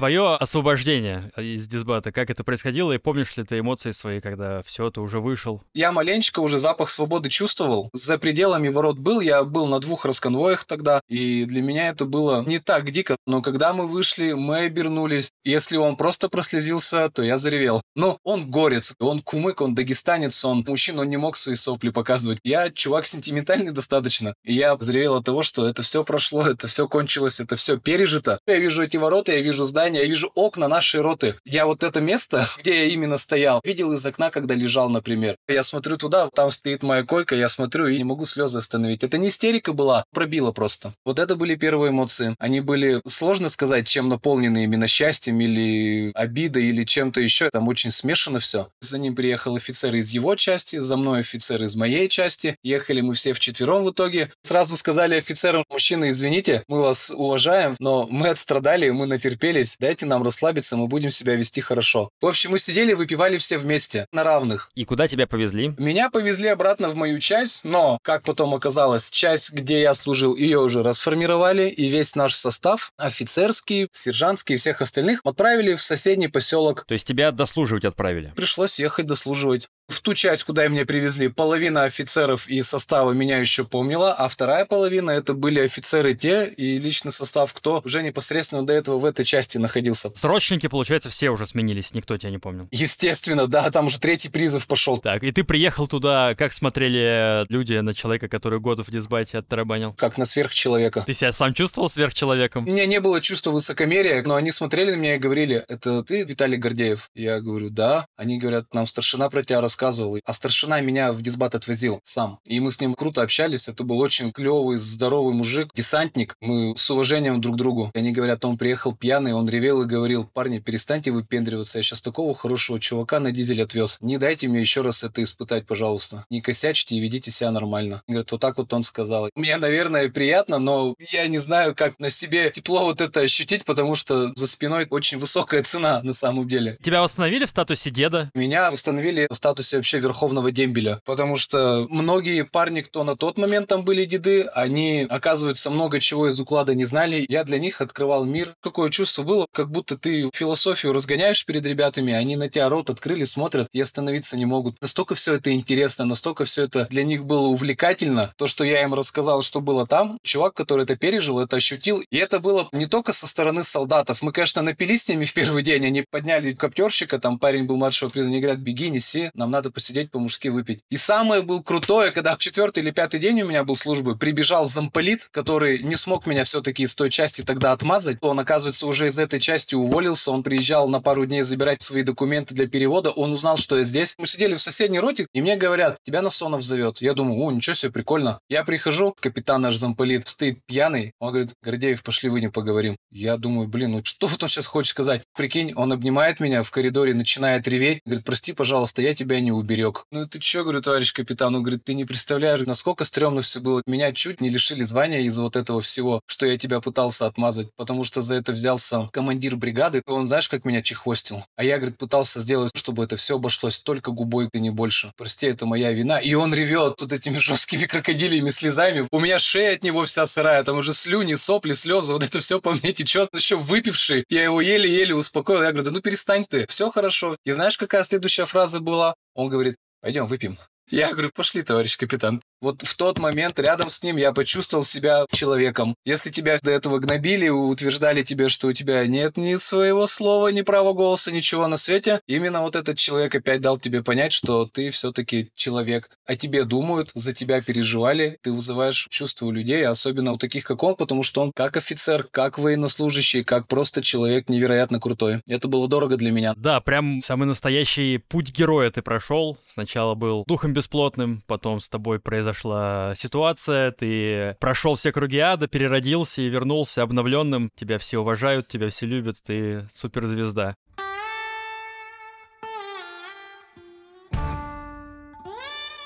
Твое 0.00 0.34
освобождение 0.36 1.30
из 1.36 1.68
дисбата, 1.68 2.10
как 2.10 2.30
это 2.30 2.42
происходило, 2.42 2.90
и 2.90 2.96
помнишь 2.96 3.36
ли 3.36 3.44
ты 3.44 3.58
эмоции 3.58 3.92
свои, 3.92 4.22
когда 4.22 4.62
все, 4.62 4.90
ты 4.90 4.98
уже 5.02 5.20
вышел? 5.20 5.62
Я 5.74 5.92
маленечко 5.92 6.40
уже 6.40 6.58
запах 6.58 6.88
свободы 6.88 7.28
чувствовал. 7.28 7.90
За 7.92 8.16
пределами 8.16 8.70
ворот 8.70 8.98
был, 8.98 9.20
я 9.20 9.44
был 9.44 9.66
на 9.66 9.78
двух 9.78 10.06
расконвоях 10.06 10.64
тогда, 10.64 11.02
и 11.06 11.44
для 11.44 11.60
меня 11.60 11.90
это 11.90 12.06
было 12.06 12.42
не 12.46 12.60
так 12.60 12.90
дико. 12.90 13.18
Но 13.26 13.42
когда 13.42 13.74
мы 13.74 13.86
вышли, 13.86 14.32
мы 14.32 14.60
обернулись. 14.60 15.28
Если 15.44 15.76
он 15.76 15.96
просто 15.96 16.30
прослезился, 16.30 17.10
то 17.10 17.22
я 17.22 17.36
заревел. 17.36 17.82
Но 17.94 18.16
он 18.24 18.50
горец, 18.50 18.94
он 19.00 19.20
кумык, 19.20 19.60
он 19.60 19.74
дагестанец, 19.74 20.42
он 20.46 20.64
мужчина, 20.66 21.02
он 21.02 21.10
не 21.10 21.18
мог 21.18 21.36
свои 21.36 21.56
сопли 21.56 21.90
показывать. 21.90 22.38
Я 22.42 22.70
чувак 22.70 23.04
сентиментальный 23.04 23.70
достаточно. 23.70 24.32
И 24.44 24.54
я 24.54 24.78
заревел 24.80 25.16
от 25.16 25.24
того, 25.26 25.42
что 25.42 25.66
это 25.66 25.82
все 25.82 26.04
прошло, 26.04 26.46
это 26.46 26.68
все 26.68 26.88
кончилось, 26.88 27.38
это 27.38 27.56
все 27.56 27.76
пережито. 27.78 28.38
Я 28.46 28.56
вижу 28.56 28.82
эти 28.82 28.96
ворота, 28.96 29.32
я 29.32 29.42
вижу 29.42 29.66
здание, 29.66 29.89
здания, 29.90 30.02
я 30.04 30.08
вижу 30.08 30.30
окна 30.34 30.68
нашей 30.68 31.00
роты. 31.00 31.34
Я 31.44 31.66
вот 31.66 31.82
это 31.82 32.00
место, 32.00 32.46
где 32.60 32.86
я 32.86 32.92
именно 32.92 33.18
стоял, 33.18 33.60
видел 33.64 33.92
из 33.92 34.06
окна, 34.06 34.30
когда 34.30 34.54
лежал, 34.54 34.88
например. 34.88 35.36
Я 35.48 35.62
смотрю 35.62 35.96
туда, 35.96 36.28
там 36.34 36.50
стоит 36.50 36.82
моя 36.82 37.02
койка, 37.02 37.34
я 37.34 37.48
смотрю 37.48 37.86
и 37.86 37.98
не 37.98 38.04
могу 38.04 38.26
слезы 38.26 38.58
остановить. 38.58 39.02
Это 39.02 39.18
не 39.18 39.28
истерика 39.28 39.72
была, 39.72 40.04
пробило 40.12 40.52
просто. 40.52 40.94
Вот 41.04 41.18
это 41.18 41.36
были 41.36 41.56
первые 41.56 41.90
эмоции. 41.90 42.34
Они 42.38 42.60
были, 42.60 43.00
сложно 43.06 43.48
сказать, 43.48 43.86
чем 43.88 44.08
наполнены 44.08 44.64
именно 44.64 44.86
счастьем 44.86 45.40
или 45.40 46.12
обидой 46.14 46.66
или 46.66 46.84
чем-то 46.84 47.20
еще. 47.20 47.50
Там 47.50 47.68
очень 47.68 47.90
смешано 47.90 48.38
все. 48.38 48.68
За 48.80 48.98
ним 48.98 49.14
приехал 49.14 49.56
офицер 49.56 49.94
из 49.94 50.10
его 50.10 50.36
части, 50.36 50.78
за 50.78 50.96
мной 50.96 51.20
офицер 51.20 51.62
из 51.62 51.74
моей 51.74 52.08
части. 52.08 52.56
Ехали 52.62 53.00
мы 53.00 53.14
все 53.14 53.32
вчетвером 53.32 53.82
в 53.82 53.90
итоге. 53.90 54.30
Сразу 54.42 54.76
сказали 54.76 55.16
офицерам, 55.16 55.64
мужчины, 55.70 56.10
извините, 56.10 56.62
мы 56.68 56.80
вас 56.80 57.10
уважаем, 57.10 57.76
но 57.80 58.06
мы 58.08 58.28
отстрадали, 58.28 58.90
мы 58.90 59.06
натерпелись 59.06 59.76
дайте 59.80 60.06
нам 60.06 60.22
расслабиться, 60.22 60.76
мы 60.76 60.86
будем 60.86 61.10
себя 61.10 61.34
вести 61.34 61.60
хорошо. 61.60 62.10
В 62.20 62.26
общем, 62.26 62.50
мы 62.50 62.58
сидели, 62.58 62.92
выпивали 62.92 63.38
все 63.38 63.58
вместе, 63.58 64.06
на 64.12 64.22
равных. 64.22 64.70
И 64.74 64.84
куда 64.84 65.08
тебя 65.08 65.26
повезли? 65.26 65.74
Меня 65.78 66.10
повезли 66.10 66.48
обратно 66.48 66.90
в 66.90 66.94
мою 66.94 67.18
часть, 67.18 67.64
но, 67.64 67.98
как 68.02 68.22
потом 68.22 68.54
оказалось, 68.54 69.10
часть, 69.10 69.52
где 69.52 69.80
я 69.80 69.94
служил, 69.94 70.36
ее 70.36 70.60
уже 70.60 70.82
расформировали, 70.82 71.68
и 71.68 71.88
весь 71.88 72.14
наш 72.14 72.34
состав, 72.34 72.92
офицерский, 72.98 73.88
сержантский 73.92 74.54
и 74.54 74.58
всех 74.58 74.82
остальных, 74.82 75.20
отправили 75.24 75.74
в 75.74 75.80
соседний 75.80 76.28
поселок. 76.28 76.84
То 76.86 76.94
есть 76.94 77.06
тебя 77.06 77.30
дослуживать 77.32 77.84
отправили? 77.84 78.32
Пришлось 78.36 78.78
ехать 78.78 79.06
дослуживать. 79.06 79.68
В 79.90 80.02
ту 80.02 80.14
часть, 80.14 80.44
куда 80.44 80.68
меня 80.68 80.86
привезли, 80.86 81.26
половина 81.28 81.82
офицеров 81.82 82.46
и 82.48 82.62
состава 82.62 83.10
меня 83.10 83.38
еще 83.38 83.64
помнила, 83.64 84.12
а 84.12 84.28
вторая 84.28 84.64
половина 84.64 85.10
это 85.10 85.34
были 85.34 85.58
офицеры 85.58 86.14
те 86.14 86.46
и 86.46 86.78
личный 86.78 87.10
состав, 87.10 87.52
кто 87.52 87.82
уже 87.84 88.04
непосредственно 88.04 88.64
до 88.64 88.72
этого 88.72 88.98
в 89.00 89.04
этой 89.04 89.24
части 89.24 89.58
находился. 89.58 90.12
Срочники, 90.14 90.68
получается, 90.68 91.10
все 91.10 91.30
уже 91.30 91.48
сменились, 91.48 91.92
никто 91.92 92.16
тебя 92.16 92.30
не 92.30 92.38
помнил. 92.38 92.68
Естественно, 92.70 93.48
да, 93.48 93.68
там 93.70 93.86
уже 93.86 93.98
третий 93.98 94.28
призыв 94.28 94.68
пошел. 94.68 94.98
Так, 94.98 95.24
и 95.24 95.32
ты 95.32 95.42
приехал 95.42 95.88
туда, 95.88 96.36
как 96.36 96.52
смотрели 96.52 97.44
люди 97.52 97.74
на 97.74 97.92
человека, 97.92 98.28
который 98.28 98.60
год 98.60 98.86
в 98.86 98.90
дисбате 98.92 99.38
оттарабанил? 99.38 99.94
Как 99.94 100.18
на 100.18 100.24
сверхчеловека. 100.24 101.02
Ты 101.04 101.14
себя 101.14 101.32
сам 101.32 101.52
чувствовал 101.52 101.90
сверхчеловеком? 101.90 102.64
У 102.64 102.70
меня 102.70 102.86
не 102.86 103.00
было 103.00 103.20
чувства 103.20 103.50
высокомерия, 103.50 104.22
но 104.22 104.36
они 104.36 104.52
смотрели 104.52 104.92
на 104.92 104.96
меня 104.96 105.16
и 105.16 105.18
говорили, 105.18 105.64
это 105.66 106.04
ты, 106.04 106.22
Виталий 106.22 106.58
Гордеев? 106.58 107.10
Я 107.14 107.40
говорю, 107.40 107.70
да. 107.70 108.06
Они 108.16 108.38
говорят, 108.38 108.72
нам 108.72 108.86
старшина 108.86 109.28
про 109.30 109.42
тебя 109.42 109.60
рассказывал. 109.80 110.18
А 110.24 110.32
старшина 110.32 110.80
меня 110.80 111.12
в 111.12 111.22
дисбат 111.22 111.54
отвозил 111.54 112.00
сам. 112.04 112.38
И 112.44 112.60
мы 112.60 112.70
с 112.70 112.80
ним 112.80 112.94
круто 112.94 113.22
общались. 113.22 113.68
Это 113.68 113.84
был 113.84 113.98
очень 113.98 114.30
клевый, 114.30 114.76
здоровый 114.76 115.34
мужик, 115.34 115.70
десантник. 115.74 116.36
Мы 116.40 116.74
с 116.76 116.90
уважением 116.90 117.40
друг 117.40 117.56
к 117.56 117.58
другу. 117.58 117.90
И 117.94 117.98
они 117.98 118.12
говорят, 118.12 118.44
он 118.44 118.58
приехал 118.58 118.94
пьяный, 118.94 119.32
он 119.32 119.48
ревел 119.48 119.82
и 119.82 119.86
говорил, 119.86 120.24
парни, 120.26 120.58
перестаньте 120.58 121.10
выпендриваться. 121.10 121.78
Я 121.78 121.82
сейчас 121.82 122.02
такого 122.02 122.34
хорошего 122.34 122.78
чувака 122.78 123.20
на 123.20 123.32
дизель 123.32 123.62
отвез. 123.62 123.98
Не 124.00 124.18
дайте 124.18 124.48
мне 124.48 124.60
еще 124.60 124.82
раз 124.82 125.04
это 125.04 125.22
испытать, 125.22 125.66
пожалуйста. 125.66 126.24
Не 126.30 126.40
косячьте 126.40 126.96
и 126.96 127.00
ведите 127.00 127.30
себя 127.30 127.50
нормально. 127.50 128.02
Говорят, 128.06 128.32
вот 128.32 128.40
так 128.40 128.58
вот 128.58 128.72
он 128.72 128.82
сказал. 128.82 129.30
Мне, 129.34 129.56
наверное, 129.56 130.10
приятно, 130.10 130.58
но 130.58 130.94
я 130.98 131.26
не 131.28 131.38
знаю, 131.38 131.74
как 131.74 131.98
на 131.98 132.10
себе 132.10 132.50
тепло 132.50 132.84
вот 132.84 133.00
это 133.00 133.20
ощутить, 133.20 133.64
потому 133.64 133.94
что 133.94 134.32
за 134.34 134.46
спиной 134.46 134.86
очень 134.90 135.18
высокая 135.18 135.62
цена 135.62 136.00
на 136.02 136.12
самом 136.12 136.48
деле. 136.48 136.76
Тебя 136.82 137.00
восстановили 137.02 137.46
в 137.46 137.50
статусе 137.50 137.90
деда? 137.90 138.30
Меня 138.34 138.70
установили 138.70 139.26
в 139.30 139.34
статусе 139.34 139.69
статусе 139.70 139.76
вообще 139.76 140.00
верховного 140.00 140.50
дембеля, 140.50 141.00
потому 141.04 141.36
что 141.36 141.86
многие 141.88 142.44
парни, 142.44 142.80
кто 142.80 143.04
на 143.04 143.16
тот 143.16 143.38
момент 143.38 143.68
там 143.68 143.84
были 143.84 144.04
деды, 144.04 144.42
они, 144.54 145.06
оказывается, 145.08 145.70
много 145.70 146.00
чего 146.00 146.28
из 146.28 146.38
уклада 146.40 146.74
не 146.74 146.84
знали. 146.84 147.24
Я 147.28 147.44
для 147.44 147.58
них 147.58 147.80
открывал 147.80 148.24
мир. 148.24 148.54
Какое 148.62 148.90
чувство 148.90 149.22
было, 149.22 149.46
как 149.52 149.70
будто 149.70 149.96
ты 149.96 150.30
философию 150.34 150.92
разгоняешь 150.92 151.44
перед 151.46 151.64
ребятами, 151.66 152.12
они 152.12 152.36
на 152.36 152.48
тебя 152.48 152.68
рот 152.68 152.90
открыли, 152.90 153.24
смотрят 153.24 153.68
и 153.72 153.80
остановиться 153.80 154.36
не 154.36 154.46
могут. 154.46 154.76
Настолько 154.80 155.14
все 155.14 155.34
это 155.34 155.52
интересно, 155.52 156.04
настолько 156.04 156.44
все 156.44 156.64
это 156.64 156.86
для 156.90 157.04
них 157.04 157.24
было 157.24 157.46
увлекательно. 157.46 158.32
То, 158.36 158.46
что 158.46 158.64
я 158.64 158.82
им 158.82 158.94
рассказал, 158.94 159.42
что 159.42 159.60
было 159.60 159.86
там, 159.86 160.18
чувак, 160.22 160.54
который 160.54 160.84
это 160.84 160.96
пережил, 160.96 161.38
это 161.38 161.56
ощутил. 161.56 162.02
И 162.10 162.16
это 162.16 162.40
было 162.40 162.68
не 162.72 162.86
только 162.86 163.12
со 163.12 163.26
стороны 163.26 163.64
солдатов. 163.64 164.22
Мы, 164.22 164.32
конечно, 164.32 164.62
напились 164.62 165.02
с 165.02 165.08
ними 165.08 165.24
в 165.24 165.34
первый 165.34 165.62
день, 165.62 165.86
они 165.86 166.02
подняли 166.10 166.52
коптерщика, 166.52 167.18
там 167.18 167.38
парень 167.38 167.64
был 167.64 167.76
младшего 167.76 168.10
приза, 168.10 168.28
они 168.28 168.40
говорят, 168.40 168.60
беги, 168.60 168.90
неси, 168.90 169.30
нам 169.34 169.49
надо 169.50 169.70
посидеть 169.70 170.10
по-мужски 170.10 170.48
выпить. 170.48 170.80
И 170.88 170.96
самое 170.96 171.42
был 171.42 171.62
крутое, 171.62 172.10
когда 172.10 172.36
четвертый 172.36 172.82
или 172.82 172.90
пятый 172.90 173.20
день 173.20 173.42
у 173.42 173.48
меня 173.48 173.64
был 173.64 173.76
службы, 173.76 174.16
прибежал 174.16 174.64
замполит, 174.64 175.28
который 175.30 175.82
не 175.82 175.96
смог 175.96 176.26
меня 176.26 176.44
все-таки 176.44 176.84
из 176.84 176.94
той 176.94 177.10
части 177.10 177.42
тогда 177.42 177.72
отмазать. 177.72 178.18
Он, 178.20 178.38
оказывается, 178.40 178.86
уже 178.86 179.08
из 179.08 179.18
этой 179.18 179.40
части 179.40 179.74
уволился, 179.74 180.30
он 180.30 180.42
приезжал 180.42 180.88
на 180.88 181.00
пару 181.00 181.26
дней 181.26 181.42
забирать 181.42 181.82
свои 181.82 182.02
документы 182.02 182.54
для 182.54 182.66
перевода, 182.66 183.10
он 183.10 183.32
узнал, 183.32 183.58
что 183.58 183.76
я 183.76 183.84
здесь. 183.84 184.14
Мы 184.18 184.26
сидели 184.26 184.54
в 184.54 184.60
соседней 184.60 185.00
роте, 185.00 185.26
и 185.32 185.42
мне 185.42 185.56
говорят, 185.56 185.98
тебя 186.04 186.22
Насонов 186.22 186.62
зовет. 186.62 187.00
Я 187.00 187.12
думаю, 187.12 187.38
о, 187.40 187.52
ничего 187.52 187.74
себе, 187.74 187.92
прикольно. 187.92 188.40
Я 188.48 188.64
прихожу, 188.64 189.14
капитан 189.20 189.60
наш 189.60 189.76
замполит 189.76 190.28
стоит 190.30 190.64
пьяный, 190.66 191.12
он 191.18 191.30
говорит, 191.30 191.52
Гордеев, 191.62 192.02
пошли 192.02 192.28
вы 192.30 192.40
не 192.40 192.48
поговорим. 192.48 192.96
Я 193.10 193.36
думаю, 193.36 193.68
блин, 193.68 193.92
ну 193.92 194.04
что 194.04 194.26
вот 194.26 194.42
он 194.42 194.48
сейчас 194.48 194.66
хочет 194.66 194.90
сказать? 194.90 195.22
Прикинь, 195.36 195.72
он 195.74 195.92
обнимает 195.92 196.40
меня 196.40 196.62
в 196.62 196.70
коридоре, 196.70 197.14
начинает 197.14 197.66
реветь, 197.68 198.00
говорит, 198.04 198.24
прости, 198.24 198.52
пожалуйста, 198.52 199.02
я 199.02 199.14
тебя 199.14 199.39
не 199.40 199.52
уберег. 199.52 200.04
Ну 200.10 200.26
ты 200.26 200.38
чё, 200.38 200.62
говорю, 200.62 200.80
товарищ 200.80 201.12
капитан? 201.12 201.54
Он 201.54 201.62
говорит, 201.62 201.84
ты 201.84 201.94
не 201.94 202.04
представляешь, 202.04 202.60
насколько 202.60 203.04
стрёмно 203.04 203.42
все 203.42 203.60
было. 203.60 203.82
Меня 203.86 204.12
чуть 204.12 204.40
не 204.40 204.48
лишили 204.48 204.82
звания 204.82 205.22
из-за 205.22 205.42
вот 205.42 205.56
этого 205.56 205.80
всего, 205.80 206.20
что 206.26 206.46
я 206.46 206.56
тебя 206.56 206.80
пытался 206.80 207.26
отмазать, 207.26 207.68
потому 207.76 208.04
что 208.04 208.20
за 208.20 208.34
это 208.36 208.52
взялся 208.52 209.08
командир 209.12 209.56
бригады. 209.56 210.02
Он, 210.06 210.28
знаешь, 210.28 210.48
как 210.48 210.64
меня 210.64 210.82
чехвостил? 210.82 211.44
А 211.56 211.64
я, 211.64 211.78
говорит, 211.78 211.98
пытался 211.98 212.40
сделать, 212.40 212.72
чтобы 212.74 213.04
это 213.04 213.16
все 213.16 213.36
обошлось 213.36 213.78
только 213.78 214.10
губой, 214.10 214.48
ты 214.50 214.60
не 214.60 214.70
больше. 214.70 215.12
Прости, 215.16 215.46
это 215.46 215.66
моя 215.66 215.92
вина. 215.92 216.18
И 216.18 216.34
он 216.34 216.54
ревет 216.54 216.96
тут 216.96 217.12
этими 217.12 217.36
жесткими 217.38 217.86
крокодилями 217.86 218.50
слезами. 218.50 219.06
У 219.10 219.18
меня 219.18 219.38
шея 219.38 219.74
от 219.74 219.82
него 219.82 220.04
вся 220.04 220.26
сырая, 220.26 220.62
там 220.64 220.78
уже 220.78 220.92
слюни, 220.92 221.34
сопли, 221.34 221.72
слезы, 221.72 222.12
вот 222.12 222.24
это 222.24 222.40
все 222.40 222.60
по 222.60 222.72
мне 222.72 222.92
течет. 222.92 223.28
Еще 223.34 223.56
выпивший. 223.56 224.24
Я 224.28 224.44
его 224.44 224.60
еле-еле 224.60 225.14
успокоил. 225.14 225.62
Я 225.62 225.72
говорю, 225.72 225.84
да 225.84 225.90
ну 225.90 226.00
перестань 226.00 226.44
ты, 226.48 226.66
все 226.68 226.90
хорошо. 226.90 227.36
И 227.44 227.52
знаешь, 227.52 227.76
какая 227.78 228.04
следующая 228.04 228.46
фраза 228.46 228.80
была? 228.80 229.14
Он 229.34 229.48
говорит, 229.48 229.76
пойдем 230.00 230.26
выпьем. 230.26 230.58
Я 230.88 231.12
говорю, 231.12 231.30
пошли, 231.32 231.62
товарищ 231.62 231.96
капитан. 231.96 232.42
Вот 232.60 232.82
в 232.82 232.96
тот 232.96 233.18
момент 233.18 233.58
рядом 233.58 233.88
с 233.88 234.02
ним 234.02 234.16
я 234.16 234.32
почувствовал 234.32 234.84
себя 234.84 235.24
человеком. 235.32 235.94
Если 236.04 236.30
тебя 236.30 236.58
до 236.62 236.70
этого 236.70 236.98
гнобили, 236.98 237.48
утверждали 237.48 238.22
тебе, 238.22 238.50
что 238.50 238.68
у 238.68 238.72
тебя 238.74 239.06
нет 239.06 239.38
ни 239.38 239.56
своего 239.56 240.06
слова, 240.06 240.48
ни 240.48 240.60
права 240.60 240.92
голоса, 240.92 241.32
ничего 241.32 241.66
на 241.68 241.78
свете, 241.78 242.20
именно 242.26 242.60
вот 242.60 242.76
этот 242.76 242.98
человек 242.98 243.34
опять 243.34 243.62
дал 243.62 243.78
тебе 243.78 244.02
понять, 244.02 244.32
что 244.32 244.66
ты 244.66 244.90
все-таки 244.90 245.50
человек. 245.54 246.10
О 246.26 246.36
тебе 246.36 246.64
думают, 246.64 247.12
за 247.14 247.32
тебя 247.32 247.62
переживали, 247.62 248.38
ты 248.42 248.52
вызываешь 248.52 249.06
чувства 249.08 249.46
у 249.46 249.52
людей, 249.52 249.86
особенно 249.86 250.32
у 250.32 250.36
таких, 250.36 250.64
как 250.64 250.82
он, 250.82 250.96
потому 250.96 251.22
что 251.22 251.40
он 251.40 251.52
как 251.54 251.78
офицер, 251.78 252.28
как 252.30 252.58
военнослужащий, 252.58 253.42
как 253.42 253.68
просто 253.68 254.02
человек 254.02 254.50
невероятно 254.50 255.00
крутой. 255.00 255.40
Это 255.46 255.66
было 255.66 255.88
дорого 255.88 256.18
для 256.18 256.30
меня. 256.30 256.52
Да, 256.58 256.80
прям 256.80 257.20
самый 257.24 257.46
настоящий 257.46 258.18
путь 258.18 258.50
героя 258.50 258.90
ты 258.90 259.00
прошел. 259.00 259.56
Сначала 259.72 260.14
был 260.14 260.44
духом 260.46 260.74
бесплотным, 260.74 261.42
потом 261.46 261.80
с 261.80 261.88
тобой 261.88 262.20
произошла 262.50 263.14
ситуация, 263.14 263.92
ты 263.92 264.56
прошел 264.60 264.96
все 264.96 265.12
круги 265.12 265.38
ада, 265.38 265.68
переродился 265.68 266.42
и 266.42 266.48
вернулся 266.48 267.02
обновленным. 267.02 267.70
Тебя 267.76 267.98
все 267.98 268.18
уважают, 268.18 268.68
тебя 268.68 268.90
все 268.90 269.06
любят, 269.06 269.36
ты 269.44 269.88
суперзвезда. 269.94 270.74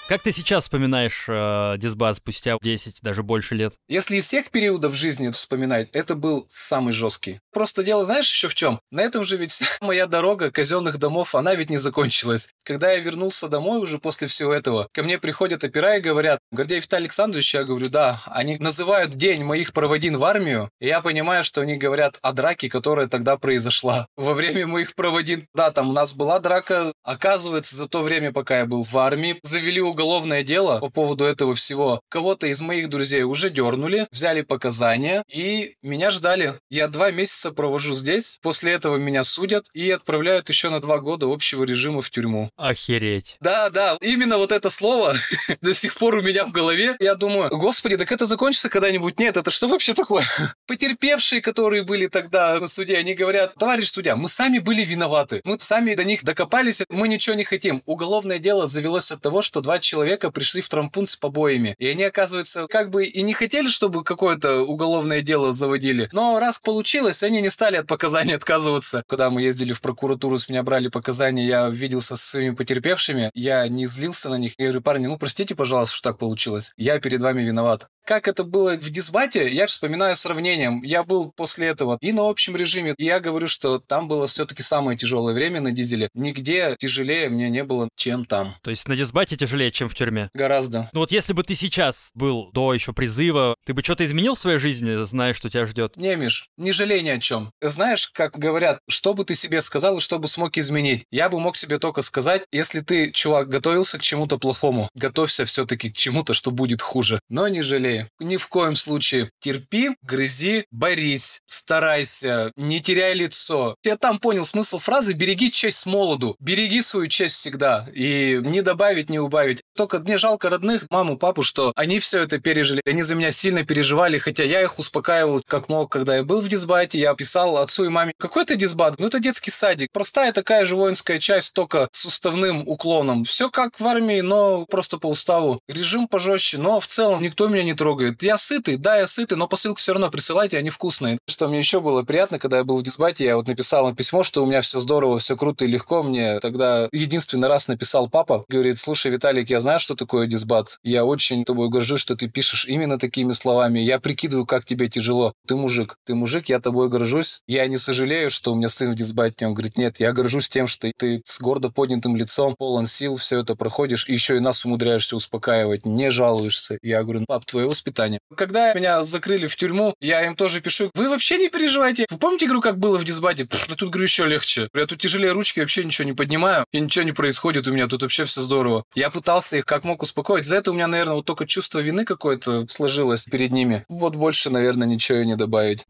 Как 0.07 0.21
ты 0.21 0.33
сейчас 0.33 0.65
вспоминаешь 0.65 1.25
э, 1.29 1.77
дисбат 1.79 2.19
спустя 2.19 2.59
10, 2.61 2.99
даже 3.01 3.23
больше 3.23 3.55
лет? 3.55 3.73
Если 3.89 4.17
из 4.17 4.27
всех 4.27 4.51
периодов 4.51 4.93
жизни 4.95 5.31
вспоминать, 5.31 5.89
это 5.95 6.15
был 6.15 6.45
самый 6.51 6.93
жесткий. 6.93 7.41
Просто 7.55 7.83
дело, 7.83 8.05
знаешь, 8.05 8.29
еще 8.29 8.49
в 8.49 8.55
чем? 8.55 8.81
На 8.91 9.01
этом 9.01 9.25
же 9.25 9.39
ведь 9.39 9.63
моя 9.81 10.07
дорога 10.07 10.51
казенных 10.51 10.99
домов, 10.99 11.35
она 11.35 11.55
ведь 11.55 11.71
не 11.71 11.79
закончилась. 11.79 12.51
Когда 12.65 12.93
я 12.93 13.01
вернулся 13.01 13.49
домой 13.49 13.81
уже 13.81 13.99
после 13.99 14.29
всего 14.29 14.53
этого, 14.53 14.89
ко 14.93 15.03
мне 15.03 15.19
приходят 15.19 15.65
опера 15.65 15.97
и 15.97 16.03
говорят, 16.03 16.39
Гордей 16.53 16.81
Виталий 16.81 17.05
Александрович, 17.05 17.55
я 17.55 17.65
говорю, 17.65 17.89
да, 17.89 18.21
они 18.27 18.59
называют 18.59 19.15
день 19.15 19.43
моих 19.43 19.73
проводин 19.73 20.19
в 20.19 20.25
армию, 20.27 20.69
и 20.81 20.87
я 20.87 21.01
понимаю, 21.01 21.45
что 21.45 21.63
они 21.63 21.79
говорят 21.79 22.19
о 22.21 22.35
драке, 22.35 22.69
которая 22.69 23.07
тогда 23.07 23.39
произошла. 23.39 24.07
Во 24.19 24.35
время 24.35 24.67
моих 24.67 24.95
проводин, 24.97 25.47
да, 25.55 25.71
там 25.71 25.89
у 25.89 25.93
нас 25.95 26.13
была 26.13 26.41
драка, 26.41 26.93
оказывается, 27.05 27.75
за 27.75 27.89
то 27.89 28.03
время, 28.03 28.33
пока 28.33 28.59
я 28.59 28.67
был 28.67 28.85
в 28.85 28.99
армии, 28.99 29.41
завели 29.43 29.81
уголовное 30.05 30.43
дело 30.43 30.79
по 30.81 30.91
поводу 30.91 31.25
этого 31.25 31.55
всего. 31.55 32.01
Кого-то 32.11 32.47
из 32.47 32.61
моих 32.61 32.91
друзей 32.91 33.23
уже 33.23 33.49
дернули, 33.49 34.07
взяли 34.11 34.43
показания, 34.43 35.25
и 35.33 35.77
меня 35.83 36.11
ждали. 36.11 36.61
Я 36.69 36.89
два 36.89 37.11
месяца 37.11 37.53
провожу 37.53 37.95
здесь, 37.95 38.39
после 38.43 38.73
этого 38.73 38.97
меня 38.97 39.25
судят 39.25 39.67
и 39.73 39.91
отправляют 39.91 40.51
еще 40.51 40.69
на 40.69 40.81
два 40.81 40.99
года 40.99 41.27
общего 41.27 41.65
режима 41.65 42.03
в 42.03 42.11
тюрьму. 42.11 42.51
Охереть. 42.57 43.37
Да, 43.41 43.71
да, 43.71 43.97
именно 44.03 44.37
вот 44.37 44.53
это 44.53 44.69
слово 44.69 45.15
до 45.63 45.73
сих 45.73 45.97
пор 45.97 46.17
у 46.17 46.23
меня 46.23 46.45
в 46.45 46.53
голове. 46.53 46.97
Я 47.01 47.15
думаю, 47.15 47.49
господи, 47.51 47.97
так 47.97 48.13
это 48.13 48.27
закончится 48.27 48.69
когда-нибудь? 48.69 49.19
Нет, 49.19 49.39
это 49.39 49.51
что 49.51 49.69
вообще 49.69 49.95
такое? 49.95 50.25
Потерпевшие, 50.67 51.41
которые 51.41 51.83
были 51.83 52.09
тогда 52.09 52.61
на 52.61 52.69
суде, 52.69 52.99
они 52.99 53.15
говорят, 53.15 53.55
товарищ 53.55 53.91
судья, 53.91 54.17
мы 54.17 54.29
сами 54.29 54.59
были 54.59 54.85
виноваты. 54.85 55.41
Мы 55.45 55.57
сами 55.61 55.95
до 55.95 56.05
них 56.05 56.25
докопались, 56.25 56.83
мы 56.91 57.09
ничего 57.09 57.35
не 57.37 57.45
хотим. 57.45 57.83
Уголовное 57.87 58.39
дело 58.39 58.67
завелось 58.67 59.11
от 59.11 59.23
того, 59.23 59.41
что 59.41 59.63
два 59.63 59.79
человека 59.85 60.31
пришли 60.31 60.61
в 60.61 60.69
трампун 60.69 61.07
с 61.07 61.17
побоями. 61.17 61.75
И 61.79 61.87
они, 61.87 62.05
оказывается, 62.05 62.67
как 62.69 62.91
бы 62.91 63.05
и 63.05 63.23
не 63.23 63.33
хотели, 63.33 63.69
чтобы 63.69 64.05
какое-то 64.05 64.63
уголовное 64.63 65.21
дело 65.21 65.53
заводили. 65.53 66.09
Но 66.13 66.39
раз 66.41 66.59
получилось, 66.59 67.23
они 67.23 67.41
не 67.41 67.51
стали 67.51 67.77
от 67.77 67.87
показаний 67.87 68.35
отказываться. 68.37 69.03
Когда 69.07 69.31
мы 69.31 69.43
ездили 69.43 69.73
в 69.73 69.81
прокуратуру, 69.81 70.39
с 70.39 70.49
меня 70.49 70.63
брали 70.63 70.89
показания, 70.89 71.47
я 71.47 71.69
виделся 71.69 72.17
со 72.17 72.27
своими 72.27 72.55
потерпевшими, 72.55 73.31
я 73.35 73.69
не 73.69 73.87
злился 73.87 74.29
на 74.29 74.37
них. 74.37 74.55
Я 74.59 74.67
говорю, 74.67 74.83
парни, 74.83 75.07
ну 75.07 75.19
простите, 75.19 75.55
пожалуйста, 75.55 75.95
что 75.97 76.11
так 76.11 76.19
получилось. 76.19 76.73
Я 76.77 76.99
перед 76.99 77.21
вами 77.21 77.43
виноват. 77.43 77.89
Как 78.05 78.29
это 78.29 78.45
было 78.45 78.77
в 78.77 78.91
дисбате, 78.91 79.49
я 79.49 79.67
вспоминаю 79.67 80.15
сравнением. 80.15 80.83
Я 80.83 81.05
был 81.05 81.33
после 81.35 81.69
этого 81.69 81.97
и 82.03 82.13
на 82.13 82.29
общем 82.29 82.55
режиме, 82.55 82.95
и 82.99 83.05
я 83.05 83.19
говорю, 83.19 83.47
что 83.47 83.79
там 83.79 84.09
было 84.09 84.27
все-таки 84.27 84.63
самое 84.63 84.99
тяжелое 84.99 85.33
время 85.33 85.63
на 85.63 85.73
дизеле. 85.73 86.11
Нигде 86.13 86.77
тяжелее 86.79 87.31
мне 87.31 87.49
не 87.49 87.65
было, 87.65 87.89
чем 87.97 88.27
там. 88.27 88.55
То 88.63 88.71
есть 88.71 88.89
на 88.89 88.97
дисбате 88.97 89.39
тяжелее, 89.39 89.71
чем 89.73 89.89
в 89.89 89.95
тюрьме? 89.95 90.29
Гораздо. 90.35 90.91
Ну 90.93 91.01
вот 91.01 91.13
если 91.13 91.33
бы 91.33 91.45
ты 91.45 91.55
сейчас 91.55 92.11
был 92.15 92.51
до 92.53 92.75
еще 92.75 92.93
призыва, 92.93 93.57
ты 93.65 93.73
бы 93.73 93.83
что-то 93.83 94.05
изменил 94.05 94.35
в 94.35 94.39
своей 94.39 94.59
жизни, 94.59 95.03
зная, 95.07 95.33
что 95.33 95.49
тебя 95.49 95.65
ждет? 95.65 95.97
Не, 95.97 96.15
Миш, 96.17 96.49
не 96.59 96.73
жалей 96.73 97.01
ни 97.01 97.09
о 97.09 97.19
чем. 97.19 97.51
Знаешь, 97.63 98.09
как 98.09 98.39
говорят, 98.39 98.81
что 98.87 99.15
бы 99.15 99.25
ты 99.25 99.35
себе 99.35 99.63
сказал 99.63 99.97
и 99.97 100.01
что 100.01 100.19
бы 100.19 100.29
смог 100.29 100.59
изменить? 100.59 101.05
Я 101.11 101.31
бы 101.31 101.41
мог 101.41 101.57
себе 101.57 101.79
только 101.79 102.03
сказать, 102.03 102.43
если 102.53 102.81
ты, 102.81 103.13
чувак, 103.13 103.49
готовился 103.49 103.99
к 103.99 104.03
чему-то 104.03 104.37
плохому, 104.37 104.91
готовься 104.95 105.47
все-таки 105.47 105.91
к 105.91 105.97
чему-то, 105.97 106.35
что 106.35 106.51
будет 106.51 106.83
хуже. 106.83 107.19
Но 107.31 107.49
не 107.49 107.63
жалей 107.63 107.94
жалей. 107.95 108.07
Ни 108.21 108.37
в 108.37 108.49
коем 108.49 108.77
случае. 108.77 109.31
Терпи, 109.41 109.91
грызи, 110.03 110.65
борись, 110.71 111.41
старайся, 111.47 112.53
не 112.57 112.81
теряй 112.81 113.15
лицо. 113.15 113.77
Я 113.85 113.97
там 113.97 114.19
понял 114.19 114.45
смысл 114.45 114.79
фразы 114.79 115.13
«береги 115.13 115.51
честь 115.51 115.79
с 115.79 115.87
молоду». 115.87 116.37
Береги 116.41 116.81
свою 116.83 117.09
честь 117.09 117.37
всегда. 117.37 117.87
И 117.95 118.41
не 118.43 118.63
добавить, 118.63 119.11
не 119.11 119.19
убавить. 119.19 119.63
Только 119.77 120.01
мне 120.01 120.19
жалко 120.19 120.51
родных, 120.51 120.87
маму, 120.91 121.17
папу, 121.17 121.43
что 121.43 121.73
они 121.77 121.99
все 121.99 122.21
это 122.21 122.39
пережили. 122.39 122.81
Они 122.87 123.03
за 123.03 123.15
меня 123.15 123.31
сильно 123.31 123.65
переживали, 123.65 124.19
хотя 124.19 124.45
я 124.45 124.63
их 124.63 124.79
успокаивал 124.79 125.43
как 125.47 125.69
мог, 125.69 125.91
когда 125.91 126.17
я 126.17 126.25
был 126.25 126.41
в 126.41 126.49
дисбате. 126.49 126.99
Я 126.99 127.15
писал 127.15 127.57
отцу 127.59 127.85
и 127.85 127.89
маме, 127.89 128.13
какой 128.19 128.45
это 128.45 128.57
дисбат? 128.57 128.95
Ну 128.99 129.07
это 129.07 129.21
детский 129.21 129.51
садик. 129.51 129.89
Простая 129.93 130.33
такая 130.33 130.65
же 130.65 130.77
воинская 130.77 131.19
часть, 131.19 131.53
только 131.53 131.89
с 131.91 132.05
уставным 132.05 132.67
уклоном. 132.67 133.25
Все 133.25 133.51
как 133.51 133.79
в 133.79 133.87
армии, 133.87 134.21
но 134.21 134.67
просто 134.67 134.99
по 134.99 135.09
уставу. 135.09 135.61
Режим 135.69 136.09
пожестче, 136.09 136.59
но 136.59 136.81
в 136.81 136.87
целом 136.87 137.23
никто 137.23 137.49
меня 137.49 137.65
не 137.65 137.75
трогает. 137.75 137.84
Я 138.21 138.39
сытый, 138.39 138.77
да, 138.77 138.97
я 138.97 139.07
сытый, 139.07 139.37
но 139.37 139.47
посылки 139.47 139.81
все 139.81 139.93
равно 139.93 140.11
присылайте, 140.11 140.59
они 140.59 140.71
вкусные. 140.71 141.19
Что 141.29 141.49
мне 141.49 141.59
еще 141.59 141.81
было 141.81 142.03
приятно, 142.03 142.39
когда 142.39 142.59
я 142.59 142.65
был 142.65 142.79
в 142.79 142.83
дисбате, 142.83 143.25
я 143.25 143.37
вот 143.37 143.47
написал 143.47 143.89
им 143.89 143.97
письмо, 143.97 144.23
что 144.23 144.43
у 144.43 144.47
меня 144.47 144.61
все 144.61 144.79
здорово, 144.81 145.19
все 145.19 145.37
круто 145.37 145.65
и 145.65 145.69
легко. 145.69 146.03
Мне 146.03 146.41
тогда 146.41 146.89
единственный 146.93 147.49
раз 147.49 147.69
написал 147.69 148.09
папа, 148.09 148.45
говорит, 148.49 148.79
слушай, 148.79 149.11
Виталик, 149.11 149.51
я 149.51 149.61
знаю, 149.61 149.81
что 149.81 149.95
такое 149.95 150.27
дисбат. 150.27 150.79
Я 150.83 151.05
очень 151.05 151.45
тобой 151.45 151.69
горжусь, 151.69 152.01
что 152.01 152.17
ты 152.17 152.29
пишешь 152.29 152.65
именно 152.65 152.99
такими 152.99 153.33
словами. 153.33 153.81
Я 153.81 153.99
прикидываю, 153.99 154.47
как 154.47 154.65
тебе 154.65 154.89
тяжело. 154.89 155.35
Ты 155.47 155.57
мужик, 155.57 155.99
ты 156.05 156.15
мужик, 156.15 156.49
я 156.49 156.61
тобой 156.61 156.89
горжусь. 156.89 157.43
Я 157.47 157.67
не 157.67 157.77
сожалею, 157.77 158.31
что 158.31 158.53
у 158.53 158.55
меня 158.55 158.69
сын 158.69 158.93
в 158.93 158.95
дисбате. 158.95 159.47
Он 159.47 159.55
говорит, 159.55 159.77
нет, 159.77 160.01
я 160.01 160.13
горжусь 160.13 160.49
тем, 160.49 160.67
что 160.67 160.91
ты 160.97 161.23
с 161.25 161.41
гордо 161.41 161.71
поднятым 161.71 162.17
лицом, 162.17 162.55
полон 162.57 162.87
сил, 162.87 163.17
все 163.17 163.41
это 163.41 163.55
проходишь, 163.55 164.09
и 164.09 164.13
еще 164.13 164.37
и 164.37 164.41
нас 164.41 164.65
умудряешься 164.65 165.17
успокаивать, 165.17 165.85
не 165.85 166.11
жалуешься. 166.11 166.79
Я 166.83 167.03
говорю, 167.03 167.25
пап, 167.27 167.45
твое 167.45 167.67
воспитание. 167.75 168.21
Когда 168.37 168.73
меня 168.75 169.03
закрыли 169.03 169.47
в 169.47 169.57
тюрьму, 169.57 169.95
я 170.01 170.25
им 170.25 170.37
тоже 170.37 170.61
пишу, 170.61 170.91
вы 170.95 171.09
вообще 171.09 171.39
не 171.39 171.49
переживайте. 171.49 172.07
Вы 172.09 172.19
помните, 172.19 172.47
говорю, 172.47 172.63
как 172.63 172.79
было 172.79 172.99
в 172.99 173.05
дисбате? 173.05 173.47
Я 173.69 173.75
тут, 173.75 173.91
говорю, 173.91 174.05
еще 174.05 174.27
легче. 174.27 174.69
Я 174.75 174.87
тут 174.87 175.01
тяжелее 175.01 175.33
ручки, 175.33 175.61
вообще 175.61 175.85
ничего 175.85 176.07
не 176.07 176.15
поднимаю, 176.15 176.65
и 176.73 176.81
ничего 176.81 177.05
не 177.05 177.13
происходит 177.13 177.67
у 177.67 177.73
меня, 177.73 177.87
тут 177.87 178.03
вообще 178.03 178.25
все 178.25 178.41
здорово. 178.43 178.85
Я 178.95 179.11
пытался 179.11 179.57
их 179.57 179.67
как 179.67 179.85
мог 179.85 180.03
успокоить. 180.03 180.45
За 180.45 180.57
это 180.57 180.71
у 180.71 180.75
меня, 180.75 180.87
наверное, 180.87 181.17
вот 181.17 181.27
только 181.27 181.47
чувство 181.47 181.81
вины 181.81 182.05
какое-то 182.05 182.67
сложилось 182.69 183.25
перед 183.25 183.51
ними. 183.53 183.85
Вот 183.89 184.15
больше, 184.15 184.51
наверное, 184.51 184.87
ничего 184.87 185.19
и 185.19 185.27
не 185.27 185.37
добавить. 185.37 185.87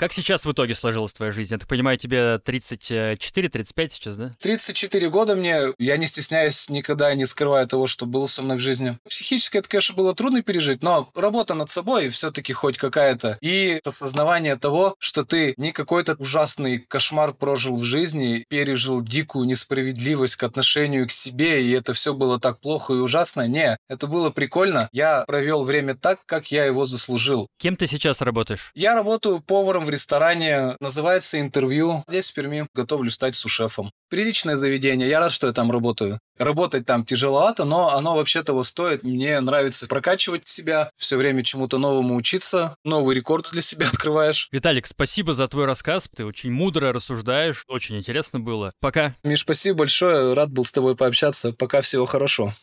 Как 0.00 0.14
сейчас 0.14 0.46
в 0.46 0.52
итоге 0.52 0.74
сложилась 0.74 1.12
твоя 1.12 1.30
жизнь? 1.30 1.52
Я 1.52 1.58
так 1.58 1.68
понимаю, 1.68 1.98
тебе 1.98 2.40
34-35 2.42 3.90
сейчас, 3.92 4.16
да? 4.16 4.34
34 4.40 5.10
года 5.10 5.36
мне. 5.36 5.74
Я 5.76 5.98
не 5.98 6.06
стесняюсь, 6.06 6.70
никогда 6.70 7.12
не 7.14 7.26
скрываю 7.26 7.68
того, 7.68 7.86
что 7.86 8.06
было 8.06 8.24
со 8.24 8.40
мной 8.40 8.56
в 8.56 8.60
жизни. 8.60 8.96
Психически 9.06 9.58
это, 9.58 9.68
конечно, 9.68 9.94
было 9.94 10.14
трудно 10.14 10.42
пережить, 10.42 10.82
но 10.82 11.10
работа 11.14 11.52
над 11.52 11.68
собой 11.68 12.08
все-таки 12.08 12.54
хоть 12.54 12.78
какая-то. 12.78 13.36
И 13.42 13.78
осознавание 13.84 14.56
того, 14.56 14.94
что 14.98 15.22
ты 15.22 15.52
не 15.58 15.70
какой-то 15.70 16.14
ужасный 16.14 16.78
кошмар 16.78 17.34
прожил 17.34 17.76
в 17.76 17.84
жизни, 17.84 18.46
пережил 18.48 19.02
дикую 19.02 19.44
несправедливость 19.44 20.36
к 20.36 20.44
отношению 20.44 21.08
к 21.08 21.12
себе, 21.12 21.62
и 21.62 21.72
это 21.72 21.92
все 21.92 22.14
было 22.14 22.40
так 22.40 22.60
плохо 22.60 22.94
и 22.94 23.00
ужасно. 23.00 23.46
Не, 23.46 23.76
это 23.86 24.06
было 24.06 24.30
прикольно. 24.30 24.88
Я 24.92 25.24
провел 25.26 25.62
время 25.62 25.94
так, 25.94 26.24
как 26.24 26.50
я 26.50 26.64
его 26.64 26.86
заслужил. 26.86 27.48
Кем 27.58 27.76
ты 27.76 27.86
сейчас 27.86 28.22
работаешь? 28.22 28.72
Я 28.74 28.94
работаю 28.94 29.42
поваром 29.42 29.84
в 29.84 29.89
ресторане, 29.90 30.76
называется 30.80 31.40
«Интервью». 31.40 32.02
Здесь, 32.08 32.30
в 32.30 32.34
Перми, 32.34 32.66
готовлю 32.74 33.10
стать 33.10 33.34
сушефом. 33.34 33.92
Приличное 34.08 34.56
заведение, 34.56 35.08
я 35.08 35.20
рад, 35.20 35.30
что 35.30 35.46
я 35.46 35.52
там 35.52 35.70
работаю. 35.70 36.18
Работать 36.38 36.86
там 36.86 37.04
тяжеловато, 37.04 37.64
но 37.64 37.90
оно 37.90 38.16
вообще 38.16 38.42
того 38.42 38.62
стоит. 38.62 39.02
Мне 39.02 39.38
нравится 39.40 39.86
прокачивать 39.86 40.48
себя, 40.48 40.90
все 40.96 41.16
время 41.16 41.44
чему-то 41.44 41.78
новому 41.78 42.16
учиться, 42.16 42.74
новый 42.84 43.14
рекорд 43.14 43.50
для 43.52 43.62
себя 43.62 43.86
открываешь. 43.92 44.48
Виталик, 44.50 44.86
спасибо 44.86 45.34
за 45.34 45.46
твой 45.48 45.66
рассказ. 45.66 46.08
Ты 46.16 46.24
очень 46.24 46.50
мудро 46.50 46.92
рассуждаешь, 46.92 47.64
очень 47.68 47.98
интересно 47.98 48.40
было. 48.40 48.72
Пока. 48.80 49.14
Миш, 49.22 49.42
спасибо 49.42 49.78
большое, 49.78 50.34
рад 50.34 50.50
был 50.50 50.64
с 50.64 50.72
тобой 50.72 50.96
пообщаться. 50.96 51.52
Пока, 51.52 51.80
всего 51.80 52.06
хорошо. 52.06 52.54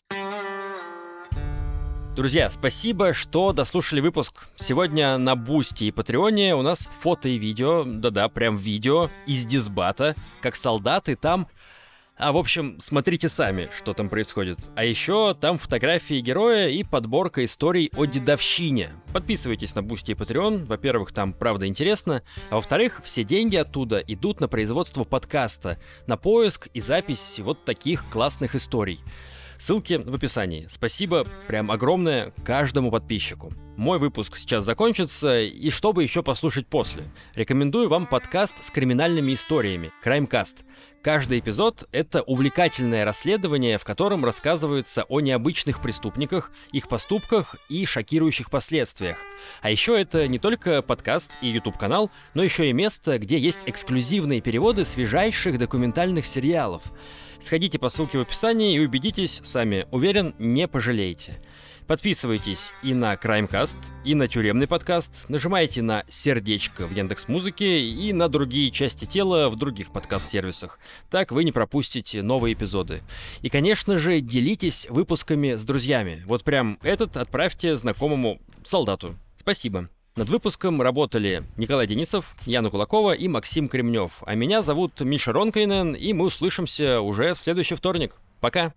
Друзья, 2.17 2.49
спасибо, 2.49 3.13
что 3.13 3.53
дослушали 3.53 4.01
выпуск. 4.01 4.47
Сегодня 4.55 5.19
на 5.19 5.35
Boosty 5.35 5.83
и 5.83 5.91
Patreon 5.91 6.47
е 6.47 6.55
у 6.55 6.63
нас 6.63 6.89
фото 7.01 7.29
и 7.29 7.37
видео, 7.37 7.83
да-да, 7.85 8.27
прям 8.27 8.57
видео 8.57 9.11
из 9.27 9.45
дисбата, 9.45 10.15
как 10.41 10.55
солдаты 10.55 11.15
там 11.15 11.47
А 12.17 12.31
в 12.31 12.37
общем, 12.37 12.77
смотрите 12.79 13.29
сами, 13.29 13.69
что 13.77 13.93
там 13.93 14.09
происходит. 14.09 14.57
А 14.75 14.83
еще 14.83 15.35
там 15.35 15.59
фотографии 15.59 16.19
героя 16.19 16.69
и 16.69 16.83
подборка 16.83 17.45
историй 17.45 17.91
о 17.95 18.05
дедовщине. 18.05 18.89
Подписывайтесь 19.13 19.75
на 19.75 19.83
Boosty 19.83 20.13
и 20.13 20.15
Patreon. 20.15 20.65
Во-первых, 20.65 21.11
там 21.11 21.33
правда 21.33 21.67
интересно. 21.67 22.23
А 22.49 22.55
во-вторых, 22.55 23.01
все 23.03 23.23
деньги 23.23 23.57
оттуда 23.57 23.99
идут 23.99 24.39
на 24.39 24.47
производство 24.47 25.03
подкаста, 25.03 25.79
на 26.07 26.17
поиск 26.17 26.69
и 26.73 26.81
запись 26.81 27.35
вот 27.37 27.63
таких 27.63 28.09
классных 28.09 28.55
историй. 28.55 29.01
Ссылки 29.59 29.95
в 29.95 30.13
описании. 30.13 30.67
Спасибо 30.69 31.25
прям 31.47 31.71
огромное 31.71 32.31
каждому 32.45 32.91
подписчику. 32.91 33.51
Мой 33.75 33.97
выпуск 33.97 34.37
сейчас 34.37 34.63
закончится, 34.65 35.41
и 35.41 35.69
чтобы 35.69 36.03
еще 36.03 36.21
послушать 36.23 36.67
после, 36.67 37.03
рекомендую 37.33 37.89
вам 37.89 38.05
подкаст 38.05 38.63
с 38.63 38.69
криминальными 38.69 39.33
историями 39.33 39.89
«Краймкаст». 40.03 40.63
Каждый 41.03 41.39
эпизод— 41.39 41.87
это 41.91 42.21
увлекательное 42.21 43.05
расследование, 43.05 43.77
в 43.77 43.85
котором 43.85 44.25
рассказывается 44.25 45.03
о 45.03 45.21
необычных 45.21 45.81
преступниках, 45.81 46.51
их 46.71 46.89
поступках 46.89 47.55
и 47.69 47.85
шокирующих 47.85 48.49
последствиях. 48.49 49.17
А 49.61 49.69
еще 49.69 49.99
это 49.99 50.27
не 50.27 50.39
только 50.39 50.81
подкаст 50.81 51.31
и 51.41 51.47
YouTube-канал, 51.47 52.11
но 52.33 52.43
еще 52.43 52.69
и 52.69 52.73
место, 52.73 53.19
где 53.19 53.37
есть 53.37 53.59
эксклюзивные 53.67 54.41
переводы 54.41 54.83
свежайших 54.83 55.57
документальных 55.57 56.25
сериалов. 56.25 56.81
Сходите 57.39 57.79
по 57.79 57.89
ссылке 57.89 58.17
в 58.17 58.21
описании 58.21 58.75
и 58.75 58.85
убедитесь 58.85 59.39
сами, 59.43 59.87
уверен, 59.91 60.35
не 60.39 60.67
пожалеете. 60.67 61.39
Подписывайтесь 61.87 62.73
и 62.83 62.93
на 62.93 63.13
Crimecast, 63.13 63.77
и 64.03 64.13
на 64.13 64.27
тюремный 64.27 64.67
подкаст, 64.67 65.29
нажимайте 65.29 65.81
на 65.81 66.03
сердечко 66.09 66.85
в 66.85 66.91
Яндекс 66.91 67.29
Музыке 67.29 67.79
и 67.79 68.11
на 68.11 68.27
другие 68.27 68.71
части 68.71 69.05
тела 69.05 69.47
в 69.47 69.55
других 69.55 69.93
подкаст-сервисах. 69.93 70.79
Так 71.09 71.31
вы 71.31 71.45
не 71.45 71.53
пропустите 71.53 72.21
новые 72.21 72.55
эпизоды. 72.55 73.03
И, 73.41 73.47
конечно 73.47 73.95
же, 73.95 74.19
делитесь 74.19 74.87
выпусками 74.89 75.53
с 75.53 75.63
друзьями. 75.63 76.21
Вот 76.25 76.43
прям 76.43 76.77
этот 76.83 77.15
отправьте 77.15 77.77
знакомому 77.77 78.41
солдату. 78.65 79.15
Спасибо. 79.39 79.87
Над 80.17 80.27
выпуском 80.27 80.81
работали 80.81 81.43
Николай 81.55 81.87
Денисов, 81.87 82.35
Яна 82.45 82.69
Кулакова 82.69 83.13
и 83.13 83.29
Максим 83.29 83.69
Кремнев. 83.69 84.11
А 84.25 84.35
меня 84.35 84.61
зовут 84.61 84.99
Миша 84.99 85.31
Ронкайнен, 85.31 85.93
и 85.93 86.11
мы 86.11 86.25
услышимся 86.25 86.99
уже 86.99 87.33
в 87.33 87.39
следующий 87.39 87.75
вторник. 87.75 88.19
Пока! 88.41 88.73